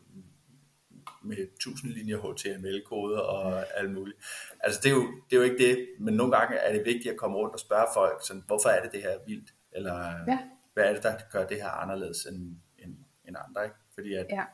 med 1.22 1.36
1000 1.36 1.92
linjer 1.92 2.16
HTML-kode 2.16 3.26
og 3.26 3.64
alt 3.78 3.92
muligt. 3.92 4.18
Altså 4.60 4.80
det 4.82 4.90
er, 4.90 4.94
jo, 4.94 5.06
det 5.30 5.36
er 5.36 5.36
jo 5.36 5.42
ikke 5.42 5.68
det, 5.68 5.88
men 5.98 6.14
nogle 6.14 6.36
gange 6.36 6.56
er 6.56 6.72
det 6.72 6.84
vigtigt 6.84 7.12
at 7.12 7.16
komme 7.16 7.36
rundt 7.36 7.54
og 7.54 7.60
spørge 7.60 7.86
folk, 7.94 8.26
sådan, 8.26 8.42
hvorfor 8.46 8.68
er 8.68 8.82
det 8.82 8.92
det 8.92 9.02
her 9.02 9.18
vildt? 9.26 9.54
Eller 9.72 9.94
ja. 10.28 10.38
hvad 10.74 10.84
er 10.84 10.92
det, 10.92 11.02
der 11.02 11.14
gør 11.32 11.46
det 11.46 11.56
her 11.56 11.70
anderledes 11.70 12.24
end, 12.24 12.56
end, 12.78 12.96
end 13.24 13.36
andre? 13.48 13.64
Ikke? 13.64 13.76
Fordi 13.94 14.14
at 14.14 14.26
ja. 14.30 14.44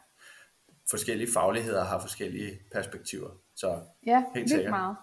forskellige 0.90 1.33
fagligheder 1.35 1.85
har 1.85 2.00
forskellige 2.00 2.61
perspektiver. 2.72 3.31
Så 3.55 3.81
ja, 4.07 4.24
helt 4.35 4.50
sikkert. 4.50 4.70
meget. 4.70 4.96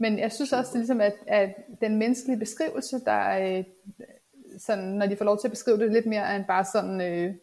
Men 0.00 0.18
jeg 0.18 0.32
synes 0.32 0.52
også, 0.52 0.68
det 0.68 0.74
er 0.74 0.78
ligesom, 0.78 1.00
at, 1.00 1.14
at 1.26 1.54
den 1.80 1.98
menneskelige 1.98 2.38
beskrivelse, 2.38 3.00
der 3.04 3.12
er, 3.12 3.62
sådan, 4.58 4.84
når 4.84 5.06
de 5.06 5.16
får 5.16 5.24
lov 5.24 5.38
til 5.40 5.46
at 5.46 5.52
beskrive 5.52 5.78
det 5.78 5.92
lidt 5.92 6.06
mere 6.06 6.36
end 6.36 6.44
bare 6.44 6.64
sådan, 6.64 7.00
øh, 7.00 7.34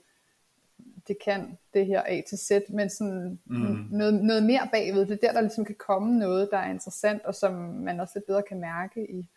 det 1.07 1.17
kan 1.25 1.57
det 1.73 1.85
her 1.85 2.03
A 2.05 2.21
til 2.29 2.37
Z, 2.37 2.51
men 2.69 2.89
sådan 2.89 3.39
mm. 3.45 3.87
noget, 3.91 4.13
noget 4.13 4.43
mere 4.43 4.69
bagved. 4.71 5.05
Det 5.05 5.11
er 5.11 5.27
der, 5.27 5.33
der 5.33 5.41
ligesom 5.41 5.65
kan 5.65 5.75
komme 5.75 6.19
noget, 6.19 6.49
der 6.51 6.57
er 6.57 6.71
interessant, 6.71 7.21
og 7.25 7.35
som 7.35 7.53
man 7.53 7.99
også 7.99 8.13
lidt 8.15 8.25
bedre 8.25 8.43
kan 8.49 8.59
mærke 8.59 9.11
i 9.11 9.27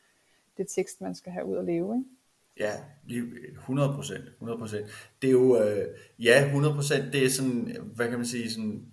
det 0.57 0.67
tekst, 0.69 1.01
man 1.01 1.15
skal 1.15 1.33
have 1.33 1.47
ud 1.47 1.57
at 1.57 1.65
leve. 1.65 1.97
Ikke? 1.97 2.09
Ja, 2.61 2.73
100 3.51 3.93
procent. 3.95 4.25
100 4.29 4.59
procent. 4.59 4.87
Det 5.23 5.29
er 5.29 5.33
jo, 5.33 5.63
øh, 5.63 5.89
ja, 6.19 6.45
100 6.45 6.75
procent, 6.75 7.13
det 7.13 7.25
er 7.25 7.29
sådan, 7.29 7.77
hvad 7.95 8.09
kan 8.09 8.19
man 8.19 8.27
sige, 8.27 8.51
sådan 8.51 8.87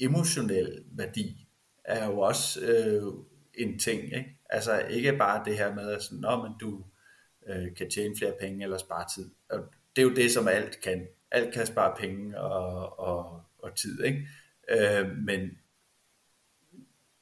emotionel 0.00 0.84
værdi 0.92 1.46
er 1.84 2.06
jo 2.06 2.18
også 2.18 2.60
øh, 2.60 3.02
en 3.54 3.78
ting, 3.78 4.04
ikke? 4.04 4.38
Altså 4.50 4.78
ikke 4.78 5.16
bare 5.18 5.44
det 5.44 5.58
her 5.58 5.74
med, 5.74 5.92
at 5.92 6.02
sådan, 6.02 6.18
Nå, 6.18 6.42
men 6.42 6.52
du 6.60 6.84
øh, 7.46 7.74
kan 7.76 7.90
tjene 7.90 8.16
flere 8.18 8.34
penge 8.40 8.64
eller 8.64 8.78
spare 8.78 9.06
tid. 9.14 9.30
Og 9.48 9.58
det 9.96 10.02
er 10.02 10.06
jo 10.06 10.14
det, 10.14 10.30
som 10.30 10.48
alt 10.48 10.80
kan. 10.80 11.06
Alt 11.30 11.54
kan 11.54 11.66
spare 11.66 11.96
penge 11.98 12.40
og, 12.40 12.98
og, 12.98 13.42
og 13.58 13.76
tid, 13.76 14.04
ikke? 14.04 14.28
Øh, 14.70 15.16
men 15.16 15.50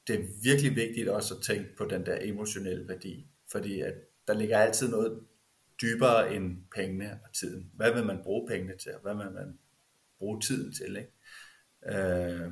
det 0.07 0.15
er 0.15 0.23
virkelig 0.43 0.75
vigtigt 0.75 1.09
også 1.09 1.35
at 1.35 1.41
tænke 1.41 1.75
på 1.77 1.85
den 1.85 2.05
der 2.05 2.17
emotionelle 2.21 2.87
værdi, 2.87 3.27
fordi 3.51 3.81
at 3.81 3.93
der 4.27 4.33
ligger 4.33 4.57
altid 4.57 4.89
noget 4.89 5.19
dybere 5.81 6.35
end 6.35 6.57
pengene 6.75 7.19
og 7.23 7.33
tiden. 7.33 7.71
Hvad 7.73 7.93
vil 7.93 8.05
man 8.05 8.19
bruge 8.23 8.47
pengene 8.47 8.77
til, 8.77 8.93
og 8.95 9.01
hvad 9.01 9.15
vil 9.15 9.33
man 9.33 9.59
bruge 10.19 10.41
tiden 10.41 10.73
til, 10.73 10.97
ikke? 10.97 11.11
Øh, 11.85 12.51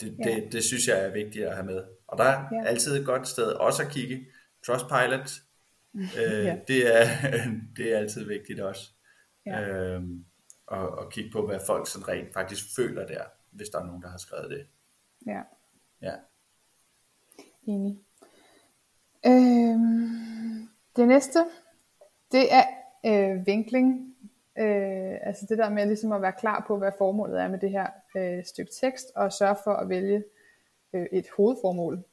det, 0.00 0.16
ja. 0.18 0.34
det, 0.34 0.52
det 0.52 0.64
synes 0.64 0.88
jeg 0.88 1.04
er 1.04 1.12
vigtigt 1.12 1.46
at 1.46 1.54
have 1.54 1.66
med. 1.66 1.84
Og 2.08 2.18
der 2.18 2.24
er 2.24 2.48
ja. 2.52 2.64
altid 2.64 3.00
et 3.00 3.06
godt 3.06 3.28
sted 3.28 3.44
også 3.44 3.82
at 3.82 3.90
kigge. 3.90 4.26
Trustpilot, 4.66 5.30
øh, 6.20 6.44
ja. 6.44 6.58
det, 6.68 6.96
er, 6.96 7.06
det 7.76 7.92
er 7.92 7.98
altid 7.98 8.24
vigtigt 8.24 8.60
også. 8.60 8.90
Ja. 9.46 9.68
Øhm, 9.68 10.24
og, 10.66 10.88
og 10.88 11.12
kigge 11.12 11.30
på, 11.30 11.46
hvad 11.46 11.60
folk 11.66 11.88
sådan 11.88 12.08
rent 12.08 12.32
faktisk 12.34 12.64
føler 12.76 13.06
der, 13.06 13.22
hvis 13.50 13.68
der 13.68 13.80
er 13.80 13.86
nogen, 13.86 14.02
der 14.02 14.08
har 14.08 14.18
skrevet 14.18 14.50
det. 14.50 14.66
Ja. 15.26 15.42
Ja. 16.02 16.14
Enig. 17.66 17.98
Øhm, 19.26 20.68
det 20.96 21.08
næste, 21.08 21.38
det 22.32 22.52
er 22.52 22.64
øh, 23.06 23.46
vinkling. 23.46 24.16
Øh, 24.58 25.18
altså 25.22 25.46
det 25.48 25.58
der 25.58 25.70
med 25.70 25.86
ligesom 25.86 26.12
at 26.12 26.22
være 26.22 26.32
klar 26.32 26.64
på, 26.66 26.78
hvad 26.78 26.92
formålet 26.98 27.40
er 27.40 27.48
med 27.48 27.58
det 27.58 27.70
her 27.70 27.86
øh, 28.16 28.44
stykke 28.44 28.72
tekst, 28.80 29.06
og 29.16 29.32
sørge 29.32 29.56
for 29.64 29.72
at 29.72 29.88
vælge 29.88 30.24
øh, 30.92 31.06
et 31.12 31.26
hovedformål. 31.36 32.04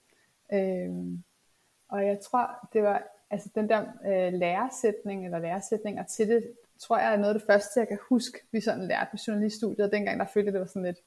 Øh, 0.53 0.89
og 1.87 2.05
jeg 2.05 2.19
tror, 2.19 2.69
det 2.73 2.83
var 2.83 3.03
altså 3.29 3.49
den 3.55 3.69
der 3.69 3.81
øh, 4.05 4.33
læresætning, 4.33 5.25
eller 5.25 5.39
læresætninger 5.39 6.03
til 6.03 6.27
det, 6.27 6.53
tror 6.79 6.97
jeg 6.97 7.13
er 7.13 7.17
noget 7.17 7.33
af 7.33 7.39
det 7.39 7.47
første, 7.47 7.79
jeg 7.79 7.87
kan 7.87 7.99
huske, 8.09 8.39
vi 8.51 8.61
sådan 8.61 8.87
lærte 8.87 9.07
på 9.11 9.17
journaliststudiet, 9.27 9.85
og 9.85 9.91
dengang 9.91 10.19
der 10.19 10.25
følte 10.33 10.51
det 10.51 10.59
var 10.59 10.65
sådan 10.65 10.83
lidt, 10.83 10.97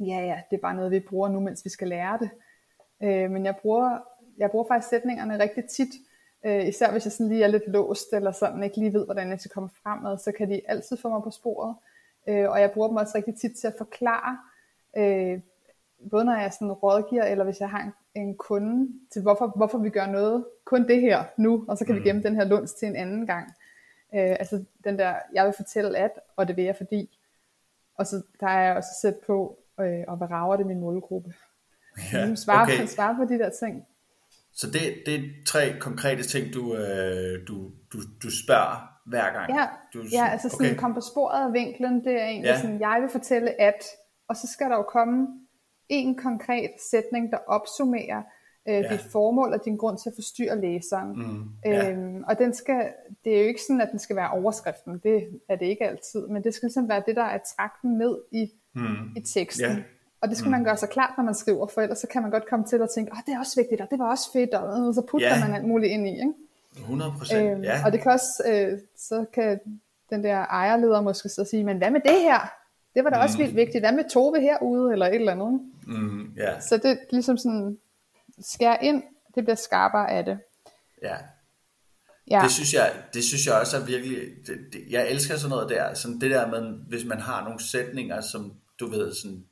ja 0.00 0.20
ja, 0.20 0.40
det 0.50 0.56
er 0.56 0.60
bare 0.60 0.74
noget, 0.74 0.90
vi 0.90 1.00
bruger 1.00 1.28
nu, 1.28 1.40
mens 1.40 1.64
vi 1.64 1.70
skal 1.70 1.88
lære 1.88 2.18
det. 2.18 2.30
Øh, 3.02 3.30
men 3.30 3.44
jeg 3.44 3.56
bruger, 3.62 3.98
jeg 4.38 4.50
bruger 4.50 4.68
faktisk 4.68 4.90
sætningerne 4.90 5.38
rigtig 5.38 5.64
tit, 5.64 5.88
øh, 6.44 6.68
især 6.68 6.92
hvis 6.92 7.04
jeg 7.04 7.12
sådan 7.12 7.28
lige 7.28 7.44
er 7.44 7.48
lidt 7.48 7.68
låst, 7.68 8.12
eller 8.12 8.32
sådan 8.32 8.62
ikke 8.62 8.76
lige 8.76 8.92
ved, 8.92 9.04
hvordan 9.04 9.30
jeg 9.30 9.40
skal 9.40 9.50
komme 9.50 9.70
fremad, 9.82 10.18
så 10.18 10.32
kan 10.32 10.50
de 10.50 10.60
altid 10.64 10.96
få 10.96 11.08
mig 11.08 11.22
på 11.22 11.30
sporet. 11.30 11.76
Øh, 12.28 12.50
og 12.50 12.60
jeg 12.60 12.72
bruger 12.72 12.88
dem 12.88 12.96
også 12.96 13.12
rigtig 13.16 13.34
tit 13.34 13.56
til 13.56 13.66
at 13.66 13.74
forklare, 13.78 14.38
øh, 14.96 15.40
både 16.10 16.24
når 16.24 16.40
jeg 16.40 16.52
sådan 16.52 16.72
rådgiver, 16.72 17.24
eller 17.24 17.44
hvis 17.44 17.60
jeg 17.60 17.70
har 17.70 17.80
en, 17.82 18.22
en 18.22 18.36
kunde, 18.36 18.88
til 19.12 19.22
hvorfor, 19.22 19.52
hvorfor 19.56 19.78
vi 19.78 19.90
gør 19.90 20.06
noget, 20.06 20.44
kun 20.64 20.88
det 20.88 21.00
her 21.00 21.24
nu, 21.36 21.64
og 21.68 21.78
så 21.78 21.84
kan 21.84 21.94
mm. 21.94 22.00
vi 22.00 22.08
gemme 22.08 22.22
den 22.22 22.34
her 22.34 22.44
lunds 22.44 22.72
til 22.72 22.88
en 22.88 22.96
anden 22.96 23.26
gang. 23.26 23.46
Øh, 24.14 24.36
altså 24.38 24.64
den 24.84 24.98
der, 24.98 25.14
jeg 25.34 25.44
vil 25.44 25.54
fortælle 25.56 25.98
at, 25.98 26.10
og 26.36 26.48
det 26.48 26.56
vil 26.56 26.64
jeg 26.64 26.76
fordi. 26.76 27.18
Og 27.94 28.06
så 28.06 28.22
der 28.40 28.46
er 28.46 28.66
jeg 28.66 28.76
også 28.76 28.90
sat 29.02 29.16
på, 29.26 29.58
øh, 29.80 30.04
og 30.08 30.16
hvad 30.16 30.30
rager 30.30 30.56
det 30.56 30.66
min 30.66 30.80
målgruppe. 30.80 31.34
Ja, 32.12 32.34
svare, 32.34 32.62
okay. 32.62 32.86
svare 32.86 33.16
på 33.16 33.24
de 33.24 33.38
der 33.38 33.50
ting. 33.50 33.86
Så 34.54 34.66
det, 34.66 34.80
det 35.06 35.14
er 35.14 35.28
tre 35.46 35.78
konkrete 35.80 36.22
ting, 36.22 36.54
du, 36.54 36.76
øh, 36.76 37.46
du, 37.48 37.70
du, 37.92 37.98
du 38.22 38.30
spørger 38.44 38.92
hver 39.06 39.32
gang? 39.32 39.52
Ja, 39.58 39.66
du, 39.94 40.02
ja 40.12 40.28
altså 40.28 40.48
sådan 40.48 40.66
okay. 40.66 40.76
kom 40.76 40.94
på 40.94 41.00
sporet 41.00 41.46
af 41.46 41.52
vinklen, 41.52 42.04
det 42.04 42.20
er 42.20 42.24
egentlig 42.24 42.48
ja. 42.48 42.60
sådan, 42.60 42.80
jeg 42.80 42.98
vil 43.00 43.10
fortælle 43.10 43.60
at, 43.60 43.84
og 44.28 44.36
så 44.36 44.46
skal 44.52 44.70
der 44.70 44.76
jo 44.76 44.82
komme 44.82 45.28
en 45.92 46.16
konkret 46.16 46.70
sætning, 46.90 47.30
der 47.30 47.38
opsummerer 47.46 48.22
øh, 48.68 48.74
ja. 48.74 48.92
dit 48.92 49.00
formål 49.00 49.52
og 49.52 49.64
din 49.64 49.76
grund 49.76 49.98
til 49.98 50.10
at 50.10 50.14
forstyrre 50.14 50.60
læseren. 50.60 51.08
Mm, 51.16 51.44
ja. 51.64 51.90
øhm, 51.90 52.24
og 52.28 52.38
den 52.38 52.54
skal, 52.54 52.88
det 53.24 53.36
er 53.36 53.40
jo 53.40 53.46
ikke 53.46 53.62
sådan, 53.62 53.80
at 53.80 53.88
den 53.90 53.98
skal 53.98 54.16
være 54.16 54.30
overskriften, 54.30 54.98
det 54.98 55.28
er 55.48 55.56
det 55.56 55.66
ikke 55.66 55.88
altid, 55.88 56.26
men 56.26 56.44
det 56.44 56.54
skal 56.54 56.66
ligesom 56.66 56.88
være 56.88 57.02
det, 57.06 57.16
der 57.16 57.22
er 57.22 57.38
trakten 57.56 57.98
med 57.98 58.18
i, 58.32 58.52
mm, 58.74 59.16
i 59.16 59.20
teksten. 59.20 59.70
Ja. 59.70 59.82
Og 60.20 60.28
det 60.28 60.36
skal 60.36 60.48
mm. 60.48 60.50
man 60.50 60.64
gøre 60.64 60.76
så 60.76 60.86
klart, 60.86 61.14
når 61.16 61.24
man 61.24 61.34
skriver, 61.34 61.66
for 61.66 61.80
ellers 61.80 61.98
så 61.98 62.06
kan 62.06 62.22
man 62.22 62.30
godt 62.30 62.48
komme 62.48 62.66
til 62.66 62.76
at 62.76 62.88
tænke, 62.94 63.12
åh, 63.12 63.18
det 63.26 63.34
er 63.34 63.38
også 63.38 63.60
vigtigt, 63.60 63.80
og 63.80 63.88
det 63.90 63.98
var 63.98 64.10
også 64.10 64.32
fedt, 64.32 64.54
og 64.54 64.94
så 64.94 65.02
putter 65.10 65.28
ja. 65.28 65.46
man 65.46 65.54
alt 65.54 65.68
muligt 65.68 65.92
ind 65.92 66.08
i. 66.08 66.12
Ikke? 66.12 66.32
100 66.76 67.12
procent, 67.18 67.50
øhm, 67.50 67.62
ja. 67.62 67.84
Og 67.84 67.92
det 67.92 68.00
kan 68.00 68.12
også, 68.12 68.42
øh, 68.46 68.78
så 68.96 69.24
kan 69.32 69.60
den 70.10 70.24
der 70.24 70.36
ejerleder 70.36 71.00
måske 71.00 71.28
så 71.28 71.44
sige, 71.44 71.64
men 71.64 71.78
hvad 71.78 71.90
med 71.90 72.00
det 72.00 72.20
her? 72.20 72.61
Det 72.94 73.04
var 73.04 73.10
da 73.10 73.16
mm. 73.16 73.22
også 73.22 73.36
vildt 73.38 73.56
vigtigt. 73.56 73.82
Hvad 73.82 73.92
med 73.92 74.10
Tove 74.10 74.40
herude, 74.40 74.92
eller 74.92 75.06
et 75.06 75.14
eller 75.14 75.32
andet? 75.32 75.60
Mm, 75.86 76.34
yeah. 76.38 76.62
Så 76.62 76.76
det 76.76 76.98
ligesom 77.10 77.36
sådan, 77.36 77.78
skær 78.40 78.76
ind, 78.82 79.02
det 79.34 79.44
bliver 79.44 79.56
skarpere 79.56 80.10
af 80.10 80.24
det. 80.24 80.38
Ja. 81.02 81.16
ja. 82.30 82.40
Det 82.42 82.50
synes 82.50 82.74
jeg, 82.74 82.92
det 83.14 83.24
synes 83.24 83.46
jeg 83.46 83.54
også 83.54 83.76
er 83.76 83.84
virkelig, 83.84 84.18
det, 84.46 84.58
det, 84.72 84.84
jeg 84.90 85.10
elsker 85.10 85.36
sådan 85.36 85.50
noget 85.50 85.68
der, 85.68 85.94
sådan 85.94 86.20
det 86.20 86.30
der 86.30 86.46
med, 86.50 86.78
hvis 86.88 87.04
man 87.04 87.20
har 87.20 87.44
nogle 87.44 87.62
sætninger, 87.62 88.20
som 88.20 88.54
du 88.80 88.86
ved, 88.90 89.14
sådan, 89.14 89.44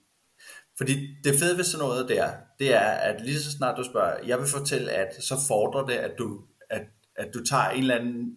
fordi 0.77 1.17
det 1.25 1.35
fede 1.39 1.57
ved 1.57 1.65
sådan 1.65 1.87
noget 1.87 2.09
der, 2.09 2.31
det 2.59 2.75
er, 2.75 2.91
at 2.91 3.21
lige 3.21 3.39
så 3.39 3.51
snart 3.51 3.77
du 3.79 3.85
spørger, 3.85 4.27
jeg 4.27 4.39
vil 4.39 4.47
fortælle 4.47 4.91
at, 4.93 5.25
så 5.25 5.37
fordrer 5.49 5.87
det, 5.87 5.95
at 5.95 6.19
du, 6.19 6.41
at, 6.71 6.83
at 7.17 7.35
du 7.35 7.45
tager 7.45 7.69
en 7.69 7.81
eller 7.81 7.95
anden, 7.95 8.37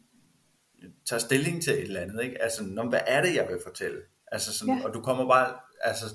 tager 1.05 1.19
stilling 1.19 1.63
til 1.63 1.73
et 1.73 1.81
eller 1.81 2.01
andet, 2.01 2.23
ikke? 2.23 2.41
Altså, 2.41 2.63
hvad 2.89 2.99
er 3.07 3.21
det, 3.21 3.35
jeg 3.35 3.47
vil 3.49 3.57
fortælle? 3.63 3.97
Altså 4.33 4.57
sådan, 4.57 4.77
ja. 4.77 4.87
og 4.87 4.93
du 4.93 5.01
kommer 5.01 5.27
bare, 5.27 5.55
altså, 5.81 6.05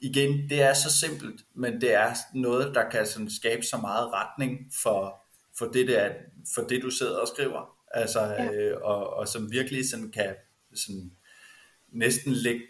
igen, 0.00 0.50
det 0.50 0.62
er 0.62 0.74
så 0.74 0.90
simpelt, 0.92 1.40
men 1.54 1.80
det 1.80 1.94
er 1.94 2.14
noget, 2.34 2.74
der 2.74 2.90
kan 2.90 3.06
sådan 3.06 3.30
skabe 3.30 3.62
så 3.62 3.76
meget 3.76 4.12
retning 4.12 4.58
for, 4.82 5.26
for, 5.58 5.66
det, 5.66 5.88
der, 5.88 6.10
for 6.54 6.62
det, 6.62 6.82
du 6.82 6.90
sidder 6.90 7.18
og 7.18 7.28
skriver. 7.28 7.76
Altså, 7.90 8.20
ja. 8.20 8.52
øh, 8.52 8.76
og, 8.82 9.10
og 9.10 9.28
som 9.28 9.52
virkelig 9.52 9.90
sådan 9.90 10.10
kan 10.10 10.34
sådan 10.74 11.10
næsten 11.92 12.32
lægge, 12.32 12.62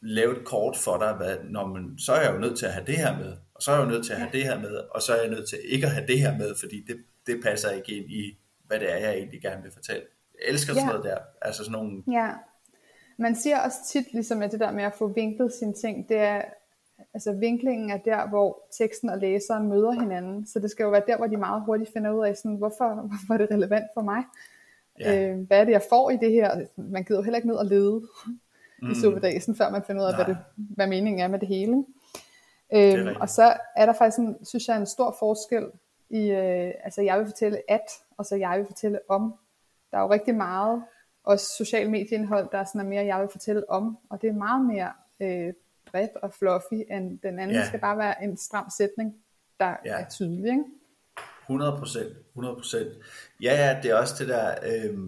lave 0.00 0.38
et 0.38 0.44
kort 0.44 0.76
for 0.76 0.98
dig, 0.98 1.12
hvad, 1.12 1.36
når 1.44 1.66
man, 1.66 1.98
så 1.98 2.12
er 2.12 2.20
jeg 2.20 2.34
jo 2.34 2.38
nødt 2.38 2.58
til 2.58 2.66
at 2.66 2.72
have 2.72 2.86
det 2.86 2.96
her 2.96 3.18
med, 3.18 3.36
og 3.54 3.62
så 3.62 3.70
er 3.72 3.76
jeg 3.76 3.84
jo 3.84 3.90
nødt 3.90 4.04
til 4.04 4.12
at 4.12 4.18
have 4.18 4.30
ja. 4.32 4.38
det 4.38 4.44
her 4.44 4.60
med, 4.60 4.76
og 4.90 5.02
så 5.02 5.14
er 5.14 5.20
jeg 5.20 5.30
nødt 5.30 5.48
til 5.48 5.58
ikke 5.64 5.86
at 5.86 5.92
have 5.92 6.06
det 6.06 6.18
her 6.18 6.38
med, 6.38 6.54
fordi 6.60 6.84
det, 6.86 6.96
det 7.26 7.42
passer 7.42 7.70
ikke 7.70 7.92
ind 7.92 8.10
i, 8.10 8.38
hvad 8.66 8.80
det 8.80 8.92
er, 8.92 8.96
jeg 8.96 9.14
egentlig 9.14 9.42
gerne 9.42 9.62
vil 9.62 9.72
fortælle. 9.72 10.02
Jeg 10.34 10.52
elsker 10.52 10.72
ja. 10.74 10.80
sådan 10.80 10.88
noget 10.88 11.04
der, 11.04 11.18
altså 11.42 11.64
sådan 11.64 11.72
nogle... 11.72 12.02
Ja, 12.12 12.30
man 13.22 13.34
siger 13.34 13.60
også 13.60 13.78
tit, 13.86 14.12
ligesom 14.12 14.42
at 14.42 14.52
det 14.52 14.60
der 14.60 14.72
med 14.72 14.84
at 14.84 14.94
få 14.94 15.06
vinklet 15.06 15.52
sine 15.52 15.72
ting, 15.72 16.08
det 16.08 16.16
er, 16.18 16.42
altså 17.14 17.32
vinklingen 17.32 17.90
er 17.90 17.96
der, 17.96 18.28
hvor 18.28 18.62
teksten 18.78 19.08
og 19.08 19.18
læseren 19.18 19.68
møder 19.68 19.92
hinanden, 19.92 20.46
så 20.46 20.58
det 20.58 20.70
skal 20.70 20.84
jo 20.84 20.90
være 20.90 21.02
der, 21.06 21.16
hvor 21.16 21.26
de 21.26 21.36
meget 21.36 21.62
hurtigt 21.62 21.92
finder 21.92 22.10
ud 22.10 22.24
af, 22.24 22.36
sådan, 22.36 22.56
hvorfor, 22.56 22.94
hvorfor 23.08 23.34
er 23.34 23.38
det 23.38 23.50
relevant 23.50 23.86
for 23.94 24.02
mig? 24.02 24.24
Ja. 25.00 25.30
Øh, 25.30 25.38
hvad 25.46 25.60
er 25.60 25.64
det, 25.64 25.72
jeg 25.72 25.82
får 25.88 26.10
i 26.10 26.16
det 26.16 26.32
her? 26.32 26.66
Man 26.76 27.04
gider 27.04 27.18
jo 27.18 27.22
heller 27.22 27.36
ikke 27.36 27.48
ned 27.48 27.56
og 27.56 27.66
lede 27.66 28.02
mm. 28.82 28.90
i 28.90 28.94
superdagen, 28.94 29.56
før 29.56 29.70
man 29.70 29.82
finder 29.82 30.02
ud 30.02 30.08
af, 30.08 30.14
hvad, 30.14 30.24
det, 30.24 30.36
hvad 30.56 30.86
meningen 30.86 31.20
er 31.20 31.28
med 31.28 31.38
det 31.38 31.48
hele. 31.48 31.84
Øhm, 32.74 33.16
og 33.20 33.28
så 33.28 33.56
er 33.76 33.86
der 33.86 33.92
faktisk, 33.92 34.18
en, 34.18 34.44
synes 34.44 34.68
jeg, 34.68 34.76
en 34.76 34.86
stor 34.86 35.16
forskel 35.18 35.66
i, 36.10 36.30
øh, 36.30 36.72
altså 36.84 37.02
jeg 37.02 37.18
vil 37.18 37.26
fortælle 37.26 37.58
at, 37.68 37.86
og 38.16 38.26
så 38.26 38.36
jeg 38.36 38.58
vil 38.58 38.66
fortælle 38.66 38.98
om. 39.08 39.34
Der 39.90 39.98
er 39.98 40.02
jo 40.02 40.10
rigtig 40.10 40.34
meget, 40.34 40.82
også 41.24 41.46
social 41.58 41.90
medieindhold, 41.90 42.48
der 42.52 42.58
er 42.58 42.64
sådan 42.64 42.88
mere, 42.88 43.04
jeg 43.04 43.20
vil 43.20 43.28
fortælle 43.32 43.70
om, 43.70 43.98
og 44.10 44.22
det 44.22 44.28
er 44.28 44.32
meget 44.34 44.66
mere 44.66 44.92
øh, 45.20 45.52
bredt 45.86 46.16
og 46.22 46.34
fluffy, 46.34 46.84
end 46.90 47.18
den 47.18 47.38
anden 47.38 47.56
ja. 47.56 47.66
skal 47.66 47.80
bare 47.80 47.98
være 47.98 48.24
en 48.24 48.36
stram 48.36 48.70
sætning, 48.78 49.14
der 49.60 49.76
ja. 49.84 50.00
er 50.00 50.08
tydelig, 50.08 50.50
ikke? 50.50 50.64
100 51.42 51.76
procent, 51.78 52.16
100 52.28 52.54
procent. 52.54 52.88
Ja, 53.42 53.54
ja, 53.54 53.80
det 53.82 53.90
er 53.90 53.94
også 53.94 54.14
det 54.18 54.28
der, 54.28 54.54
øh, 54.66 54.98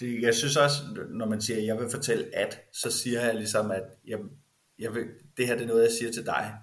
det, 0.00 0.22
jeg 0.22 0.34
synes 0.34 0.56
også, 0.56 0.76
når 1.08 1.26
man 1.26 1.40
siger, 1.40 1.60
jeg 1.60 1.78
vil 1.78 1.90
fortælle 1.90 2.36
at, 2.36 2.60
så 2.72 2.90
siger 2.90 3.20
jeg 3.20 3.34
ligesom, 3.34 3.70
at 3.70 3.84
jeg, 4.06 4.18
jeg 4.78 4.94
vil, 4.94 5.04
det 5.36 5.46
her 5.46 5.54
det 5.54 5.62
er 5.62 5.68
noget, 5.68 5.82
jeg 5.82 5.92
siger 5.92 6.12
til 6.12 6.26
dig. 6.26 6.54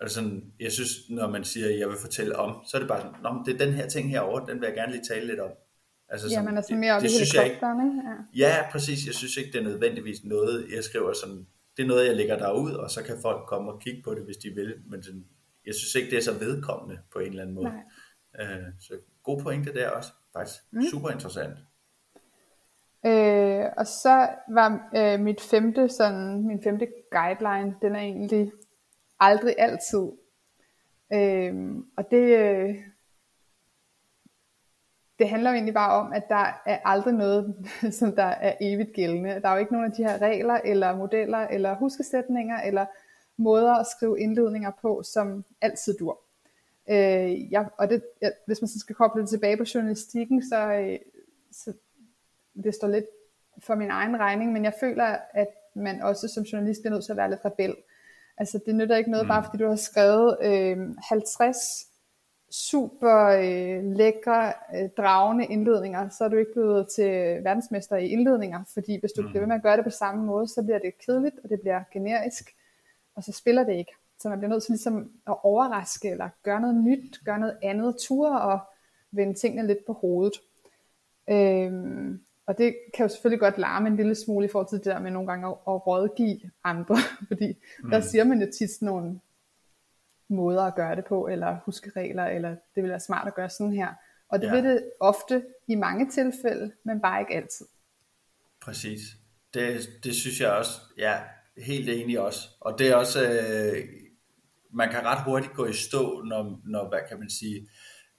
Altså, 0.00 0.40
jeg 0.60 0.72
synes, 0.72 0.90
når 1.10 1.28
man 1.28 1.44
siger, 1.44 1.70
jeg 1.70 1.88
vil 1.88 1.96
fortælle 1.96 2.36
om, 2.36 2.64
så 2.64 2.76
er 2.76 2.78
det 2.78 2.88
bare 2.88 3.00
sådan, 3.00 3.14
Nå, 3.22 3.42
det 3.46 3.54
er 3.54 3.64
den 3.64 3.74
her 3.74 3.88
ting 3.88 4.10
herovre, 4.10 4.46
den 4.52 4.60
vil 4.60 4.66
jeg 4.66 4.74
gerne 4.74 4.92
lige 4.92 5.04
tale 5.08 5.26
lidt 5.26 5.40
om. 5.40 5.50
Altså, 6.10 6.28
ja, 6.30 6.42
man 6.42 6.56
er 6.56 6.60
sådan 6.60 6.80
mere 6.80 7.00
det 7.00 7.10
synes 7.10 7.34
jeg 7.34 7.44
ikke, 7.44 7.66
ja. 8.36 8.46
ja, 8.46 8.70
præcis. 8.70 9.06
Jeg 9.06 9.14
synes 9.14 9.36
ikke, 9.36 9.52
det 9.52 9.58
er 9.58 9.64
nødvendigvis 9.64 10.24
noget, 10.24 10.66
jeg 10.74 10.84
skriver 10.84 11.12
sådan, 11.12 11.46
det 11.76 11.82
er 11.82 11.86
noget, 11.86 12.06
jeg 12.06 12.16
lægger 12.16 12.38
derud, 12.38 12.72
og 12.72 12.90
så 12.90 13.02
kan 13.04 13.16
folk 13.22 13.46
komme 13.46 13.72
og 13.72 13.80
kigge 13.80 14.02
på 14.02 14.14
det, 14.14 14.22
hvis 14.24 14.36
de 14.36 14.50
vil. 14.50 14.74
Men 14.86 15.02
sådan, 15.02 15.24
jeg 15.66 15.74
synes 15.74 15.94
ikke, 15.94 16.10
det 16.10 16.18
er 16.18 16.22
så 16.22 16.32
vedkommende 16.32 16.98
på 17.12 17.18
en 17.18 17.26
eller 17.28 17.42
anden 17.42 17.54
måde. 17.54 17.72
Nej. 18.38 18.56
Øh, 18.56 18.64
så 18.80 18.94
god 19.22 19.42
pointe 19.42 19.74
der 19.74 19.90
også, 19.90 20.12
faktisk. 20.32 20.58
Mm. 20.72 20.82
Super 20.90 21.10
interessant. 21.10 21.58
Øh, 23.06 23.64
og 23.76 23.86
så 23.86 24.28
var 24.54 24.90
øh, 24.96 25.20
mit 25.20 25.40
femte, 25.40 25.88
sådan, 25.88 26.46
min 26.46 26.62
femte 26.62 26.86
guideline, 27.12 27.74
den 27.82 27.94
er 27.94 28.00
egentlig 28.00 28.52
aldrig 29.20 29.54
altid. 29.58 30.06
Øh, 31.12 31.54
og 31.96 32.04
det, 32.10 32.38
øh, 32.38 32.74
det 35.20 35.28
handler 35.28 35.50
jo 35.50 35.54
egentlig 35.54 35.74
bare 35.74 35.92
om, 35.92 36.12
at 36.12 36.28
der 36.28 36.60
er 36.66 36.78
aldrig 36.84 37.14
noget, 37.14 37.54
som 37.98 38.16
der 38.16 38.22
er 38.22 38.54
evigt 38.60 38.92
gældende. 38.92 39.40
Der 39.42 39.48
er 39.48 39.52
jo 39.52 39.58
ikke 39.58 39.72
nogen 39.72 39.90
af 39.90 39.96
de 39.96 40.04
her 40.04 40.18
regler, 40.18 40.60
eller 40.64 40.96
modeller, 40.96 41.38
eller 41.38 41.74
huskesætninger, 41.74 42.60
eller 42.60 42.86
måder 43.36 43.74
at 43.74 43.86
skrive 43.86 44.20
indledninger 44.20 44.70
på, 44.82 45.02
som 45.02 45.44
altid 45.60 45.94
dur. 45.98 46.20
Øh, 46.90 47.52
ja, 47.52 47.64
og 47.78 47.90
det, 47.90 48.02
ja, 48.22 48.28
hvis 48.46 48.62
man 48.62 48.68
så 48.68 48.78
skal 48.78 48.94
koble 48.94 49.20
det 49.22 49.28
tilbage 49.28 49.56
på 49.56 49.64
journalistikken, 49.74 50.48
så, 50.48 50.72
øh, 50.72 50.98
så 51.52 51.72
det 52.64 52.74
står 52.74 52.88
lidt 52.88 53.06
for 53.58 53.74
min 53.74 53.90
egen 53.90 54.20
regning, 54.20 54.52
men 54.52 54.64
jeg 54.64 54.74
føler, 54.80 55.16
at 55.34 55.48
man 55.74 56.02
også 56.02 56.28
som 56.28 56.42
journalist 56.42 56.84
er 56.84 56.90
nødt 56.90 57.04
til 57.04 57.12
at 57.12 57.16
være 57.16 57.30
lidt 57.30 57.44
rebel. 57.44 57.76
Altså 58.38 58.60
det 58.66 58.74
nytter 58.74 58.96
ikke 58.96 59.10
noget, 59.10 59.26
mm. 59.26 59.28
bare 59.28 59.44
fordi 59.44 59.62
du 59.62 59.68
har 59.68 59.76
skrevet 59.76 60.36
øh, 60.42 60.78
50 61.08 61.89
super 62.50 63.26
øh, 63.26 63.96
lækre, 63.96 64.52
øh, 64.76 64.88
dragende 64.96 65.46
indledninger, 65.46 66.08
så 66.08 66.24
er 66.24 66.28
du 66.28 66.36
ikke 66.36 66.52
blevet 66.52 66.88
til 66.88 67.10
verdensmester 67.44 67.96
i 67.96 68.08
indledninger, 68.08 68.64
fordi 68.74 69.00
hvis 69.00 69.12
du 69.12 69.22
mm. 69.22 69.28
bliver 69.28 69.40
ved 69.40 69.48
med 69.48 69.56
at 69.56 69.62
gøre 69.62 69.76
det 69.76 69.84
på 69.84 69.90
samme 69.90 70.24
måde, 70.24 70.48
så 70.48 70.62
bliver 70.62 70.78
det 70.78 70.98
kedeligt, 71.06 71.34
og 71.44 71.50
det 71.50 71.60
bliver 71.60 71.82
generisk, 71.92 72.50
og 73.14 73.24
så 73.24 73.32
spiller 73.32 73.64
det 73.64 73.74
ikke. 73.74 73.92
Så 74.18 74.28
man 74.28 74.38
bliver 74.38 74.50
nødt 74.50 74.62
til 74.62 74.72
ligesom 74.72 75.10
at 75.26 75.36
overraske, 75.42 76.10
eller 76.10 76.28
gøre 76.42 76.60
noget 76.60 76.76
nyt, 76.76 77.24
gøre 77.24 77.38
noget 77.38 77.56
andet, 77.62 77.96
ture 77.96 78.40
og 78.40 78.58
vende 79.10 79.34
tingene 79.34 79.66
lidt 79.66 79.86
på 79.86 79.92
hovedet. 79.92 80.40
Øhm, 81.30 82.20
og 82.46 82.58
det 82.58 82.76
kan 82.94 83.04
jo 83.04 83.08
selvfølgelig 83.08 83.40
godt 83.40 83.58
larme 83.58 83.88
en 83.88 83.96
lille 83.96 84.14
smule 84.14 84.46
i 84.46 84.48
forhold 84.48 84.68
til 84.68 84.78
det 84.78 84.84
der 84.84 84.98
med 85.00 85.10
nogle 85.10 85.28
gange 85.28 85.46
at, 85.46 85.52
at 85.52 85.86
rådgive 85.86 86.40
andre, 86.64 86.96
fordi 87.28 87.56
mm. 87.82 87.90
der 87.90 88.00
siger 88.00 88.24
man 88.24 88.40
jo 88.42 88.46
tit 88.58 88.70
nogle 88.82 89.20
måder 90.30 90.62
at 90.62 90.74
gøre 90.74 90.96
det 90.96 91.04
på, 91.04 91.26
eller 91.26 91.56
huske 91.64 91.92
regler, 91.96 92.24
eller 92.24 92.48
det 92.48 92.82
vil 92.82 92.90
være 92.90 93.00
smart 93.00 93.26
at 93.26 93.34
gøre 93.34 93.50
sådan 93.50 93.72
her. 93.72 93.88
Og 94.28 94.40
det 94.40 94.46
ja. 94.46 94.54
vil 94.54 94.64
det 94.64 94.90
ofte 95.00 95.44
i 95.68 95.74
mange 95.74 96.10
tilfælde, 96.10 96.72
men 96.84 97.00
bare 97.00 97.20
ikke 97.20 97.34
altid. 97.34 97.66
Præcis. 98.60 99.00
Det, 99.54 99.88
det 100.04 100.14
synes 100.14 100.40
jeg 100.40 100.50
også, 100.50 100.80
ja, 100.98 101.20
helt 101.58 101.88
enig 101.88 102.20
også. 102.20 102.48
Og 102.60 102.78
det 102.78 102.88
er 102.88 102.94
også, 102.94 103.22
øh, 103.22 103.88
man 104.72 104.90
kan 104.90 105.04
ret 105.04 105.24
hurtigt 105.24 105.54
gå 105.54 105.66
i 105.66 105.72
stå, 105.72 106.22
når, 106.22 106.60
når 106.64 106.88
hvad 106.88 107.00
kan 107.08 107.18
man 107.18 107.30
sige, 107.30 107.68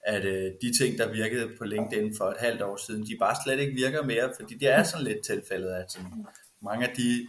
at 0.06 0.24
øh, 0.24 0.52
de 0.62 0.78
ting, 0.78 0.98
der 0.98 1.12
virkede 1.12 1.50
på 1.58 1.64
LinkedIn 1.64 2.16
for 2.16 2.24
et 2.24 2.36
halvt 2.38 2.62
år 2.62 2.76
siden, 2.76 3.06
de 3.06 3.16
bare 3.20 3.36
slet 3.44 3.60
ikke 3.60 3.74
virker 3.74 4.02
mere, 4.02 4.32
fordi 4.40 4.54
det 4.54 4.68
er 4.68 4.82
sådan 4.82 5.06
lidt 5.06 5.24
tilfældet, 5.24 5.70
at 5.70 5.92
sådan, 5.92 6.26
mange 6.62 6.88
af 6.88 6.96
de 6.96 7.28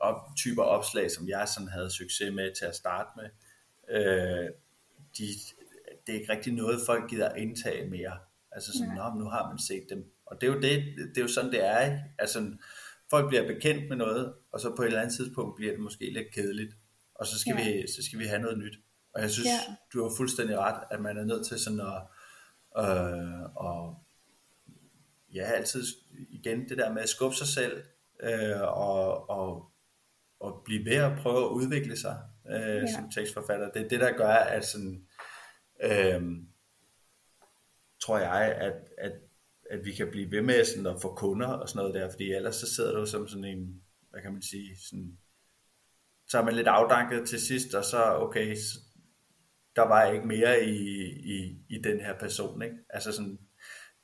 op, 0.00 0.16
typer 0.36 0.62
opslag, 0.62 1.10
som 1.10 1.28
jeg 1.28 1.48
sådan 1.48 1.68
havde 1.68 1.90
succes 1.90 2.34
med 2.34 2.54
til 2.58 2.64
at 2.64 2.74
starte 2.74 3.10
med, 3.16 3.24
øh, 3.90 4.48
de, 5.18 5.24
det 6.06 6.14
er 6.14 6.20
ikke 6.20 6.32
rigtig 6.32 6.52
noget, 6.52 6.80
folk 6.86 7.10
gider 7.10 7.34
indtage 7.34 7.90
mere. 7.90 8.18
Altså 8.52 8.72
sådan, 8.72 8.94
Nå, 8.94 9.18
nu 9.18 9.24
har 9.24 9.48
man 9.48 9.58
set 9.58 9.86
dem. 9.90 10.12
Og 10.26 10.40
det 10.40 10.48
er 10.48 10.52
jo, 10.52 10.60
det, 10.60 10.84
det 10.96 11.18
er 11.18 11.22
jo 11.22 11.28
sådan, 11.28 11.50
det 11.50 11.64
er. 11.64 11.80
Ikke? 11.80 11.98
Altså, 12.18 12.56
folk 13.10 13.28
bliver 13.28 13.46
bekendt 13.46 13.88
med 13.88 13.96
noget, 13.96 14.34
og 14.52 14.60
så 14.60 14.76
på 14.76 14.82
et 14.82 14.86
eller 14.86 15.00
andet 15.00 15.16
tidspunkt 15.16 15.56
bliver 15.56 15.72
det 15.72 15.80
måske 15.80 16.12
lidt 16.12 16.34
kedeligt 16.34 16.74
og 17.22 17.28
så 17.28 17.38
skal, 17.38 17.54
ja. 17.58 17.64
vi, 17.64 17.86
så 17.86 18.02
skal 18.02 18.18
vi 18.18 18.24
have 18.24 18.42
noget 18.42 18.58
nyt. 18.58 18.78
Og 19.14 19.20
jeg 19.20 19.30
synes, 19.30 19.48
ja. 19.48 19.76
du 19.92 20.02
har 20.02 20.12
fuldstændig 20.16 20.58
ret, 20.58 20.84
at 20.90 21.00
man 21.00 21.16
er 21.16 21.24
nødt 21.24 21.46
til 21.46 21.58
sådan 21.58 21.80
at, 21.80 22.02
øh, 22.84 23.42
og 23.56 24.04
ja, 25.34 25.42
altid 25.42 25.84
igen 26.30 26.68
det 26.68 26.78
der 26.78 26.92
med 26.92 27.02
at 27.02 27.08
skubbe 27.08 27.36
sig 27.36 27.46
selv, 27.46 27.82
øh, 28.22 28.60
og, 28.62 29.30
og, 29.30 29.70
og 30.40 30.62
blive 30.64 30.84
ved 30.84 30.96
at 30.96 31.18
prøve 31.18 31.44
at 31.44 31.50
udvikle 31.50 31.96
sig 31.96 32.18
øh, 32.50 32.82
ja. 32.82 32.92
som 32.94 33.10
tekstforfatter. 33.10 33.70
Det 33.70 33.82
er 33.82 33.88
det, 33.88 34.00
der 34.00 34.12
gør, 34.12 34.34
at 34.34 34.64
sådan, 34.64 35.06
øh, 35.82 36.22
tror 38.02 38.18
jeg, 38.18 38.56
at, 38.60 38.74
at, 38.98 39.12
at 39.70 39.84
vi 39.84 39.92
kan 39.92 40.10
blive 40.10 40.30
ved 40.30 40.42
med 40.42 40.64
sådan 40.64 40.86
at 40.86 41.02
få 41.02 41.14
kunder 41.14 41.48
og 41.48 41.68
sådan 41.68 41.78
noget 41.78 41.94
der, 41.94 42.10
fordi 42.10 42.32
ellers 42.32 42.56
så 42.56 42.74
sidder 42.74 42.92
du 42.92 43.06
som 43.06 43.28
sådan 43.28 43.44
en, 43.44 43.82
hvad 44.10 44.22
kan 44.22 44.32
man 44.32 44.42
sige, 44.42 44.76
sådan 44.90 45.18
så 46.32 46.38
er 46.38 46.44
man 46.44 46.54
lidt 46.54 46.68
afdanket 46.68 47.28
til 47.28 47.40
sidst, 47.40 47.74
og 47.74 47.84
så 47.84 48.04
okay, 48.04 48.56
så 48.56 48.78
der 49.76 49.82
var 49.82 50.12
ikke 50.12 50.26
mere 50.26 50.64
i, 50.64 50.76
i, 51.10 51.56
i 51.68 51.78
den 51.82 52.00
her 52.00 52.18
person. 52.18 52.62
Ikke? 52.62 52.76
Altså 52.90 53.12
sådan, 53.12 53.38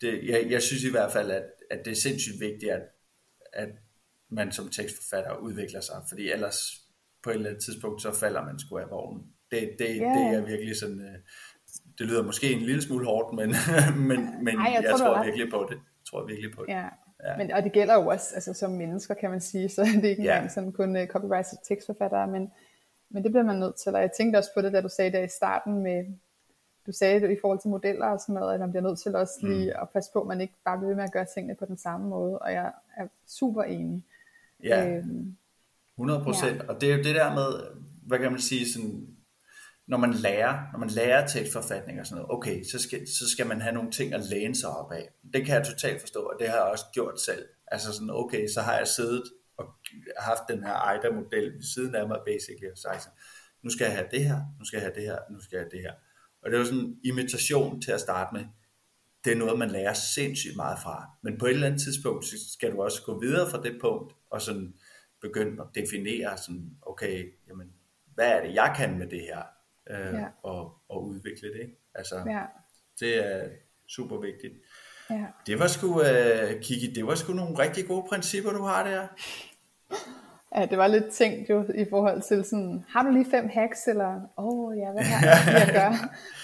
det, 0.01 0.29
jeg, 0.29 0.47
jeg 0.51 0.63
synes 0.63 0.85
i 0.85 0.91
hvert 0.91 1.13
fald, 1.13 1.31
at, 1.31 1.45
at 1.71 1.85
det 1.85 1.91
er 1.91 1.95
sindssygt 1.95 2.41
vigtigt, 2.41 2.73
at, 2.73 2.83
at 3.53 3.69
man 4.29 4.53
som 4.53 4.69
tekstforfatter 4.69 5.37
udvikler 5.37 5.81
sig, 5.81 6.03
fordi 6.09 6.31
ellers 6.31 6.88
på 7.29 7.33
et 7.33 7.37
eller 7.37 7.51
andet 7.51 7.65
tidspunkt, 7.65 8.03
så 8.03 8.13
falder 8.13 8.45
man 8.45 8.59
sgu 8.59 8.79
af 8.79 8.91
vognen. 8.91 9.23
Det, 9.51 9.61
det, 9.79 9.89
yeah. 9.89 10.17
det 10.17 10.39
er 10.39 10.47
virkelig 10.47 10.77
sådan, 10.77 11.01
øh, 11.01 11.19
det 11.99 12.07
lyder 12.07 12.23
måske 12.23 12.53
en 12.53 12.63
lille 12.63 12.83
smule 12.83 13.07
hårdt, 13.07 13.37
men, 13.37 13.49
men, 14.09 14.45
men 14.45 14.55
Ej, 14.59 14.73
jeg, 14.75 14.83
jeg 14.83 14.91
tror, 14.91 15.15
tror 15.15 15.25
virkelig 15.25 15.51
på 15.51 15.67
det. 15.71 15.77
Jeg 15.77 16.07
tror 16.11 16.27
virkelig 16.27 16.51
på 16.55 16.65
det. 16.65 16.73
Ja, 16.73 16.89
Ja. 17.25 17.37
Men, 17.37 17.53
og 17.53 17.63
det 17.63 17.73
gælder 17.73 17.95
jo 17.95 18.07
også 18.07 18.35
altså, 18.35 18.55
som 18.55 18.71
mennesker, 18.71 19.15
kan 19.15 19.31
man 19.31 19.41
sige, 19.41 19.69
så 19.69 19.83
det 20.01 20.05
er 20.05 20.09
ikke 20.09 20.21
engang 20.21 20.51
sådan 20.51 20.73
kun 20.73 20.97
uh, 20.97 21.07
copyright 21.07 21.47
tekstforfattere, 21.69 22.27
men, 22.27 22.53
men 23.11 23.23
det 23.23 23.33
bliver 23.33 23.45
man 23.45 23.57
nødt 23.57 23.77
til. 23.77 23.95
Og 23.95 24.01
jeg 24.01 24.13
tænkte 24.13 24.37
også 24.37 24.51
på 24.55 24.63
det, 24.63 24.73
da 24.73 24.81
du 24.81 24.89
sagde 24.89 25.13
det 25.19 25.25
i 25.25 25.37
starten 25.37 25.83
med, 25.83 26.05
du 26.87 26.93
sagde 26.93 27.21
det 27.21 27.31
i 27.31 27.41
forhold 27.41 27.61
til 27.61 27.71
modeller 27.71 28.07
og 28.07 28.21
sådan 28.21 28.35
noget, 28.35 28.55
at 28.55 28.61
man 28.61 28.71
bliver 28.71 28.83
nødt 28.83 28.99
til 28.99 29.17
også 29.17 29.39
lige 29.43 29.73
mm. 29.77 29.83
at 29.83 29.89
passe 29.91 30.11
på, 30.13 30.21
at 30.21 30.27
man 30.27 30.41
ikke 30.41 30.55
bare 30.65 30.79
bliver 30.79 30.89
ved 30.89 30.97
med 30.97 31.05
at 31.05 31.13
gøre 31.13 31.27
tingene 31.35 31.55
på 31.55 31.65
den 31.65 31.79
samme 31.79 32.09
måde, 32.09 32.39
og 32.39 32.53
jeg 32.53 32.73
er 32.97 33.07
super 33.27 33.63
enig. 33.63 34.05
Ja, 34.65 34.89
øhm, 34.89 35.37
100 35.99 36.25
procent, 36.25 36.63
ja. 36.63 36.69
og 36.69 36.81
det 36.81 36.93
er 36.93 36.97
jo 36.97 37.03
det 37.03 37.15
der 37.15 37.35
med, 37.35 37.49
hvad 38.07 38.19
kan 38.19 38.31
man 38.31 38.41
sige, 38.41 38.73
sådan, 38.73 39.07
når 39.89 39.99
man 39.99 40.13
lærer, 40.13 40.73
når 40.73 40.79
man 40.79 40.91
lærer 40.91 41.27
tekstforfatning 41.27 42.01
og 42.01 42.07
sådan 42.07 42.23
noget, 42.23 42.37
okay, 42.37 42.65
så 42.73 42.79
skal, 42.79 43.07
så 43.19 43.31
skal 43.31 43.47
man 43.47 43.61
have 43.61 43.75
nogle 43.75 43.91
ting 43.91 44.15
at 44.15 44.25
læne 44.25 44.55
sig 44.55 44.71
op 44.71 44.93
af. 44.93 45.09
Det 45.33 45.47
kan 45.47 45.55
jeg 45.55 45.67
totalt 45.67 46.01
forstå, 46.01 46.21
og 46.21 46.35
det 46.39 46.49
har 46.49 46.57
jeg 46.57 46.65
også 46.65 46.85
gjort 46.95 47.21
selv. 47.21 47.45
Altså 47.67 47.93
sådan, 47.93 48.11
okay, 48.11 48.49
så 48.55 48.61
har 48.61 48.77
jeg 48.79 48.89
siddet 48.89 49.23
og 49.59 49.65
haft 50.19 50.43
den 50.49 50.65
her 50.65 50.73
AIDA-model 50.73 51.55
ved 51.55 51.63
siden 51.75 51.95
af 51.95 52.09
mig, 52.09 52.19
basically, 52.27 52.71
og 52.73 52.79
sagt, 52.79 53.09
nu 53.65 53.71
skal 53.71 53.85
jeg 53.85 53.95
have 53.95 54.09
det 54.11 54.25
her, 54.25 54.41
nu 54.59 54.65
skal 54.65 54.77
jeg 54.77 54.85
have 54.85 54.95
det 54.95 55.03
her, 55.03 55.19
nu 55.33 55.41
skal 55.41 55.57
jeg 55.57 55.65
have 55.65 55.71
det 55.71 55.81
her. 55.81 55.93
Og 56.43 56.51
det 56.51 56.59
var 56.59 56.65
sådan 56.65 56.79
en 56.79 56.99
imitation 57.05 57.81
til 57.81 57.93
at 57.93 58.01
starte 58.01 58.35
med. 58.35 58.45
Det 59.25 59.33
er 59.33 59.37
noget, 59.37 59.59
man 59.59 59.71
lærer 59.71 59.93
sindssygt 59.93 60.57
meget 60.57 60.79
fra. 60.83 61.07
Men 61.23 61.39
på 61.39 61.47
et 61.47 61.51
eller 61.51 61.67
andet 61.67 61.83
tidspunkt, 61.83 62.25
så 62.25 62.37
skal 62.53 62.73
du 62.73 62.83
også 62.83 63.03
gå 63.03 63.21
videre 63.21 63.51
fra 63.51 63.63
det 63.63 63.79
punkt, 63.81 64.13
og 64.31 64.43
sådan 64.43 64.75
begynde 65.21 65.63
at 65.63 65.69
definere 65.75 66.39
sådan, 66.39 66.71
okay, 66.83 67.33
jamen, 67.49 67.73
hvad 68.15 68.33
er 68.33 68.47
det, 68.47 68.55
jeg 68.55 68.75
kan 68.77 68.99
med 68.99 69.07
det 69.07 69.21
her? 69.21 69.43
Øh, 69.91 70.15
ja. 70.15 70.27
og, 70.43 70.73
og 70.89 71.07
udvikle 71.07 71.49
det. 71.53 71.75
Altså, 71.95 72.17
ja. 72.27 72.43
det 73.01 73.27
er 73.27 73.49
super 73.89 74.21
vigtigt. 74.21 74.55
Ja. 75.11 75.25
Det 75.47 75.59
var 75.59 75.67
sgu, 75.67 75.87
uh, 75.87 76.61
Kiki, 76.63 76.93
det 76.95 77.07
var 77.07 77.15
sgu 77.15 77.33
nogle 77.33 77.59
rigtig 77.59 77.87
gode 77.87 78.07
principper, 78.09 78.53
du 78.53 78.63
har 78.63 78.85
der. 78.85 79.07
Ja, 80.57 80.67
det 80.67 80.79
var 80.79 80.87
lidt 80.87 81.09
tænkt 81.13 81.51
jo 81.51 81.65
i 81.75 81.87
forhold 81.91 82.23
til 82.23 82.45
sådan, 82.45 82.85
har 82.89 83.03
du 83.03 83.11
lige 83.11 83.31
fem 83.31 83.49
hacks, 83.49 83.89
eller, 83.89 84.15
åh 84.39 84.47
oh, 84.47 84.79
ja, 84.79 84.93
hvad, 84.93 85.03
har 85.03 85.59
jeg, 85.59 85.71
gør? 85.81 85.91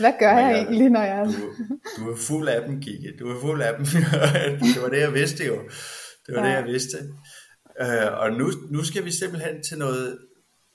Hvad 0.00 0.12
gør 0.18 0.38
jeg, 0.38 0.50
jeg 0.50 0.62
egentlig, 0.62 0.90
når 0.90 1.02
jeg... 1.02 1.26
Du, 1.26 2.02
du 2.04 2.10
er 2.10 2.16
fuld 2.16 2.48
af 2.48 2.68
dem, 2.68 2.80
Kiki, 2.80 3.16
du 3.16 3.28
er 3.28 3.40
fuld 3.40 3.62
af 3.62 3.76
dem. 3.76 3.84
det 4.74 4.82
var 4.82 4.88
det, 4.88 5.00
jeg 5.00 5.14
vidste 5.14 5.46
jo. 5.46 5.54
Det 6.26 6.34
var 6.34 6.46
ja. 6.46 6.48
det, 6.48 6.56
jeg 6.56 6.64
vidste. 6.64 6.96
Uh, 7.80 8.18
og 8.18 8.32
nu, 8.32 8.50
nu 8.70 8.84
skal 8.84 9.04
vi 9.04 9.10
simpelthen 9.10 9.62
til 9.62 9.78
noget 9.78 10.18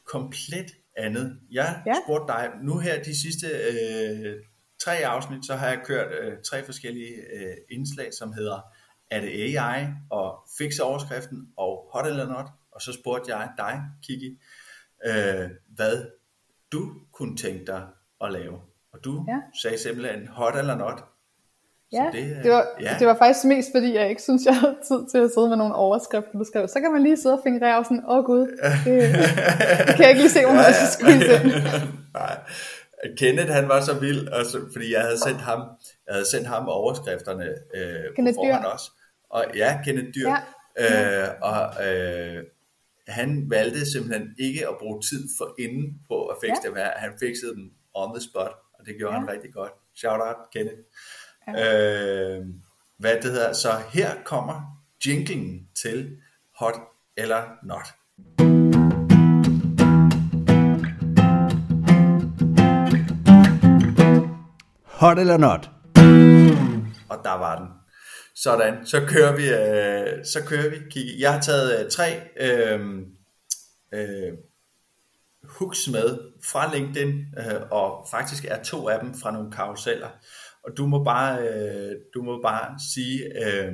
komplet 0.06 0.72
andet. 0.98 1.40
Jeg 1.52 1.84
ja. 1.86 1.94
spurgte 2.06 2.34
dig, 2.34 2.52
nu 2.64 2.80
her 2.80 3.04
de 3.04 3.22
sidste 3.22 3.48
uh, 3.48 4.44
tre 4.80 4.94
afsnit, 5.06 5.46
så 5.46 5.56
har 5.56 5.68
jeg 5.68 5.82
kørt 5.86 6.08
uh, 6.08 6.34
tre 6.46 6.66
forskellige 6.66 7.16
uh, 7.16 7.78
indslag, 7.78 8.14
som 8.14 8.34
hedder 8.34 8.62
Er 9.12 9.22
det 9.22 9.58
AI? 9.58 9.88
og 10.10 10.48
Fix 10.58 10.80
overskriften 10.80 11.48
og 11.58 11.90
Hot 11.94 12.08
eller 12.08 12.28
Not 12.28 12.46
og 12.80 12.84
så 12.84 12.94
spurgte 12.94 13.36
jeg 13.36 13.52
dig, 13.58 13.82
Kiki, 14.04 14.40
øh, 15.06 15.50
hvad 15.68 16.06
du 16.72 16.94
kunne 17.12 17.38
tænke 17.38 17.66
dig 17.66 17.88
at 18.22 18.32
lave. 18.32 18.62
Og 18.92 19.04
du 19.04 19.26
ja. 19.28 19.42
sagde 19.62 19.78
simpelthen 19.78 20.28
hot 20.28 20.56
eller 20.56 20.78
not. 20.78 21.04
Ja, 21.92 22.10
det, 22.14 22.44
det, 22.44 22.52
var, 22.52 22.68
ja, 22.82 22.96
det 23.00 23.08
var 23.08 23.18
faktisk 23.18 23.46
mest 23.46 23.70
fordi, 23.76 23.94
jeg 23.96 24.10
ikke 24.10 24.22
synes, 24.22 24.46
jeg 24.46 24.56
havde 24.56 24.78
tid 24.88 25.02
til 25.12 25.18
at 25.18 25.30
sidde 25.36 25.50
med 25.50 25.58
nogle 25.58 25.76
overskrifter, 25.76 26.44
skrev. 26.44 26.68
Så 26.68 26.80
kan 26.80 26.92
man 26.92 27.04
lige 27.04 27.18
sidde 27.18 27.36
og 27.38 27.42
fingre 27.44 27.78
og 27.78 27.86
sådan, 27.86 28.04
åh 28.08 28.18
oh, 28.18 28.24
gud, 28.26 28.48
det, 28.86 28.96
det 29.88 29.96
kan 29.96 30.04
jeg 30.04 30.10
ikke 30.10 30.22
lige 30.22 30.36
se, 30.38 30.46
hvor 30.46 30.54
man 30.54 30.74
skal 30.74 30.90
skulle 30.96 31.20
Nej. 32.20 32.38
Kenneth 33.18 33.52
han 33.52 33.68
var 33.68 33.82
så 33.82 34.00
vild, 34.00 34.28
og 34.28 34.46
så, 34.46 34.58
fordi 34.74 34.94
jeg 34.94 35.02
havde 35.02 35.20
sendt 35.20 35.42
ham, 35.42 35.60
jeg 36.08 36.14
havde 36.14 36.30
sendt 36.30 36.48
ham 36.48 36.68
overskrifterne 36.68 37.48
øh, 37.76 38.16
Kenneth 38.16 38.36
på 38.36 38.42
forhånd 38.42 38.64
Dyr. 38.64 38.70
også. 38.70 38.92
Og 39.30 39.46
ja, 39.56 39.80
Kenneth 39.86 40.10
Dyr. 40.16 40.30
Ja. 40.30 41.24
Øh, 41.24 41.28
og 41.42 41.88
øh, 41.88 42.44
han 43.08 43.46
valgte 43.50 43.92
simpelthen 43.92 44.28
ikke 44.40 44.68
at 44.68 44.76
bruge 44.80 45.02
tid 45.02 45.24
for 45.38 45.56
inden 45.60 45.86
på 46.08 46.26
at 46.26 46.36
fikse 46.44 46.62
ja. 46.64 46.70
det. 46.70 46.92
Han 46.96 47.12
fikset 47.20 47.50
dem 47.56 47.66
on 47.94 48.16
the 48.16 48.24
spot, 48.28 48.54
og 48.74 48.86
det 48.86 48.96
gjorde 48.98 49.14
ja. 49.14 49.20
han 49.20 49.30
rigtig 49.30 49.54
godt. 49.54 49.72
Shout 49.96 50.22
out, 50.28 50.40
Kenneth. 50.54 50.82
Øh, 51.58 52.46
hvad 52.98 53.16
det 53.16 53.32
hedder. 53.32 53.54
Så 53.54 53.70
her 53.94 54.12
kommer 54.26 54.82
jinglen 55.08 55.68
til 55.82 56.18
Hot 56.60 56.76
eller 57.18 57.44
Not. 57.64 57.88
Hot 64.86 65.20
eller 65.20 65.38
Not. 65.38 65.70
Og 67.10 67.24
der 67.24 67.38
var 67.38 67.60
den. 67.60 67.68
Sådan, 68.36 68.86
så 68.86 69.06
kører 69.08 69.36
vi, 69.36 69.50
øh, 69.50 70.26
så 70.26 70.44
kører 70.46 70.70
vi, 70.70 70.76
Kiki. 70.92 71.22
Jeg 71.22 71.34
har 71.34 71.42
taget 71.42 71.86
øh, 71.86 71.92
tre 71.92 72.22
øh, 72.40 72.80
øh, 73.94 74.34
hooks 75.44 75.88
med 75.88 76.20
fra 76.44 76.76
LinkedIn, 76.76 77.26
øh, 77.38 77.62
og 77.72 78.08
faktisk 78.12 78.46
er 78.46 78.64
to 78.64 78.90
af 78.90 79.00
dem 79.00 79.14
fra 79.14 79.32
nogle 79.32 79.52
karuseller. 79.52 80.10
Og 80.64 80.78
du 80.78 80.86
må 80.86 81.04
bare, 81.04 81.48
øh, 81.48 81.96
du 82.14 82.22
må 82.22 82.42
bare 82.42 82.80
sige, 82.94 83.46
øh, 83.46 83.74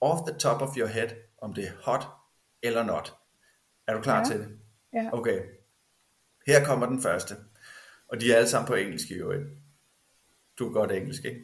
off 0.00 0.20
the 0.28 0.38
top 0.38 0.62
of 0.62 0.76
your 0.76 0.86
head, 0.88 1.08
om 1.42 1.54
det 1.54 1.64
er 1.64 1.72
hot 1.82 2.06
eller 2.62 2.82
not. 2.84 3.14
Er 3.86 3.94
du 3.94 4.00
klar 4.00 4.18
ja. 4.18 4.24
til 4.24 4.38
det? 4.38 4.48
Ja. 4.92 5.08
Okay. 5.12 5.40
Her 6.46 6.64
kommer 6.64 6.86
den 6.86 7.02
første. 7.02 7.34
Og 8.08 8.20
de 8.20 8.32
er 8.32 8.36
alle 8.36 8.48
sammen 8.48 8.66
på 8.66 8.74
engelsk 8.74 9.10
i 9.10 9.14
øvrigt. 9.14 9.42
Du 10.58 10.68
er 10.68 10.72
godt 10.72 10.92
engelsk, 10.92 11.24
ikke? 11.24 11.40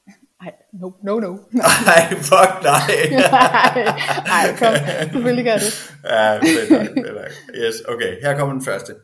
Nej, 0.42 0.52
no, 0.72 0.90
no, 1.02 1.20
no. 1.20 1.32
Nej, 1.90 2.08
fuck 2.10 2.62
nej. 2.62 2.90
nej, 4.32 4.56
kom, 4.58 4.74
selvfølgelig 5.10 5.44
gør 5.44 5.54
det. 5.54 5.96
ja, 6.04 6.36
fedt 6.38 6.68
fedt 6.68 7.14
nok. 7.14 7.30
Yes, 7.54 7.74
okay, 7.88 8.20
her 8.22 8.38
kommer 8.38 8.52
den 8.52 8.64
første. 8.64 8.94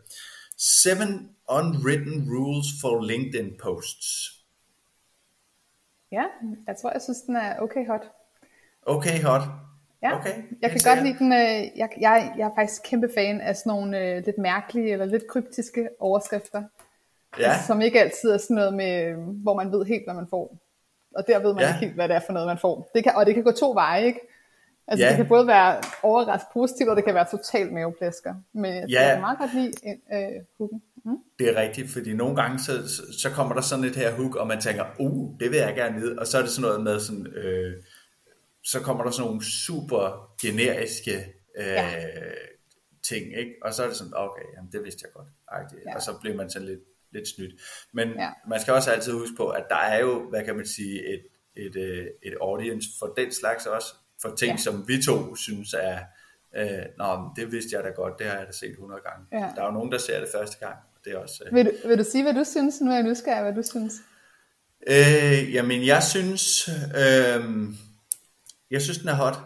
Seven 0.59 1.31
unwritten 1.51 2.29
rules 2.31 2.67
for 2.81 3.01
LinkedIn 3.01 3.57
posts. 3.63 4.33
Ja, 6.13 6.25
jeg 6.67 6.77
tror, 6.77 6.93
jeg 6.93 7.03
synes, 7.03 7.21
den 7.21 7.37
er 7.37 7.59
okay 7.59 7.87
hot. 7.87 8.11
Okay 8.83 9.23
hot. 9.23 9.43
Ja, 10.03 10.19
okay, 10.19 10.43
jeg 10.63 10.71
kan 10.71 10.81
godt 10.85 11.03
lide 11.03 11.19
den. 11.19 11.33
Øh, 11.33 11.79
jeg, 11.79 11.89
jeg, 12.01 12.35
jeg 12.39 12.47
er 12.47 12.55
faktisk 12.55 12.83
kæmpe 12.85 13.09
fan 13.15 13.41
af 13.41 13.57
sådan 13.57 13.71
nogle 13.71 14.01
øh, 14.01 14.25
lidt 14.27 14.39
mærkelige 14.39 14.93
eller 14.93 15.05
lidt 15.05 15.27
kryptiske 15.27 15.89
overskrifter. 15.99 16.63
Ja. 17.39 17.51
Altså, 17.51 17.67
som 17.67 17.81
ikke 17.81 18.01
altid 18.01 18.31
er 18.31 18.39
sådan 18.39 18.57
noget 18.57 18.75
med, 18.75 19.15
hvor 19.43 19.55
man 19.55 19.73
ved 19.73 19.85
helt, 19.85 20.05
hvad 20.07 20.15
man 20.15 20.27
får 20.31 20.59
og 21.17 21.27
der 21.27 21.39
ved 21.39 21.55
man 21.55 21.63
ja. 21.63 21.69
ikke 21.69 21.79
helt, 21.79 21.95
hvad 21.95 22.09
det 22.09 22.17
er 22.17 22.21
for 22.27 22.33
noget, 22.33 22.49
man 22.49 22.59
får. 22.59 22.91
Det 22.95 23.05
kan, 23.05 23.13
og 23.17 23.27
det 23.27 23.35
kan 23.35 23.45
gå 23.45 23.53
to 23.53 23.73
veje, 23.73 24.05
ikke? 24.05 24.21
Altså 24.89 25.05
ja. 25.05 25.11
det 25.11 25.17
kan 25.17 25.29
både 25.29 25.47
være 25.47 25.83
overraskende 26.03 26.53
positivt, 26.53 26.89
og 26.89 26.97
det 26.97 27.05
kan 27.05 27.15
være 27.15 27.27
totalt 27.31 27.73
maveplasker. 27.73 28.35
Men 28.53 28.75
jeg 28.75 28.89
ja. 28.91 29.11
er 29.11 29.21
meget 29.21 29.39
godt 29.39 29.55
lide 29.55 29.73
øh, 30.13 30.45
hooken. 30.59 30.83
Mm. 31.07 31.17
Det 31.39 31.49
er 31.49 31.61
rigtigt, 31.61 31.91
fordi 31.91 32.15
nogle 32.15 32.37
gange 32.37 32.59
så, 32.59 32.89
så 33.19 33.31
kommer 33.31 33.55
der 33.55 33.61
sådan 33.61 33.85
et 33.85 33.97
her 33.97 34.15
hook, 34.15 34.37
og 34.37 34.47
man 34.47 34.61
tænker, 34.61 34.85
uh, 34.99 35.41
det 35.41 35.51
vil 35.51 35.59
jeg 35.59 35.75
gerne 35.75 36.01
vide. 36.01 36.19
Og 36.19 36.27
så 36.27 36.39
er 36.39 36.43
det 36.43 36.51
sådan 36.51 36.69
noget 36.69 36.85
med 36.85 37.01
sådan, 37.01 37.27
øh, 37.27 37.83
så 38.65 38.81
kommer 38.81 39.05
der 39.05 39.11
sådan 39.11 39.27
nogle 39.27 39.45
super 39.45 40.37
generiske 40.43 41.17
øh, 41.59 41.67
ja. 41.67 41.95
ting, 43.09 43.39
ikke? 43.39 43.53
Og 43.63 43.75
så 43.75 43.83
er 43.83 43.87
det 43.87 43.97
sådan, 43.97 44.13
okay, 44.17 44.43
jamen, 44.57 44.73
det 44.73 44.85
vidste 44.85 45.01
jeg 45.05 45.13
godt. 45.13 45.29
Ja. 45.87 45.95
Og 45.95 46.03
så 46.03 46.19
bliver 46.21 46.37
man 46.37 46.51
sådan 46.51 46.69
lidt 46.69 46.81
lidt 47.17 47.29
snydt. 47.29 47.55
Men 47.93 48.09
ja. 48.09 48.31
man 48.49 48.61
skal 48.61 48.75
også 48.75 48.91
altid 48.91 49.13
huske 49.13 49.37
på, 49.37 49.49
at 49.49 49.65
der 49.69 49.77
er 49.77 50.01
jo, 50.01 50.29
hvad 50.31 50.45
kan 50.45 50.57
man 50.57 50.67
sige, 50.67 51.07
et, 51.15 51.23
et, 51.57 51.77
øh, 51.77 52.07
et 52.23 52.35
audience 52.41 52.89
for 52.99 53.07
den 53.07 53.33
slags 53.33 53.67
også, 53.67 53.95
for 54.23 54.35
ting, 54.37 54.53
ja. 54.53 54.57
som 54.57 54.89
vi 54.89 55.03
to 55.03 55.37
synes 55.37 55.75
er, 55.75 55.99
øh, 56.57 56.85
nå, 56.99 57.31
det 57.37 57.53
vidste 57.53 57.77
jeg 57.77 57.85
da 57.85 57.89
godt, 57.89 58.19
det 58.19 58.27
har 58.27 58.39
jeg 58.39 58.47
da 58.47 58.53
set 58.53 58.71
100 58.71 59.01
gange. 59.01 59.27
Ja. 59.33 59.53
Der 59.57 59.63
er 59.63 59.67
jo 59.67 59.73
nogen, 59.73 59.93
der 59.93 59.99
ser 59.99 60.21
det 60.21 60.29
første 60.35 60.59
gang, 60.59 60.77
og 60.95 61.01
det 61.05 61.13
er 61.13 61.19
også... 61.19 61.45
Øh... 61.47 61.55
Vil, 61.55 61.67
du, 61.67 61.89
vil 61.89 61.99
du 61.99 62.05
sige, 62.05 62.23
hvad 62.23 62.35
du 62.35 62.45
synes? 62.45 62.81
Nu 62.81 62.91
er 62.91 62.95
jeg 62.95 63.03
nysgerrig, 63.03 63.43
hvad 63.43 63.55
du 63.55 63.69
synes. 63.69 63.95
Øh, 64.87 65.55
jamen, 65.55 65.87
jeg 65.87 66.03
synes, 66.03 66.69
øh, 66.97 67.45
jeg 68.71 68.83
synes, 68.83 68.99
den 68.99 69.09
er 69.09 69.15
hot. 69.15 69.39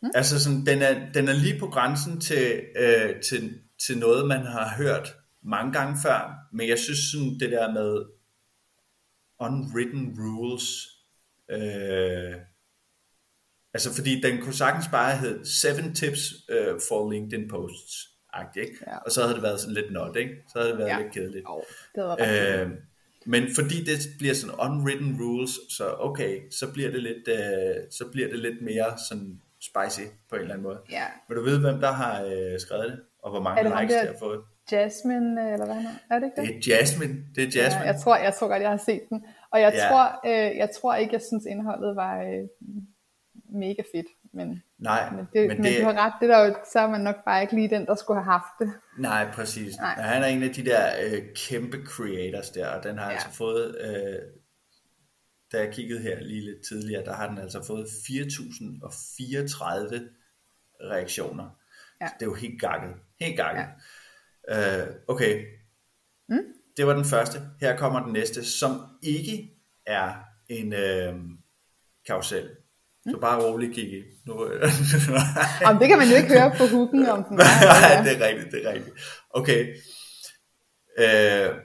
Hmm? 0.00 0.10
Altså, 0.14 0.44
sådan, 0.44 0.66
den, 0.66 0.82
er, 0.82 1.12
den 1.14 1.28
er 1.28 1.32
lige 1.32 1.58
på 1.58 1.66
grænsen 1.66 2.20
til, 2.20 2.62
øh, 2.76 3.20
til, 3.20 3.60
til 3.86 3.98
noget, 3.98 4.28
man 4.28 4.46
har 4.46 4.74
hørt 4.76 5.14
mange 5.42 5.72
gange 5.72 5.96
før, 6.02 6.48
men 6.52 6.68
jeg 6.68 6.78
synes 6.78 6.98
sådan 6.98 7.36
det 7.40 7.50
der 7.50 7.72
med 7.72 8.04
unwritten 9.40 10.16
rules, 10.18 10.88
øh, 11.50 12.34
altså 13.74 13.94
fordi 13.94 14.20
den 14.20 14.42
kunne 14.42 14.54
sagtens 14.54 14.88
bare 14.88 15.16
hedde 15.16 15.52
seven 15.60 15.94
tips 15.94 16.20
uh, 16.48 16.80
for 16.88 17.10
LinkedIn 17.10 17.48
posts, 17.48 18.08
ikke? 18.56 18.76
Ja. 18.86 18.96
og 18.96 19.10
så 19.10 19.22
havde 19.22 19.34
det 19.34 19.42
været 19.42 19.60
sådan 19.60 19.74
lidt 19.74 19.92
not, 19.92 20.16
ikke? 20.16 20.34
så 20.52 20.58
havde 20.58 20.70
det 20.70 20.78
været 20.78 20.88
ja. 20.88 20.98
lidt 20.98 21.12
kedeligt. 21.12 21.44
Oh, 21.48 21.62
det 21.94 22.04
var 22.04 22.16
øh, 22.20 22.70
men 23.26 23.42
fordi 23.54 23.84
det 23.84 23.98
bliver 24.18 24.34
sådan 24.34 24.54
unwritten 24.66 25.18
rules, 25.20 25.50
så 25.76 25.94
okay, 25.98 26.50
så 26.50 26.72
bliver 26.72 26.90
det 26.90 27.02
lidt, 27.02 27.28
øh, 27.28 27.74
så 27.90 28.04
bliver 28.12 28.28
det 28.28 28.38
lidt 28.38 28.62
mere 28.62 28.98
sådan 29.08 29.40
spicy 29.60 30.06
på 30.30 30.36
en 30.36 30.40
eller 30.40 30.54
anden 30.54 30.66
måde. 30.68 30.78
Ja. 30.90 31.04
Vil 31.28 31.36
du 31.36 31.42
vide, 31.42 31.60
hvem 31.60 31.80
der 31.80 31.92
har 31.92 32.22
øh, 32.22 32.60
skrevet 32.60 32.84
det, 32.84 33.00
og 33.22 33.30
hvor 33.30 33.40
mange 33.40 33.62
likes 33.80 33.96
det 34.00 34.08
har 34.08 34.18
fået? 34.18 34.40
Jasmine, 34.72 35.42
øh, 35.42 35.52
eller 35.52 35.66
hvad 35.66 35.74
han 35.74 35.86
er. 35.86 36.14
Er 36.14 36.18
det 36.18 36.26
ikke 36.26 36.40
det? 36.40 36.64
Det 36.64 36.72
er 36.72 36.76
Jasmine. 36.76 37.14
Det 37.34 37.42
er 37.42 37.62
Jasmine. 37.62 37.84
Ja, 37.84 37.92
jeg, 37.92 38.00
tror, 38.00 38.16
jeg 38.16 38.34
tror 38.34 38.48
godt, 38.48 38.62
jeg 38.62 38.70
har 38.70 38.82
set 38.90 39.02
den. 39.10 39.24
Og 39.52 39.60
jeg, 39.60 39.72
ja. 39.74 39.88
tror, 39.88 40.04
øh, 40.26 40.56
jeg 40.56 40.68
tror 40.76 40.94
ikke, 40.94 41.12
jeg 41.12 41.22
synes, 41.28 41.44
indholdet 41.44 41.96
var 41.96 42.14
øh, 42.22 42.44
mega 43.54 43.82
fedt. 43.94 44.06
Men, 44.32 44.62
Nej, 44.78 45.10
men, 45.10 45.28
det, 45.32 45.48
men, 45.48 45.48
men 45.48 45.64
det, 45.64 45.80
du 45.80 45.84
har 45.84 46.06
ret, 46.06 46.12
det 46.20 46.28
der 46.28 46.46
jo, 46.46 46.54
så 46.72 46.78
er 46.78 46.88
man 46.88 47.00
nok 47.00 47.16
bare 47.24 47.42
ikke 47.42 47.54
lige 47.54 47.70
den, 47.70 47.86
der 47.86 47.94
skulle 47.94 48.22
have 48.22 48.32
haft 48.32 48.54
det. 48.60 48.72
Nej, 48.98 49.30
præcis. 49.32 49.76
Nej. 49.76 49.94
Han 49.94 50.22
er 50.22 50.26
en 50.26 50.42
af 50.42 50.50
de 50.50 50.64
der 50.64 50.90
øh, 51.04 51.22
kæmpe 51.36 51.76
creators 51.86 52.50
der, 52.50 52.68
og 52.68 52.84
den 52.84 52.98
har 52.98 53.06
ja. 53.06 53.12
altså 53.12 53.30
fået, 53.30 53.76
øh, 53.80 54.18
da 55.52 55.58
jeg 55.58 55.72
kiggede 55.72 56.00
her 56.00 56.20
lige 56.20 56.44
lidt 56.44 56.66
tidligere, 56.68 57.04
der 57.04 57.14
har 57.14 57.28
den 57.28 57.38
altså 57.38 57.64
fået 57.66 57.84
4.034 57.84 57.94
reaktioner. 60.80 61.50
Ja. 62.00 62.08
Det 62.20 62.22
er 62.22 62.30
jo 62.30 62.34
helt 62.34 62.60
gakket. 62.60 62.94
Helt 63.20 63.36
gakket. 63.36 63.64
Ja. 64.48 64.82
Uh, 64.84 64.94
okay, 65.08 65.44
mm? 66.28 66.44
det 66.76 66.86
var 66.86 66.94
den 66.94 67.04
første. 67.04 67.38
Her 67.60 67.76
kommer 67.76 68.02
den 68.04 68.12
næste, 68.12 68.44
som 68.44 68.80
ikke 69.02 69.50
er 69.86 70.14
en 70.48 70.72
uh, 70.72 71.20
karusel. 72.06 72.50
Så 73.10 73.18
bare 73.20 73.42
rolig, 73.42 73.74
Kiki. 73.74 74.02
Nu, 74.26 74.44
Jamen, 75.62 75.80
det 75.80 75.88
kan 75.88 75.98
man 75.98 76.08
jo 76.08 76.16
ikke 76.16 76.28
høre 76.28 76.50
på 76.58 76.66
hooken, 76.66 77.06
om 77.06 77.24
den. 77.24 77.36
Nej, 77.36 78.02
det 78.04 78.12
er 78.22 78.26
rigtigt, 78.26 78.52
det 78.52 78.66
er 78.66 78.72
rigtigt. 78.72 78.96
Okay. 79.30 79.74
Uh, 80.98 81.56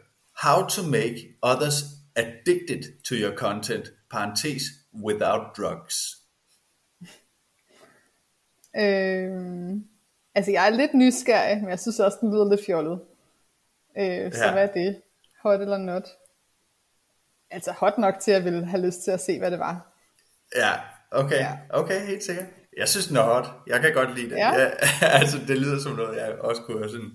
how 0.44 0.68
to 0.68 0.82
make 0.84 1.38
others 1.42 1.84
addicted 2.16 2.84
to 3.04 3.16
your 3.16 3.36
content, 3.36 3.92
parentes, 4.12 4.64
without 5.06 5.42
drugs. 5.58 5.96
Øhm, 8.78 9.84
altså, 10.36 10.52
jeg 10.52 10.66
er 10.66 10.70
lidt 10.70 10.94
nysgerrig, 10.94 11.58
men 11.62 11.70
jeg 11.70 11.80
synes 11.80 12.00
også, 12.00 12.18
den 12.22 12.32
lyder 12.32 12.50
lidt 12.50 12.66
fjollet. 12.66 13.00
Øh, 13.98 14.34
så 14.34 14.44
Ja. 14.46 14.52
hvad 14.52 14.64
er 14.64 14.72
det? 14.74 15.02
Hot 15.44 15.62
eller 15.62 15.78
not? 15.78 16.08
Altså 17.52 17.72
hot 17.72 17.98
nok 17.98 18.20
til, 18.20 18.32
at 18.32 18.36
jeg 18.36 18.46
ville 18.46 18.66
have 18.66 18.86
lyst 18.86 19.04
til 19.04 19.12
at 19.12 19.22
se, 19.22 19.40
hvad 19.40 19.52
det 19.52 19.60
var. 19.60 19.92
Ja, 20.56 20.72
okay, 21.12 21.36
Ja. 21.40 21.58
okay, 21.70 22.06
helt 22.08 22.24
sikkert. 22.24 22.46
Jeg 22.78 22.90
synes 22.90 23.12
not. 23.12 23.46
Jeg 23.68 23.82
kan 23.82 23.94
godt 23.94 24.16
lide 24.16 24.30
det. 24.30 24.36
Ja. 24.38 24.62
Ja, 24.62 24.72
altså, 25.20 25.38
det 25.48 25.58
lyder 25.58 25.80
som 25.80 25.96
noget, 25.96 26.18
jeg 26.18 26.32
også 26.40 26.62
kunne 26.62 26.80
have 26.80 26.90
sådan... 26.92 27.12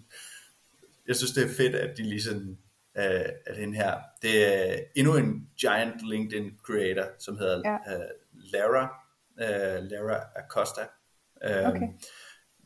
Jeg 1.09 1.17
synes, 1.17 1.33
det 1.33 1.45
er 1.45 1.55
fedt, 1.57 1.75
at 1.75 1.97
de 1.97 2.03
lige 2.03 2.23
sådan... 2.23 2.59
Uh, 2.99 3.05
at 3.47 3.57
den 3.57 3.75
her... 3.75 3.95
Det 4.23 4.55
er 4.71 4.77
endnu 4.97 5.17
en 5.17 5.49
giant 5.61 6.09
LinkedIn 6.09 6.51
creator, 6.67 7.05
som 7.19 7.39
hedder 7.39 7.63
Ja. 7.65 7.97
uh, 7.97 8.05
Lara, 8.53 8.83
uh, 9.41 9.85
Lara 9.91 10.21
Acosta. 10.37 10.81
Uh, 10.81 11.69
Okay. 11.69 11.89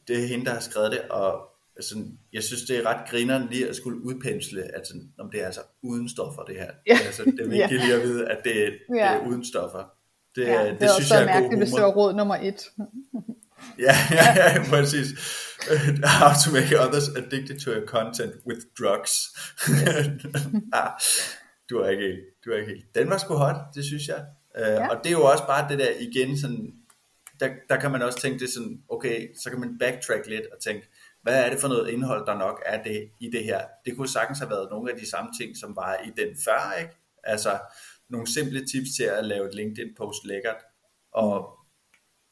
Det 0.09 0.22
er 0.22 0.26
hende, 0.26 0.45
der 0.45 0.53
har 0.53 0.61
skrevet 0.61 0.93
det, 0.93 1.01
og 1.11 1.49
altså, 1.76 2.05
jeg 2.33 2.43
synes, 2.43 2.62
det 2.62 2.79
er 2.79 2.87
ret 2.87 3.09
grineren 3.11 3.49
lige 3.51 3.68
at 3.68 3.76
skulle 3.76 4.03
udpensle, 4.05 4.62
at 4.76 4.87
sådan, 4.87 5.12
om 5.18 5.31
det 5.31 5.43
er 5.43 5.47
altså 5.47 5.61
uden 5.83 6.09
stoffer, 6.09 6.43
det 6.43 6.57
her. 6.57 6.70
Ja. 6.87 6.99
Altså, 7.07 7.24
det 7.24 7.41
er 7.41 7.49
vigtigt 7.49 7.72
Ja. 7.81 7.85
lige 7.87 7.95
at 7.95 8.03
vide, 8.03 8.29
at 8.29 8.39
det, 8.45 8.55
det 8.91 9.01
er 9.03 9.26
uden 9.26 9.45
stoffer. 9.45 9.93
Det, 10.39 10.47
Ja, 10.47 10.64
det, 10.64 10.72
det, 10.72 10.80
det 10.80 10.91
synes 10.91 11.11
jeg 11.11 11.22
er 11.22 11.24
god 11.24 11.41
mærkeligt, 11.41 11.61
hvis 11.61 11.70
det 11.70 11.82
var 11.82 11.89
råd 11.89 12.14
nummer 12.14 12.36
et. 12.36 12.61
Ja, 13.78 13.95
ja, 14.11 14.26
ja, 14.36 14.64
præcis. 14.70 15.09
How 16.18 16.30
to 16.45 16.51
make 16.53 16.80
others 16.80 17.09
addicted 17.09 17.59
to 17.61 17.70
your 17.70 17.86
content 17.86 18.32
with 18.47 18.61
drugs. 18.78 19.12
ah, 20.80 20.91
du 21.70 21.78
er 21.78 21.89
ikke 21.89 22.03
helt, 22.03 22.24
du 22.45 22.51
er 22.51 22.57
ikke 22.57 22.72
helt. 22.72 22.95
Den 22.95 23.11
var 23.11 23.18
sgu 23.18 23.34
hot, 23.34 23.57
det 23.74 23.84
synes 23.84 24.09
jeg. 24.09 24.24
Uh, 24.61 24.62
ja. 24.62 24.89
Og 24.89 24.97
det 25.05 25.07
er 25.07 25.18
jo 25.20 25.24
også 25.24 25.47
bare 25.47 25.68
det 25.68 25.78
der 25.78 25.91
igen 26.01 26.39
sådan, 26.39 26.72
der, 27.41 27.49
der 27.68 27.76
kan 27.80 27.91
man 27.91 28.03
også 28.03 28.20
tænke 28.20 28.39
det 28.39 28.51
sådan, 28.51 28.82
okay, 28.89 29.28
så 29.43 29.51
kan 29.51 29.61
man 29.61 29.78
backtrack 29.78 30.26
lidt 30.26 30.47
og 30.53 30.62
tænke, 30.62 30.89
hvad 31.22 31.45
er 31.45 31.51
det 31.51 31.61
for 31.61 31.68
noget 31.68 31.89
indhold, 31.89 32.26
der 32.26 32.39
nok 32.39 32.62
er 32.66 32.82
det 32.82 33.11
i 33.20 33.30
det 33.30 33.45
her? 33.45 33.61
Det 33.84 33.97
kunne 33.97 34.09
sagtens 34.09 34.39
have 34.39 34.51
været 34.51 34.68
nogle 34.70 34.93
af 34.93 34.99
de 34.99 35.11
samme 35.11 35.30
ting, 35.41 35.57
som 35.57 35.76
var 35.76 35.97
i 36.05 36.11
den 36.20 36.36
før, 36.45 36.78
ikke? 36.80 36.93
Altså 37.24 37.59
nogle 38.09 38.27
simple 38.27 38.67
tips 38.67 38.91
til 38.97 39.05
at 39.05 39.25
lave 39.25 39.49
et 39.49 39.55
LinkedIn-post 39.55 40.25
lækkert, 40.25 40.63
og 41.13 41.59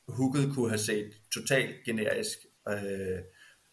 hooket 0.08 0.54
kunne 0.54 0.68
have 0.68 0.78
set 0.78 1.10
totalt 1.34 1.84
generisk 1.84 2.38
øh, 2.68 3.18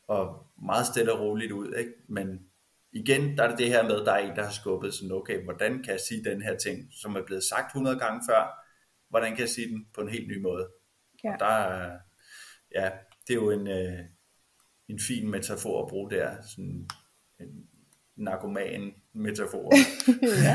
og 0.07 0.47
meget 0.63 0.87
stille 0.87 1.13
og 1.13 1.19
roligt 1.19 1.51
ud, 1.51 1.73
ikke? 1.75 1.91
men 2.09 2.49
igen, 2.91 3.37
der 3.37 3.43
er 3.43 3.49
det 3.49 3.57
det 3.57 3.67
her 3.67 3.83
med, 3.83 4.05
der 4.05 4.11
er 4.11 4.17
en, 4.17 4.35
der 4.35 4.43
har 4.43 4.51
skubbet 4.51 4.93
sådan, 4.93 5.11
okay, 5.11 5.43
hvordan 5.43 5.83
kan 5.83 5.91
jeg 5.91 5.99
sige 5.99 6.23
den 6.23 6.41
her 6.41 6.57
ting, 6.57 6.87
som 7.01 7.15
er 7.15 7.25
blevet 7.25 7.43
sagt 7.43 7.67
100 7.67 7.99
gange 7.99 8.21
før, 8.29 8.65
hvordan 9.09 9.31
kan 9.31 9.39
jeg 9.39 9.49
sige 9.49 9.67
den 9.67 9.87
på 9.93 10.01
en 10.01 10.09
helt 10.09 10.27
ny 10.27 10.41
måde? 10.41 10.69
Ja. 11.23 11.35
Der 11.39 11.45
er, 11.45 11.99
ja, 12.75 12.91
det 13.27 13.33
er 13.33 13.41
jo 13.41 13.51
en, 13.51 13.67
øh, 13.67 13.99
en 14.87 14.99
fin 14.99 15.29
metafor 15.29 15.83
at 15.83 15.89
bruge 15.89 16.11
der, 16.11 16.41
sådan 16.41 16.89
en 17.39 17.69
narkoman 18.15 18.93
metafor. 19.13 19.71
ja. 20.43 20.53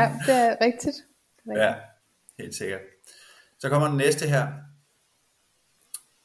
ja, 0.00 0.12
det 0.26 0.34
er 0.34 0.56
rigtigt. 0.60 0.96
Det 1.36 1.42
er 1.46 1.50
rigtigt. 1.50 1.58
Ja, 1.58 1.74
helt 2.38 2.54
sikkert. 2.54 2.80
Så 3.58 3.68
kommer 3.68 3.88
den 3.88 3.96
næste 3.96 4.26
her, 4.28 4.48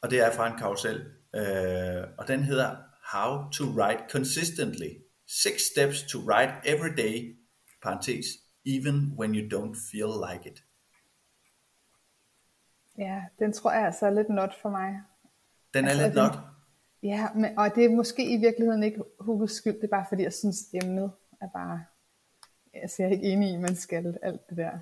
og 0.02 0.10
det 0.10 0.20
er 0.26 0.32
fra 0.32 0.52
en 0.52 0.58
karusel, 0.58 0.96
øh, 1.34 2.04
og 2.18 2.28
den 2.28 2.42
hedder 2.42 2.76
How 3.12 3.50
to 3.50 3.64
Write 3.64 4.02
Consistently. 4.10 4.88
Six 5.26 5.60
steps 5.72 6.02
to 6.02 6.18
write 6.18 6.52
every 6.64 6.96
day, 6.96 7.36
parentes, 7.82 8.26
even 8.66 9.14
when 9.18 9.34
you 9.34 9.58
don't 9.60 9.90
feel 9.90 10.32
like 10.32 10.50
it. 10.50 10.64
Ja, 12.98 13.22
den 13.38 13.52
tror 13.52 13.72
jeg 13.72 13.86
altså 13.86 14.06
er 14.06 14.10
lidt 14.10 14.28
not 14.28 14.54
for 14.62 14.70
mig. 14.70 15.00
Den 15.74 15.84
er 15.84 15.88
Altså, 15.88 16.02
lidt 16.04 16.14
den- 16.14 16.22
not. 16.24 16.38
Ja, 17.02 17.28
men, 17.34 17.58
og 17.58 17.74
det 17.74 17.84
er 17.84 17.88
måske 17.90 18.34
i 18.34 18.36
virkeligheden 18.36 18.82
ikke 18.82 19.02
Hugges 19.20 19.50
skyld, 19.50 19.74
det 19.74 19.84
er 19.84 19.88
bare 19.88 20.06
fordi, 20.08 20.22
jeg 20.22 20.32
synes, 20.32 20.56
emnet 20.82 21.12
er 21.42 21.48
bare... 21.52 21.84
Altså, 22.74 23.02
jeg 23.02 23.08
er 23.08 23.12
ikke 23.12 23.32
enig 23.32 23.50
i, 23.50 23.54
at 23.54 23.60
man 23.60 23.76
skal 23.76 24.18
alt 24.22 24.48
det 24.48 24.56
der. 24.56 24.78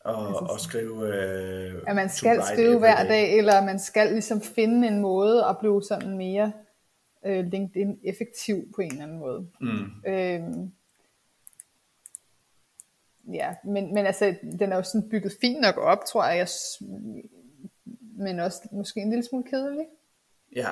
Og, 0.00 0.28
Altså 0.28 0.44
og 0.52 0.60
skrive... 0.60 1.14
Øh, 1.14 1.82
At 1.86 1.96
man 1.96 2.10
skal 2.10 2.42
skrive 2.52 2.78
hver 2.78 3.02
day. 3.02 3.08
dag, 3.08 3.38
eller 3.38 3.64
man 3.64 3.78
skal 3.78 4.12
ligesom 4.12 4.40
finde 4.40 4.88
en 4.88 5.00
måde 5.00 5.44
at 5.44 5.58
blive 5.58 5.82
sådan 5.82 6.16
mere 6.16 6.52
øh, 7.26 7.46
LinkedIn 7.46 7.98
effektiv 8.04 8.72
på 8.74 8.80
en 8.80 8.90
eller 8.90 9.02
anden 9.02 9.18
måde. 9.18 9.48
Mm. 9.60 9.90
Øhm, 10.06 10.72
ja, 13.32 13.54
men, 13.64 13.94
men 13.94 14.06
altså, 14.06 14.34
den 14.58 14.72
er 14.72 14.76
jo 14.76 14.82
sådan 14.82 15.08
bygget 15.08 15.32
fint 15.40 15.60
nok 15.60 15.76
op, 15.76 16.04
tror 16.04 16.26
jeg, 16.26 16.38
jeg 16.38 16.48
men 18.18 18.40
også 18.40 18.68
måske 18.72 19.00
en 19.00 19.10
lille 19.10 19.24
smule 19.24 19.44
kedelig. 19.50 19.86
Ja, 20.56 20.68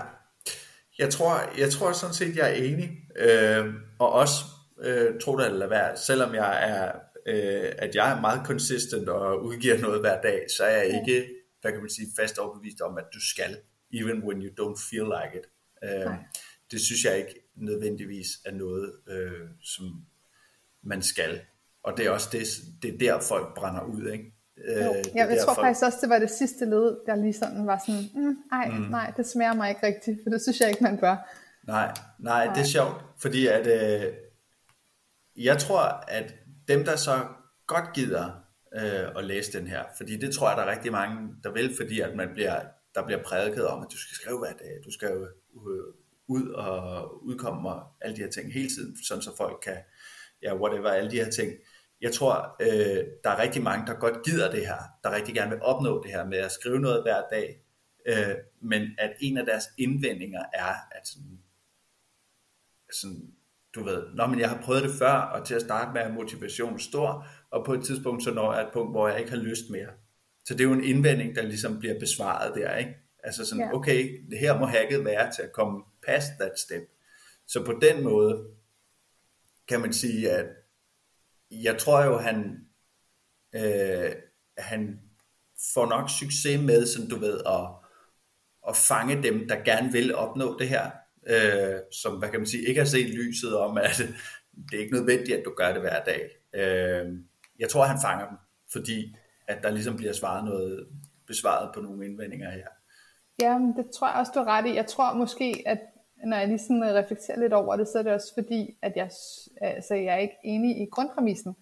jeg 0.99 1.11
tror, 1.11 1.59
jeg 1.61 1.71
tror 1.71 1.93
sådan 1.93 2.15
set, 2.15 2.37
jeg 2.37 2.51
er 2.51 2.55
enig, 2.55 2.91
øh, 3.17 3.75
og 3.99 4.13
også, 4.13 4.35
øh, 4.81 5.21
tro 5.21 5.37
det 5.37 5.47
eller 5.47 5.59
lad 5.59 5.69
være, 5.69 5.97
selvom 5.97 6.35
jeg 6.35 6.71
er, 6.71 6.93
øh, 7.27 7.73
at 7.79 7.95
jeg 7.95 8.17
er 8.17 8.21
meget 8.21 8.47
consistent 8.47 9.09
og 9.09 9.45
udgiver 9.45 9.79
noget 9.79 10.01
hver 10.01 10.21
dag, 10.21 10.47
så 10.57 10.65
er 10.65 10.77
jeg 10.77 10.87
ikke, 10.87 11.29
hvad 11.61 11.73
kan 11.73 11.81
man 11.81 11.91
sige, 11.91 12.09
fast 12.17 12.39
overbevist 12.39 12.81
om, 12.81 12.99
at 12.99 13.05
du 13.15 13.21
skal, 13.21 13.57
even 13.95 14.23
when 14.23 14.43
you 14.43 14.51
don't 14.61 14.91
feel 14.91 15.05
like 15.05 15.39
it. 15.39 15.47
Øh, 15.85 16.05
Nej. 16.05 16.17
det 16.71 16.81
synes 16.81 17.05
jeg 17.05 17.19
ikke 17.19 17.51
nødvendigvis 17.57 18.29
er 18.45 18.53
noget, 18.53 18.93
øh, 19.09 19.49
som 19.63 20.05
man 20.83 21.03
skal. 21.03 21.41
Og 21.83 21.97
det 21.97 22.07
er 22.07 22.11
også 22.11 22.29
det, 22.33 22.47
det 22.83 22.95
er 22.95 22.99
der, 22.99 23.21
folk 23.21 23.55
brænder 23.55 23.83
ud, 23.83 24.11
ikke? 24.13 24.35
Øh, 24.59 24.77
Jo, 24.77 24.91
er 24.91 24.95
jeg, 24.95 25.05
jeg 25.15 25.29
der, 25.29 25.45
tror 25.45 25.55
faktisk 25.55 25.85
også, 25.85 25.99
det 26.01 26.09
var 26.09 26.19
det 26.19 26.31
sidste 26.31 26.65
led, 26.65 26.97
der 27.07 27.17
lige 27.17 27.33
sådan 27.33 27.67
var 27.67 27.83
sådan, 27.87 28.03
mm, 28.15 28.37
ej, 28.53 28.69
mm. 28.69 28.91
nej, 28.91 29.13
det 29.17 29.27
smager 29.27 29.55
mig 29.55 29.69
ikke 29.69 29.87
rigtigt, 29.87 30.19
for 30.23 30.31
det 30.31 30.43
synes 30.43 30.61
jeg 30.61 30.69
ikke, 30.69 30.83
man 30.83 30.99
bør. 30.99 31.17
Nej, 31.67 31.95
nej, 32.19 32.45
det 32.55 32.61
er 32.61 32.67
sjovt, 32.67 33.05
fordi 33.19 33.47
at 33.47 33.67
øh, 33.67 34.13
jeg 35.37 35.59
tror, 35.59 35.83
at 36.09 36.35
dem, 36.69 36.85
der 36.85 36.97
så 36.97 37.27
godt 37.67 37.95
gider 37.95 38.45
øh, 38.75 39.19
at 39.19 39.25
læse 39.25 39.59
den 39.59 39.67
her, 39.67 39.85
fordi 39.97 40.17
det 40.17 40.35
tror 40.35 40.49
jeg, 40.49 40.57
der 40.57 40.63
er 40.63 40.71
rigtig 40.71 40.93
mange, 40.93 41.35
der 41.43 41.53
vil, 41.53 41.77
fordi 41.77 42.01
at 42.01 42.17
man 42.17 42.29
bliver, 42.33 42.61
der 42.95 43.07
bliver 43.07 43.23
prædiket 43.23 43.67
om, 43.67 43.83
at 43.83 43.89
du 43.93 43.99
skal 43.99 44.15
skrive 44.15 44.39
hver 44.39 44.53
dag, 44.53 44.79
du 44.85 44.91
skal 44.91 45.09
jo 45.09 45.25
øh, 45.71 45.95
ud 46.27 46.49
og 46.49 47.25
udkomme 47.25 47.69
og 47.71 47.83
alle 48.01 48.17
de 48.17 48.23
her 48.23 48.31
ting 48.31 48.53
hele 48.53 48.69
tiden, 48.69 49.05
sådan 49.05 49.23
så 49.23 49.37
folk 49.37 49.61
kan, 49.63 49.79
ja, 50.43 50.57
whatever, 50.57 50.91
alle 50.91 51.11
de 51.11 51.17
her 51.17 51.31
ting. 51.31 51.53
Jeg 52.01 52.13
tror, 52.13 52.57
øh, 52.61 53.05
der 53.25 53.31
er 53.31 53.43
rigtig 53.43 53.63
mange, 53.63 53.87
der 53.87 53.95
godt 53.95 54.25
gider 54.25 54.51
det 54.51 54.67
her, 54.67 54.79
der 55.03 55.15
rigtig 55.15 55.35
gerne 55.35 55.51
vil 55.51 55.63
opnå 55.63 56.03
det 56.03 56.11
her 56.11 56.25
med 56.25 56.39
at 56.39 56.53
skrive 56.53 56.81
noget 56.81 57.03
hver 57.03 57.23
dag, 57.31 57.65
øh, 58.07 58.35
men 58.63 58.83
at 58.99 59.13
en 59.21 59.37
af 59.37 59.47
deres 59.47 59.65
indvendinger 59.79 60.43
er, 60.53 60.75
at 60.93 61.07
sådan, 61.09 61.39
sådan, 62.93 63.35
du 63.75 63.85
ved, 63.85 64.03
Nå, 64.15 64.27
men 64.27 64.41
jeg 64.41 64.51
har 64.51 64.63
prøvet 64.63 64.83
det 64.83 64.93
før, 64.99 65.13
og 65.13 65.47
til 65.47 65.55
at 65.55 65.63
starte 65.63 65.93
med 65.93 66.03
er 66.03 66.13
motivationen 66.13 66.79
stor, 66.79 67.27
og 67.51 67.65
på 67.65 67.75
et 67.75 67.85
tidspunkt 67.85 68.25
så 68.25 68.31
når 68.31 68.55
jeg 68.55 68.63
et 68.63 68.73
punkt, 68.73 68.93
hvor 68.93 69.09
jeg 69.09 69.19
ikke 69.19 69.31
har 69.31 69.39
lyst 69.39 69.71
mere. 69.71 69.89
Så 70.45 70.55
det 70.55 70.61
er 70.61 70.65
jo 70.65 70.73
en 70.73 70.85
indvending, 70.85 71.37
der 71.37 71.43
ligesom 71.43 71.79
bliver 71.79 71.99
besvaret 72.01 72.55
der, 72.55 72.77
ikke? 72.77 72.95
Altså 73.25 73.47
sådan, 73.47 73.65
Ja. 73.65 73.75
okay, 73.75 74.27
det 74.31 74.39
her 74.39 74.59
må 74.59 74.67
hacket 74.67 75.05
være 75.05 75.33
til 75.33 75.43
at 75.43 75.53
komme 75.53 75.83
past 76.07 76.29
that 76.41 76.59
step. 76.59 76.83
Så 77.47 77.65
på 77.65 77.79
den 77.83 78.05
måde 78.05 78.47
kan 79.69 79.81
man 79.81 79.93
sige, 79.93 80.31
at 80.31 80.47
jeg 81.51 81.79
tror 81.79 82.05
jo, 82.05 82.19
han, 82.19 82.67
øh, 83.55 84.13
han 84.59 85.01
får 85.75 85.89
nok 85.89 86.11
succes 86.11 86.61
med, 86.61 86.87
sådan 86.87 87.09
du 87.09 87.17
ved, 87.17 87.41
at, 87.47 87.69
at 88.69 88.77
fange 88.77 89.23
dem, 89.23 89.49
der 89.49 89.65
gerne 89.65 89.93
vil 89.93 90.15
opnå 90.15 90.59
det 90.59 90.69
her, 90.69 90.91
øh, 91.27 91.79
som, 91.93 92.19
hvad 92.19 92.29
kan 92.29 92.41
man 92.41 92.47
sige, 92.47 92.69
ikke 92.69 92.81
har 92.81 92.87
set 92.87 93.09
lyset 93.09 93.57
om, 93.57 93.79
at 93.79 94.03
det 94.71 94.77
er 94.77 94.83
ikke 94.83 94.95
nødvendigt, 94.95 95.39
at 95.39 95.45
du 95.45 95.53
gør 95.57 95.73
det 95.73 95.81
hver 95.81 96.05
dag. 96.05 96.23
Øh, 96.55 97.13
jeg 97.59 97.69
tror, 97.69 97.85
han 97.85 97.99
fanger 98.05 98.29
dem, 98.29 98.37
fordi 98.73 99.17
at 99.49 99.63
der 99.63 99.71
ligesom 99.71 99.97
bliver 99.97 100.13
svaret 100.13 100.45
noget, 100.45 100.87
besvaret 101.27 101.71
på 101.75 101.81
nogle 101.81 102.07
indvendinger 102.07 102.51
her. 102.51 102.67
Ja, 103.41 103.59
men 103.59 103.77
det 103.77 103.87
tror 103.91 104.09
jeg 104.09 104.17
også, 104.17 104.33
du 104.35 104.39
har 104.39 104.47
ret 104.47 104.67
i. 104.67 104.75
Jeg 104.75 104.87
tror 104.87 105.15
måske, 105.15 105.63
at 105.67 105.79
når 106.27 106.37
jeg 106.37 106.49
lige 106.49 106.59
sådan 106.59 106.95
reflekterer 106.95 107.41
lidt 107.41 107.53
over 107.53 107.77
det, 107.77 107.89
så 107.89 107.99
er 107.99 108.03
det 108.03 108.13
også 108.13 108.35
fordi, 108.35 108.79
at 108.83 108.93
jeg, 108.97 109.11
altså, 109.61 109.95
jeg 109.95 110.15
er 110.15 110.19
ikke 110.19 110.37
enig 110.45 110.83
i 110.83 110.87
grundpræmissen. 110.93 111.57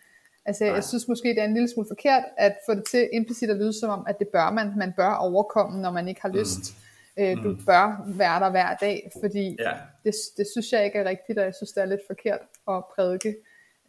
Altså, 0.45 0.65
Nej. 0.65 0.75
jeg 0.75 0.85
synes 0.85 1.09
måske, 1.09 1.29
det 1.29 1.39
er 1.39 1.45
en 1.45 1.55
lille 1.55 1.69
smule 1.69 1.89
forkert 1.91 2.25
at 2.37 2.57
få 2.67 2.75
det 2.75 2.85
til 2.91 3.09
implicit 3.13 3.51
at 3.51 3.57
lyde 3.57 3.81
som 3.81 3.91
om, 3.91 4.05
at 4.09 4.19
det 4.19 4.29
bør 4.29 4.51
man. 4.51 4.73
Man 4.77 4.93
bør 4.97 5.15
overkomme, 5.15 5.83
når 5.83 5.91
man 5.91 6.09
ikke 6.09 6.23
har 6.23 6.29
lyst. 6.29 6.75
Øh, 7.19 7.37
du 7.43 7.57
bør 7.67 8.05
være 8.17 8.41
der 8.41 8.51
hver 8.51 8.77
dag, 8.77 9.11
fordi 9.23 9.57
Ja, 9.59 9.73
det, 10.05 10.15
det 10.37 10.47
synes 10.53 10.73
jeg 10.73 10.85
ikke 10.85 10.99
er 10.99 11.05
rigtigt, 11.09 11.39
og 11.39 11.45
jeg 11.45 11.55
synes, 11.55 11.73
det 11.73 11.81
er 11.83 11.87
lidt 11.87 12.01
forkert 12.07 12.41
at 12.69 12.85
prædike. 12.95 13.37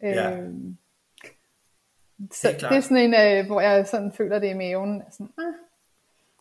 Ja. 0.02 0.30
Øh, 0.36 0.48
Så 2.32 2.48
Helt 2.48 2.58
klart. 2.58 2.70
det 2.72 2.76
er 2.76 2.80
sådan 2.80 2.96
en, 2.96 3.14
øh, 3.14 3.46
hvor 3.46 3.60
jeg 3.60 3.86
sådan 3.86 4.12
føler 4.12 4.38
det 4.38 4.50
i 4.50 4.54
maven. 4.54 5.02
Sådan, 5.12 5.28
ah, 5.38 5.44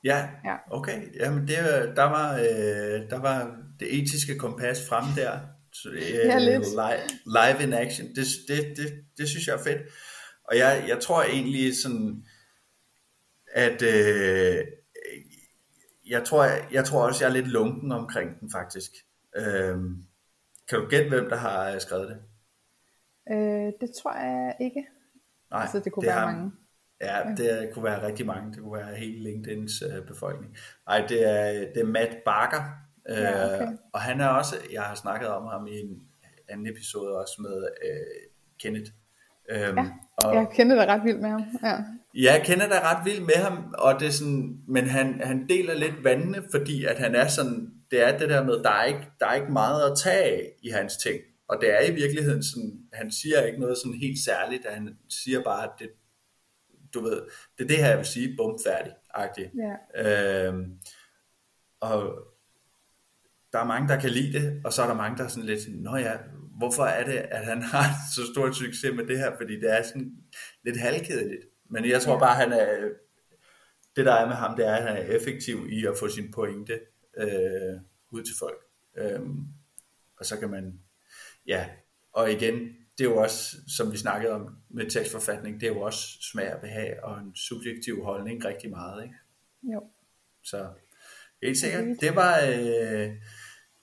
Ja, 0.03 0.29
Ja. 0.45 0.55
okay. 0.71 1.01
Jamen, 1.19 1.47
det, 1.47 1.57
øh, 1.59 1.95
der, 1.95 2.03
var, 2.03 2.33
øh, 2.33 3.09
der 3.09 3.19
var 3.19 3.57
det 3.79 3.99
etiske 3.99 4.37
kompas 4.37 4.87
frem 4.89 5.03
der. 5.15 5.39
Så, 5.73 5.89
øh, 5.89 6.01
Ja, 6.01 6.39
lidt. 6.39 6.63
Live, 6.65 7.19
live 7.25 7.63
in 7.67 7.73
action. 7.73 8.07
Det, 8.07 8.25
det, 8.47 8.77
det, 8.77 8.93
det 9.17 9.29
synes 9.29 9.47
jeg 9.47 9.53
er 9.53 9.63
fedt. 9.63 9.81
Og 10.43 10.57
jeg, 10.57 10.85
jeg 10.87 10.99
tror 10.99 11.23
egentlig 11.23 11.77
sådan, 11.83 12.25
at 13.53 13.81
øh, 13.81 14.65
jeg, 16.09 16.23
tror, 16.23 16.45
jeg 16.71 16.85
tror 16.85 17.05
også, 17.07 17.23
jeg 17.25 17.29
er 17.29 17.33
lidt 17.33 17.47
lunken 17.47 17.91
omkring 17.91 18.39
den 18.39 18.51
faktisk. 18.51 18.91
Øh, 19.35 19.77
kan 20.69 20.79
du 20.79 20.87
gætte, 20.89 21.09
hvem 21.09 21.29
der 21.29 21.35
har 21.35 21.79
skrevet 21.79 22.09
det? 22.09 22.17
øh, 23.31 23.71
det 23.81 23.91
tror 24.01 24.13
jeg 24.15 24.55
ikke. 24.61 24.85
Nej, 25.51 25.61
Altså, 25.61 25.79
det 25.79 25.91
kunne 25.91 26.07
er 26.07 26.11
være 26.11 26.19
ham. 26.19 26.33
mange. 26.33 26.51
Ja, 27.01 27.21
det 27.37 27.69
kunne 27.73 27.83
være 27.85 28.05
rigtig 28.07 28.25
mange. 28.25 28.51
Det 28.53 28.59
kunne 28.61 28.73
være 28.79 28.95
hele 28.95 29.23
LinkedIns 29.23 29.81
øh, 29.81 30.05
befolkning. 30.07 30.57
Nej, 30.87 31.05
det 31.09 31.29
er, 31.29 31.51
det 31.73 31.77
er 31.81 31.85
Matt 31.85 32.17
Barker. 32.25 32.61
Øh, 33.09 33.17
Ja, 33.17 33.55
okay. 33.55 33.77
Og 33.93 34.01
han 34.01 34.21
er 34.21 34.27
også, 34.27 34.55
jeg 34.71 34.81
har 34.83 34.95
snakket 34.95 35.29
om 35.29 35.47
ham 35.47 35.67
i 35.67 35.79
en 35.79 36.03
anden 36.49 36.67
episode 36.67 37.17
også 37.17 37.41
med 37.41 37.67
øh, 37.85 38.29
Kenneth. 38.59 38.91
Øhm, 39.49 39.77
Ja, 39.77 39.91
og, 40.17 40.35
Jeg 40.35 40.47
kender 40.53 40.75
det 40.75 40.87
ret 40.87 41.03
vildt 41.03 41.21
med 41.21 41.29
ham. 41.29 41.43
Ja. 41.63 41.69
Ja, 42.15 42.33
jeg 42.33 42.41
kender 42.45 42.67
da 42.67 42.93
ret 42.93 43.05
vildt 43.05 43.21
med 43.21 43.35
ham, 43.35 43.73
og 43.77 43.99
det 43.99 44.07
er 44.07 44.11
sådan, 44.11 44.57
men 44.67 44.87
han, 44.87 45.21
han 45.23 45.47
deler 45.49 45.73
lidt 45.73 46.03
vandene, 46.03 46.43
fordi 46.51 46.85
at 46.85 46.97
han 46.99 47.15
er 47.15 47.27
sådan, 47.27 47.69
det 47.91 48.01
er 48.07 48.17
det 48.17 48.29
der 48.29 48.43
med, 48.43 48.53
der 48.63 48.69
er 48.69 48.83
ikke, 48.83 49.07
der 49.19 49.25
er 49.27 49.33
ikke 49.33 49.51
meget 49.51 49.91
at 49.91 49.97
tage 49.97 50.23
af 50.23 50.51
i 50.63 50.69
hans 50.69 50.97
ting. 50.97 51.19
Og 51.47 51.57
det 51.61 51.73
er 51.73 51.81
i 51.81 51.93
virkeligheden 51.93 52.43
sådan, 52.43 52.79
han 52.93 53.11
siger 53.11 53.41
ikke 53.41 53.59
noget 53.59 53.77
sådan 53.77 53.99
helt 53.99 54.19
særligt, 54.25 54.65
han 54.69 54.97
siger 55.09 55.43
bare, 55.43 55.63
at 55.63 55.69
det, 55.79 55.89
du 56.93 57.01
ved, 57.03 57.21
det 57.57 57.63
er 57.63 57.67
det 57.67 57.77
her, 57.77 57.89
jeg 57.89 57.97
vil 57.97 58.05
sige, 58.05 58.35
bum, 58.37 58.59
færdig, 58.65 58.91
agtigt. 59.13 59.51
Ja. 59.95 60.47
Øhm, 60.47 60.71
og 61.79 62.17
der 63.53 63.59
er 63.59 63.65
mange, 63.65 63.87
der 63.87 63.99
kan 63.99 64.09
lide 64.09 64.39
det, 64.39 64.61
og 64.65 64.73
så 64.73 64.81
er 64.83 64.87
der 64.87 64.95
mange, 64.95 65.17
der 65.17 65.23
er 65.23 65.27
sådan 65.27 65.45
lidt 65.45 65.61
sådan, 65.61 65.79
Nå 65.79 65.95
ja, 65.95 66.13
hvorfor 66.57 66.83
er 66.83 67.05
det, 67.05 67.17
at 67.17 67.45
han 67.45 67.61
har 67.73 67.85
så 68.15 68.21
stor 68.33 68.51
succes 68.51 68.95
med 68.95 69.07
det 69.07 69.17
her? 69.17 69.35
Fordi 69.37 69.59
det 69.59 69.77
er 69.77 69.83
sådan 69.83 70.11
lidt 70.63 70.79
halvkedeligt. 70.79 71.45
Men 71.69 71.89
jeg 71.89 72.01
tror 72.01 72.19
bare, 72.19 72.35
han 72.35 72.51
er, 72.51 72.89
det 73.95 74.05
der 74.05 74.13
er 74.13 74.27
med 74.27 74.35
ham, 74.35 74.55
det 74.55 74.67
er, 74.67 74.75
at 74.75 74.83
han 74.83 74.97
er 74.97 75.15
effektiv 75.15 75.67
i 75.69 75.85
at 75.85 75.97
få 75.99 76.09
sin 76.09 76.31
pointe 76.31 76.79
øh, 77.17 77.79
ud 78.09 78.23
til 78.23 78.35
folk. 78.39 78.57
Øhm, 78.97 79.47
og 80.19 80.25
så 80.25 80.39
kan 80.39 80.49
man, 80.49 80.79
ja, 81.47 81.65
og 82.13 82.31
igen, 82.31 82.53
det 82.97 83.05
er 83.05 83.09
jo 83.09 83.17
også, 83.17 83.57
som 83.77 83.91
vi 83.91 83.97
snakkede 83.97 84.33
om 84.33 84.57
med 84.69 84.89
tekstforfatning, 84.89 85.61
det 85.61 85.69
er 85.69 85.73
jo 85.73 85.81
også 85.81 86.07
smag 86.31 86.53
og 86.55 86.61
behag 86.61 87.03
og 87.03 87.19
en 87.19 87.35
subjektiv 87.35 88.03
holdning 88.03 88.45
rigtig 88.45 88.69
meget, 88.69 89.03
ikke? 89.03 89.15
Jo. 89.73 89.83
Så 90.43 90.67
helt 91.43 91.57
sikkert, 91.57 92.01
det 92.01 92.15
var, 92.15 92.39
øh, 92.39 93.11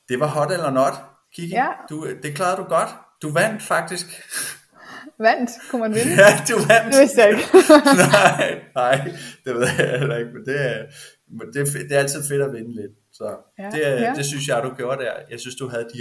det 0.08 0.20
var 0.20 0.26
hot 0.26 0.52
eller 0.52 0.70
not, 0.70 0.92
Kiki. 1.34 1.48
Ja. 1.54 1.66
Du, 1.90 2.06
det 2.22 2.34
klarede 2.34 2.56
du 2.56 2.64
godt. 2.68 2.88
Du 3.22 3.32
vandt 3.32 3.62
faktisk. 3.62 4.06
Vandt, 5.18 5.50
kunne 5.70 5.80
man 5.80 5.94
vinde? 5.98 6.10
ja, 6.12 6.44
du 6.48 6.56
vandt. 6.56 6.94
Det 6.94 7.00
vidste 7.00 7.20
jeg 7.20 7.28
ikke. 7.30 7.44
nej, 8.12 8.60
nej, 8.74 9.12
det 9.44 9.54
ved 9.54 9.66
jeg 9.78 9.98
heller 9.98 10.16
ikke, 10.16 10.30
men 10.32 10.44
det 10.46 10.60
er, 10.70 10.84
men 11.38 11.52
det, 11.52 11.60
er, 11.60 11.64
det 11.88 11.92
er 11.92 11.98
altid 11.98 12.22
fedt 12.28 12.42
at 12.42 12.52
vinde 12.52 12.74
lidt. 12.74 12.92
Så 13.12 13.36
Ja, 13.58 13.70
det, 13.70 13.80
ja. 13.80 14.12
det 14.16 14.26
synes 14.26 14.48
jeg, 14.48 14.62
du 14.62 14.74
gjorde 14.74 15.04
der. 15.04 15.12
Jeg 15.30 15.40
synes, 15.40 15.56
du 15.56 15.68
havde 15.68 15.84
de, 15.94 15.98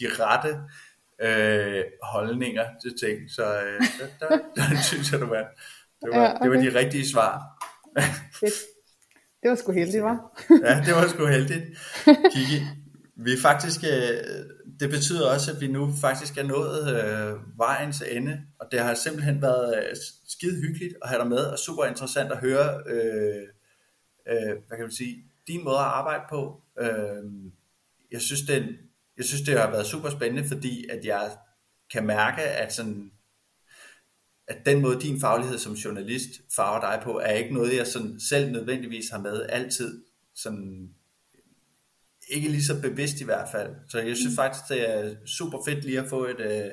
de 0.00 0.06
rette 0.20 0.58
øh, 1.22 1.84
holdninger 2.02 2.64
til 2.82 2.92
ting, 3.06 3.30
så 3.30 3.42
øh, 3.62 3.80
der, 3.80 4.28
der, 4.28 4.38
der 4.56 4.82
synes 4.82 5.12
jeg, 5.12 5.20
du 5.20 5.26
vandt. 5.26 5.48
Det 6.02 6.08
var, 6.12 6.20
Ja, 6.22 6.26
det 6.42 6.50
var 6.50 6.56
okay. 6.58 6.72
de 6.72 6.78
rigtige 6.78 7.08
svar. 7.10 7.40
Fedt. 8.40 8.52
Det 9.42 9.50
var 9.50 9.56
sgu 9.56 9.72
heldigt, 9.72 10.02
var. 10.02 10.42
Ja, 10.64 10.82
det 10.86 10.94
var 10.94 11.08
sgu 11.08 11.26
heldigt. 11.26 11.64
Kiki, 12.32 12.62
vi 13.16 13.32
er 13.32 13.40
faktisk, 13.42 13.80
øh, 13.84 14.18
det 14.80 14.90
betyder 14.90 15.32
også, 15.32 15.52
at 15.52 15.60
vi 15.60 15.66
nu 15.66 15.92
faktisk 16.00 16.36
er 16.38 16.42
nået 16.42 16.82
øh, 16.88 17.58
vejens 17.58 18.02
ende, 18.02 18.42
og 18.60 18.66
det 18.72 18.80
har 18.80 18.94
simpelthen 18.94 19.42
været 19.42 19.78
øh, 19.78 19.96
skide 20.28 20.60
hyggeligt 20.60 20.94
at 21.02 21.08
have 21.08 21.20
dig 21.20 21.28
med, 21.28 21.38
og 21.38 21.58
super 21.58 21.84
interessant 21.84 22.32
at 22.32 22.38
høre, 22.38 22.82
øh, 22.86 23.42
øh, 24.28 24.56
hvad 24.68 24.76
kan 24.76 24.80
man 24.80 24.92
sige, 24.92 25.24
din 25.46 25.64
måde 25.64 25.76
at 25.76 25.84
arbejde 25.84 26.22
på. 26.30 26.62
Øh, 26.80 27.24
jeg 28.10 28.20
synes, 28.20 28.42
det, 28.42 28.78
jeg 29.16 29.24
synes, 29.24 29.42
det 29.42 29.58
har 29.58 29.70
været 29.70 29.86
super 29.86 30.10
spændende, 30.10 30.48
fordi 30.48 30.88
at 30.88 31.04
jeg 31.04 31.30
kan 31.92 32.06
mærke, 32.06 32.42
at 32.42 32.72
sådan, 32.72 33.10
at 34.48 34.66
den 34.66 34.82
måde, 34.82 35.00
din 35.00 35.20
faglighed 35.20 35.58
som 35.58 35.72
journalist 35.72 36.30
farver 36.56 36.80
dig 36.80 37.00
på, 37.04 37.18
er 37.18 37.32
ikke 37.32 37.54
noget, 37.54 37.76
jeg 37.76 37.86
sådan 37.86 38.20
selv 38.20 38.52
nødvendigvis 38.52 39.10
har 39.10 39.18
med 39.20 39.46
altid. 39.48 40.04
Sådan, 40.34 40.94
ikke 42.30 42.48
lige 42.48 42.64
så 42.64 42.80
bevidst 42.82 43.20
i 43.20 43.24
hvert 43.24 43.48
fald. 43.52 43.74
Så 43.88 44.00
jeg 44.00 44.16
synes 44.16 44.36
faktisk, 44.36 44.64
det 44.68 44.90
er 44.90 45.14
super 45.26 45.58
fedt 45.66 45.84
lige 45.84 46.00
at 46.00 46.08
få 46.08 46.24
et, 46.24 46.40
øh, 46.40 46.70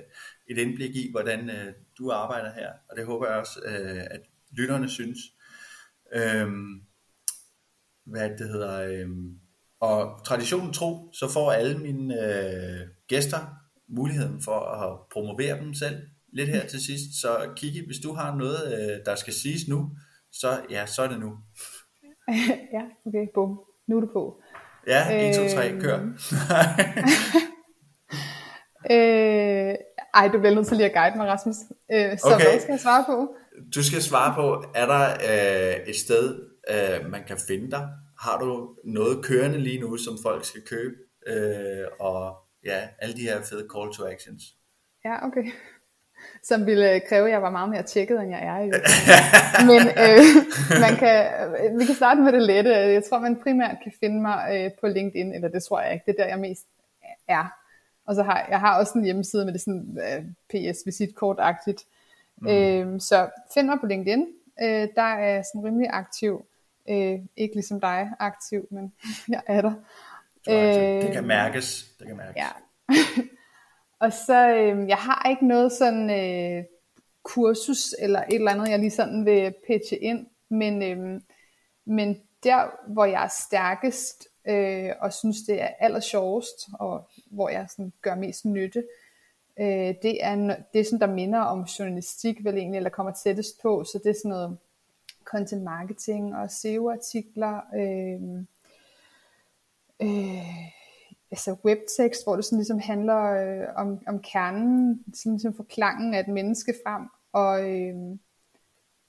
et 0.47 0.57
indblik 0.57 0.95
i, 0.95 1.11
hvordan 1.11 1.49
øh, 1.49 1.73
du 1.97 2.11
arbejder 2.11 2.53
her. 2.53 2.71
Og 2.89 2.97
det 2.97 3.05
håber 3.05 3.27
jeg 3.27 3.35
også, 3.35 3.59
øh, 3.65 4.03
at 4.11 4.21
lytterne 4.51 4.89
synes. 4.89 5.19
Øhm, 6.15 6.81
hvad 8.05 8.29
det 8.29 8.49
hedder. 8.49 8.81
Øhm, 8.81 9.39
og 9.79 10.25
traditionen 10.25 10.73
tro, 10.73 11.13
så 11.13 11.29
får 11.33 11.51
alle 11.51 11.79
mine 11.79 12.13
øh, 12.13 12.87
gæster 13.07 13.39
muligheden 13.87 14.41
for 14.41 14.59
at 14.59 14.99
promovere 15.11 15.59
dem 15.59 15.73
selv 15.73 16.07
lidt 16.33 16.49
her 16.49 16.67
til 16.67 16.81
sidst. 16.85 17.21
Så 17.21 17.49
Kiki, 17.55 17.85
hvis 17.85 17.99
du 18.03 18.13
har 18.13 18.35
noget, 18.35 18.73
øh, 18.73 19.05
der 19.05 19.15
skal 19.15 19.33
siges 19.33 19.67
nu, 19.67 19.89
så 20.31 20.47
ja, 20.69 20.85
så 20.85 21.01
er 21.01 21.07
det 21.07 21.19
nu. 21.19 21.37
ja, 22.75 22.83
okay, 23.05 23.27
bum. 23.33 23.59
Nu 23.87 23.97
er 23.97 24.01
du 24.01 24.09
på. 24.13 24.41
Ja, 24.87 25.29
1, 25.29 25.35
2, 25.49 25.55
3, 25.55 25.69
Øhm. 25.71 25.81
kør. 25.81 25.99
Øh, 28.91 29.75
ej, 30.13 30.27
du 30.33 30.39
bliver 30.39 30.55
nødt 30.55 30.67
til 30.67 30.77
lige 30.77 30.89
at 30.89 30.93
guide 30.95 31.17
mig, 31.17 31.27
Rasmus. 31.27 31.55
Øh, 31.91 32.17
så 32.17 32.31
Okay. 32.33 32.45
hvad 32.49 32.59
skal 32.59 32.71
jeg 32.71 32.79
svare 32.79 33.03
på? 33.07 33.35
Du 33.75 33.83
skal 33.83 34.01
svare 34.01 34.33
på, 34.35 34.63
er 34.75 34.85
der 34.85 35.03
øh, 35.31 35.87
et 35.87 35.95
sted, 35.95 36.39
øh, 36.69 37.11
man 37.11 37.23
kan 37.27 37.37
finde 37.47 37.71
dig? 37.71 37.87
Har 38.21 38.39
du 38.39 38.75
noget 38.85 39.25
kørende 39.25 39.57
lige 39.57 39.79
nu, 39.79 39.97
som 39.97 40.17
folk 40.23 40.45
skal 40.45 40.61
købe? 40.61 40.93
Øh, 41.27 41.85
og 41.99 42.35
ja, 42.65 42.87
alle 42.99 43.15
de 43.15 43.21
her 43.21 43.41
fede 43.41 43.67
call 43.75 43.93
to 43.93 44.05
actions. 44.07 44.43
Ja, 45.05 45.27
okay. 45.27 45.43
Som 46.43 46.65
ville 46.65 46.99
kræve, 46.99 47.25
at 47.25 47.31
jeg 47.31 47.41
var 47.41 47.49
meget 47.49 47.69
mere 47.69 47.83
tjekket, 47.83 48.21
end 48.21 48.29
jeg 48.29 48.43
er 48.45 48.61
virkeligheden. 48.63 49.67
Men 49.67 49.81
øh, 49.87 50.79
man 50.81 50.95
kan, 50.95 51.25
vi 51.79 51.85
kan 51.85 51.95
starte 51.95 52.21
med 52.21 52.31
det 52.31 52.41
lette. 52.41 52.75
Jeg 52.75 53.03
tror, 53.03 53.19
man 53.19 53.35
primært 53.35 53.75
kan 53.83 53.91
finde 53.99 54.21
mig 54.21 54.49
øh, 54.53 54.71
på 54.81 54.87
LinkedIn, 54.87 55.33
eller 55.33 55.47
det 55.47 55.63
tror 55.63 55.81
jeg 55.81 55.93
ikke. 55.93 56.03
Det 56.05 56.19
er 56.19 56.23
der, 56.23 56.29
jeg 56.29 56.39
mest 56.39 56.65
er. 57.27 57.53
Og 58.05 58.15
så 58.15 58.23
har 58.23 58.47
jeg 58.49 58.59
har 58.59 58.79
også 58.79 58.97
en 58.97 59.03
hjemmeside 59.05 59.45
med 59.45 59.53
det 59.53 59.61
sådan 59.61 59.99
øh, 60.03 60.23
PS-visitkort-agtigt. 60.53 61.85
Mm. 62.37 62.47
Øh, 62.47 63.01
så 63.01 63.29
find 63.53 63.67
mig 63.67 63.77
på 63.79 63.85
LinkedIn. 63.85 64.25
Øh, 64.61 64.87
der 64.95 65.01
er 65.01 65.41
sådan 65.41 65.65
rimelig 65.65 65.89
aktiv. 65.91 66.45
Øh, 66.89 67.19
ikke 67.37 67.55
ligesom 67.55 67.79
dig 67.81 68.11
aktiv, 68.19 68.67
men 68.71 68.93
jeg 69.29 69.41
er 69.47 69.61
der. 69.61 69.73
Altså- 70.47 71.07
det 71.07 71.13
kan 71.13 71.27
mærkes. 71.27 71.85
Det 71.99 72.07
kan 72.07 72.17
mærkes. 72.17 72.35
Ja. 72.35 72.47
og 73.99 74.13
så, 74.13 74.49
øh, 74.49 74.87
jeg 74.87 74.97
har 74.97 75.29
ikke 75.29 75.47
noget 75.47 75.71
sådan 75.71 76.09
øh, 76.09 76.63
kursus 77.23 77.95
eller 77.99 78.19
et 78.19 78.35
eller 78.35 78.51
andet, 78.51 78.69
jeg 78.69 78.79
lige 78.79 78.91
sådan 78.91 79.25
vil 79.25 79.53
pitche 79.67 79.97
ind, 79.97 80.27
men, 80.49 80.81
øh, 80.83 81.21
men 81.85 82.21
der, 82.43 82.91
hvor 82.93 83.05
jeg 83.05 83.23
er 83.23 83.45
stærkest, 83.47 84.27
øh, 84.47 84.91
og 84.99 85.13
synes, 85.13 85.37
det 85.47 85.61
er 85.61 85.69
aller 85.79 85.99
sjovest, 85.99 86.69
og 86.79 87.09
hvor 87.31 87.49
jeg 87.49 87.67
sådan 87.69 87.93
gør 88.01 88.15
mest 88.15 88.45
nytte, 88.45 88.83
øh, 89.59 89.95
det 90.01 90.23
er 90.25 90.55
det, 90.73 90.85
sådan, 90.85 90.99
der 90.99 91.15
minder 91.15 91.39
om 91.39 91.61
journalistik, 91.61 92.43
vel 92.43 92.57
egentlig, 92.57 92.77
eller 92.77 92.89
kommer 92.89 93.11
tættest 93.11 93.61
på, 93.61 93.83
så 93.83 93.99
det 94.03 94.09
er 94.09 94.13
sådan 94.13 94.29
noget 94.29 94.57
content 95.23 95.63
marketing 95.63 96.35
og 96.35 96.51
SEO-artikler, 96.51 97.61
øhm, 97.75 98.47
øh, 100.01 100.37
øh, 100.37 100.76
altså 101.31 101.55
webtekst, 101.65 102.23
hvor 102.23 102.35
det 102.35 102.45
sådan 102.45 102.57
ligesom 102.57 102.79
handler 102.79 103.21
øh, 103.23 103.67
om, 103.75 104.01
om 104.07 104.19
kernen, 104.21 105.03
sådan 105.13 105.31
ligesom 105.31 105.53
forklangen 105.53 106.13
af 106.13 106.19
et 106.19 106.27
menneske 106.27 106.73
frem, 106.85 107.03
og, 107.31 107.71
øh, 107.71 107.95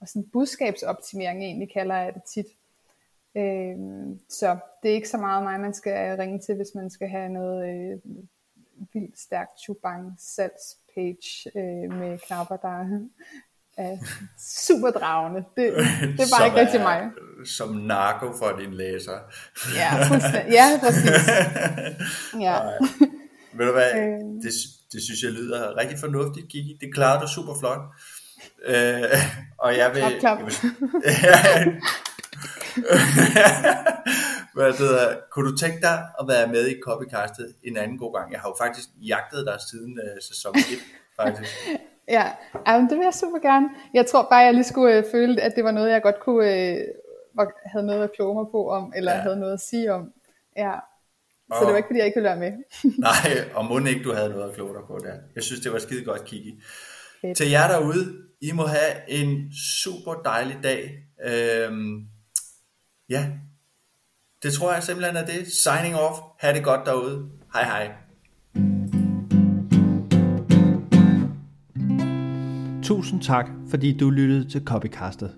og 0.00 0.08
sådan 0.08 0.28
budskabsoptimering 0.32 1.42
egentlig 1.42 1.72
kalder 1.72 1.96
jeg 1.96 2.14
det 2.14 2.22
tit. 2.22 2.46
Øh, 3.34 3.76
så 4.28 4.58
det 4.82 4.90
er 4.90 4.94
ikke 4.94 5.08
så 5.08 5.18
meget 5.18 5.42
mig, 5.42 5.60
man 5.60 5.74
skal 5.74 6.16
ringe 6.16 6.38
til, 6.38 6.54
hvis 6.54 6.74
man 6.74 6.90
skal 6.90 7.08
have 7.08 7.28
noget 7.28 7.68
øh, 7.68 7.98
vildt 8.92 9.18
stærkt 9.18 9.60
chubang 9.60 10.14
salgspage 10.18 11.50
øh, 11.56 11.92
med 11.92 12.18
knapper, 12.18 12.56
der 12.56 13.08
er 13.78 13.96
super 14.64 14.90
dragende. 14.90 15.40
Det, 15.56 15.72
det 15.72 15.74
er 15.76 16.16
bare 16.16 16.26
Som 16.26 16.44
ikke 16.46 16.60
rigtig 16.60 16.80
mig. 16.80 17.02
Som 17.46 17.68
narko 17.74 18.32
for 18.38 18.56
din 18.60 18.74
læser. 18.74 19.18
Ja, 19.74 20.02
fuldstændig. 20.08 20.52
Ja, 20.52 20.78
præcis. 20.82 21.10
Ja. 22.46 22.58
Nej. 22.58 22.72
Ved 23.54 23.66
du 23.66 23.72
hvad, 23.72 23.92
Øh. 23.94 24.42
det, 24.44 24.52
det 24.92 25.02
synes 25.02 25.22
jeg 25.24 25.32
lyder 25.32 25.76
rigtig 25.76 25.98
fornuftigt, 25.98 26.48
Kiki. 26.48 26.78
Det 26.80 26.94
klarede 26.94 27.22
du 27.22 27.28
super 27.28 27.54
flot. 27.60 27.80
Øh, 28.64 29.02
og 29.58 29.76
jeg 29.76 29.90
vil... 29.94 30.02
Klap, 30.20 30.38
klap. 30.38 30.38
Jeg 31.22 31.64
vil 31.66 31.80
Hvad 34.54 34.72
hedder, 34.78 35.16
kunne 35.32 35.50
du 35.50 35.56
tænke 35.56 35.80
dig 35.80 36.06
at 36.20 36.28
være 36.28 36.46
med 36.46 36.68
i 36.68 36.74
Copycastet 36.84 37.54
en 37.64 37.76
anden 37.76 37.98
god 37.98 38.18
gang? 38.18 38.32
Jeg 38.32 38.40
har 38.40 38.48
jo 38.48 38.56
faktisk 38.64 38.88
jagtet 39.02 39.46
dig 39.46 39.58
siden 39.70 39.98
uh, 40.04 40.18
sæson 40.28 40.54
1, 40.56 40.64
faktisk. 41.20 41.52
Ja, 42.08 42.24
jamen, 42.66 42.88
det 42.90 42.98
vil 42.98 43.04
jeg 43.04 43.14
super 43.14 43.38
gerne. 43.38 43.68
Jeg 43.94 44.06
tror 44.06 44.22
bare, 44.30 44.38
jeg 44.40 44.54
lige 44.54 44.64
skulle 44.64 44.96
øh, 44.96 45.04
føle, 45.12 45.40
at 45.42 45.52
det 45.56 45.64
var 45.64 45.70
noget, 45.70 45.90
jeg 45.90 46.02
godt 46.02 46.20
kunne 46.20 46.70
øh, 46.72 46.78
havde 47.72 47.86
noget 47.86 48.02
at 48.04 48.10
kloge 48.16 48.34
mig 48.34 48.46
på 48.50 48.70
om, 48.70 48.92
eller 48.96 49.12
Ja. 49.12 49.18
havde 49.20 49.36
noget 49.40 49.52
at 49.52 49.60
sige 49.60 49.92
om. 49.92 50.12
Ja. 50.56 50.74
Så 51.48 51.54
Og- 51.54 51.60
det 51.66 51.70
var 51.72 51.76
ikke, 51.76 51.86
fordi 51.86 51.98
jeg 51.98 52.06
ikke 52.06 52.16
ville 52.20 52.28
være 52.28 52.38
med. 52.38 52.52
Nej, 53.08 53.50
og 53.54 53.64
må 53.64 53.78
ikke 53.78 54.02
du 54.04 54.12
havde 54.14 54.28
noget 54.30 54.48
at 54.48 54.54
kloge 54.54 54.74
dig 54.74 54.82
på 54.86 54.98
der. 55.04 55.14
Jeg 55.34 55.42
synes, 55.42 55.60
det 55.60 55.72
var 55.72 55.78
skide 55.78 56.04
godt, 56.04 56.24
Kiki. 56.24 56.60
Fedt. 57.20 57.36
Til 57.36 57.50
jer 57.50 57.68
derude, 57.68 58.16
I 58.40 58.52
må 58.52 58.66
have 58.66 59.10
en 59.10 59.52
super 59.82 60.12
dejlig 60.14 60.56
dag. 60.62 60.90
Øhm, 61.24 62.06
ja, 63.08 63.26
det 64.42 64.52
tror 64.52 64.72
jeg 64.72 64.82
simpelthen 64.82 65.16
er 65.16 65.26
det. 65.26 65.46
Signing 65.52 65.96
off. 65.96 66.18
Ha' 66.38 66.52
det 66.52 66.64
godt 66.64 66.86
derude. 66.86 67.30
Hej 67.54 67.64
hej. 67.64 67.92
Tusind 72.88 73.20
tak, 73.20 73.50
fordi 73.70 73.96
du 73.96 74.10
lyttede 74.10 74.48
til 74.48 74.64
Copycastet. 74.64 75.30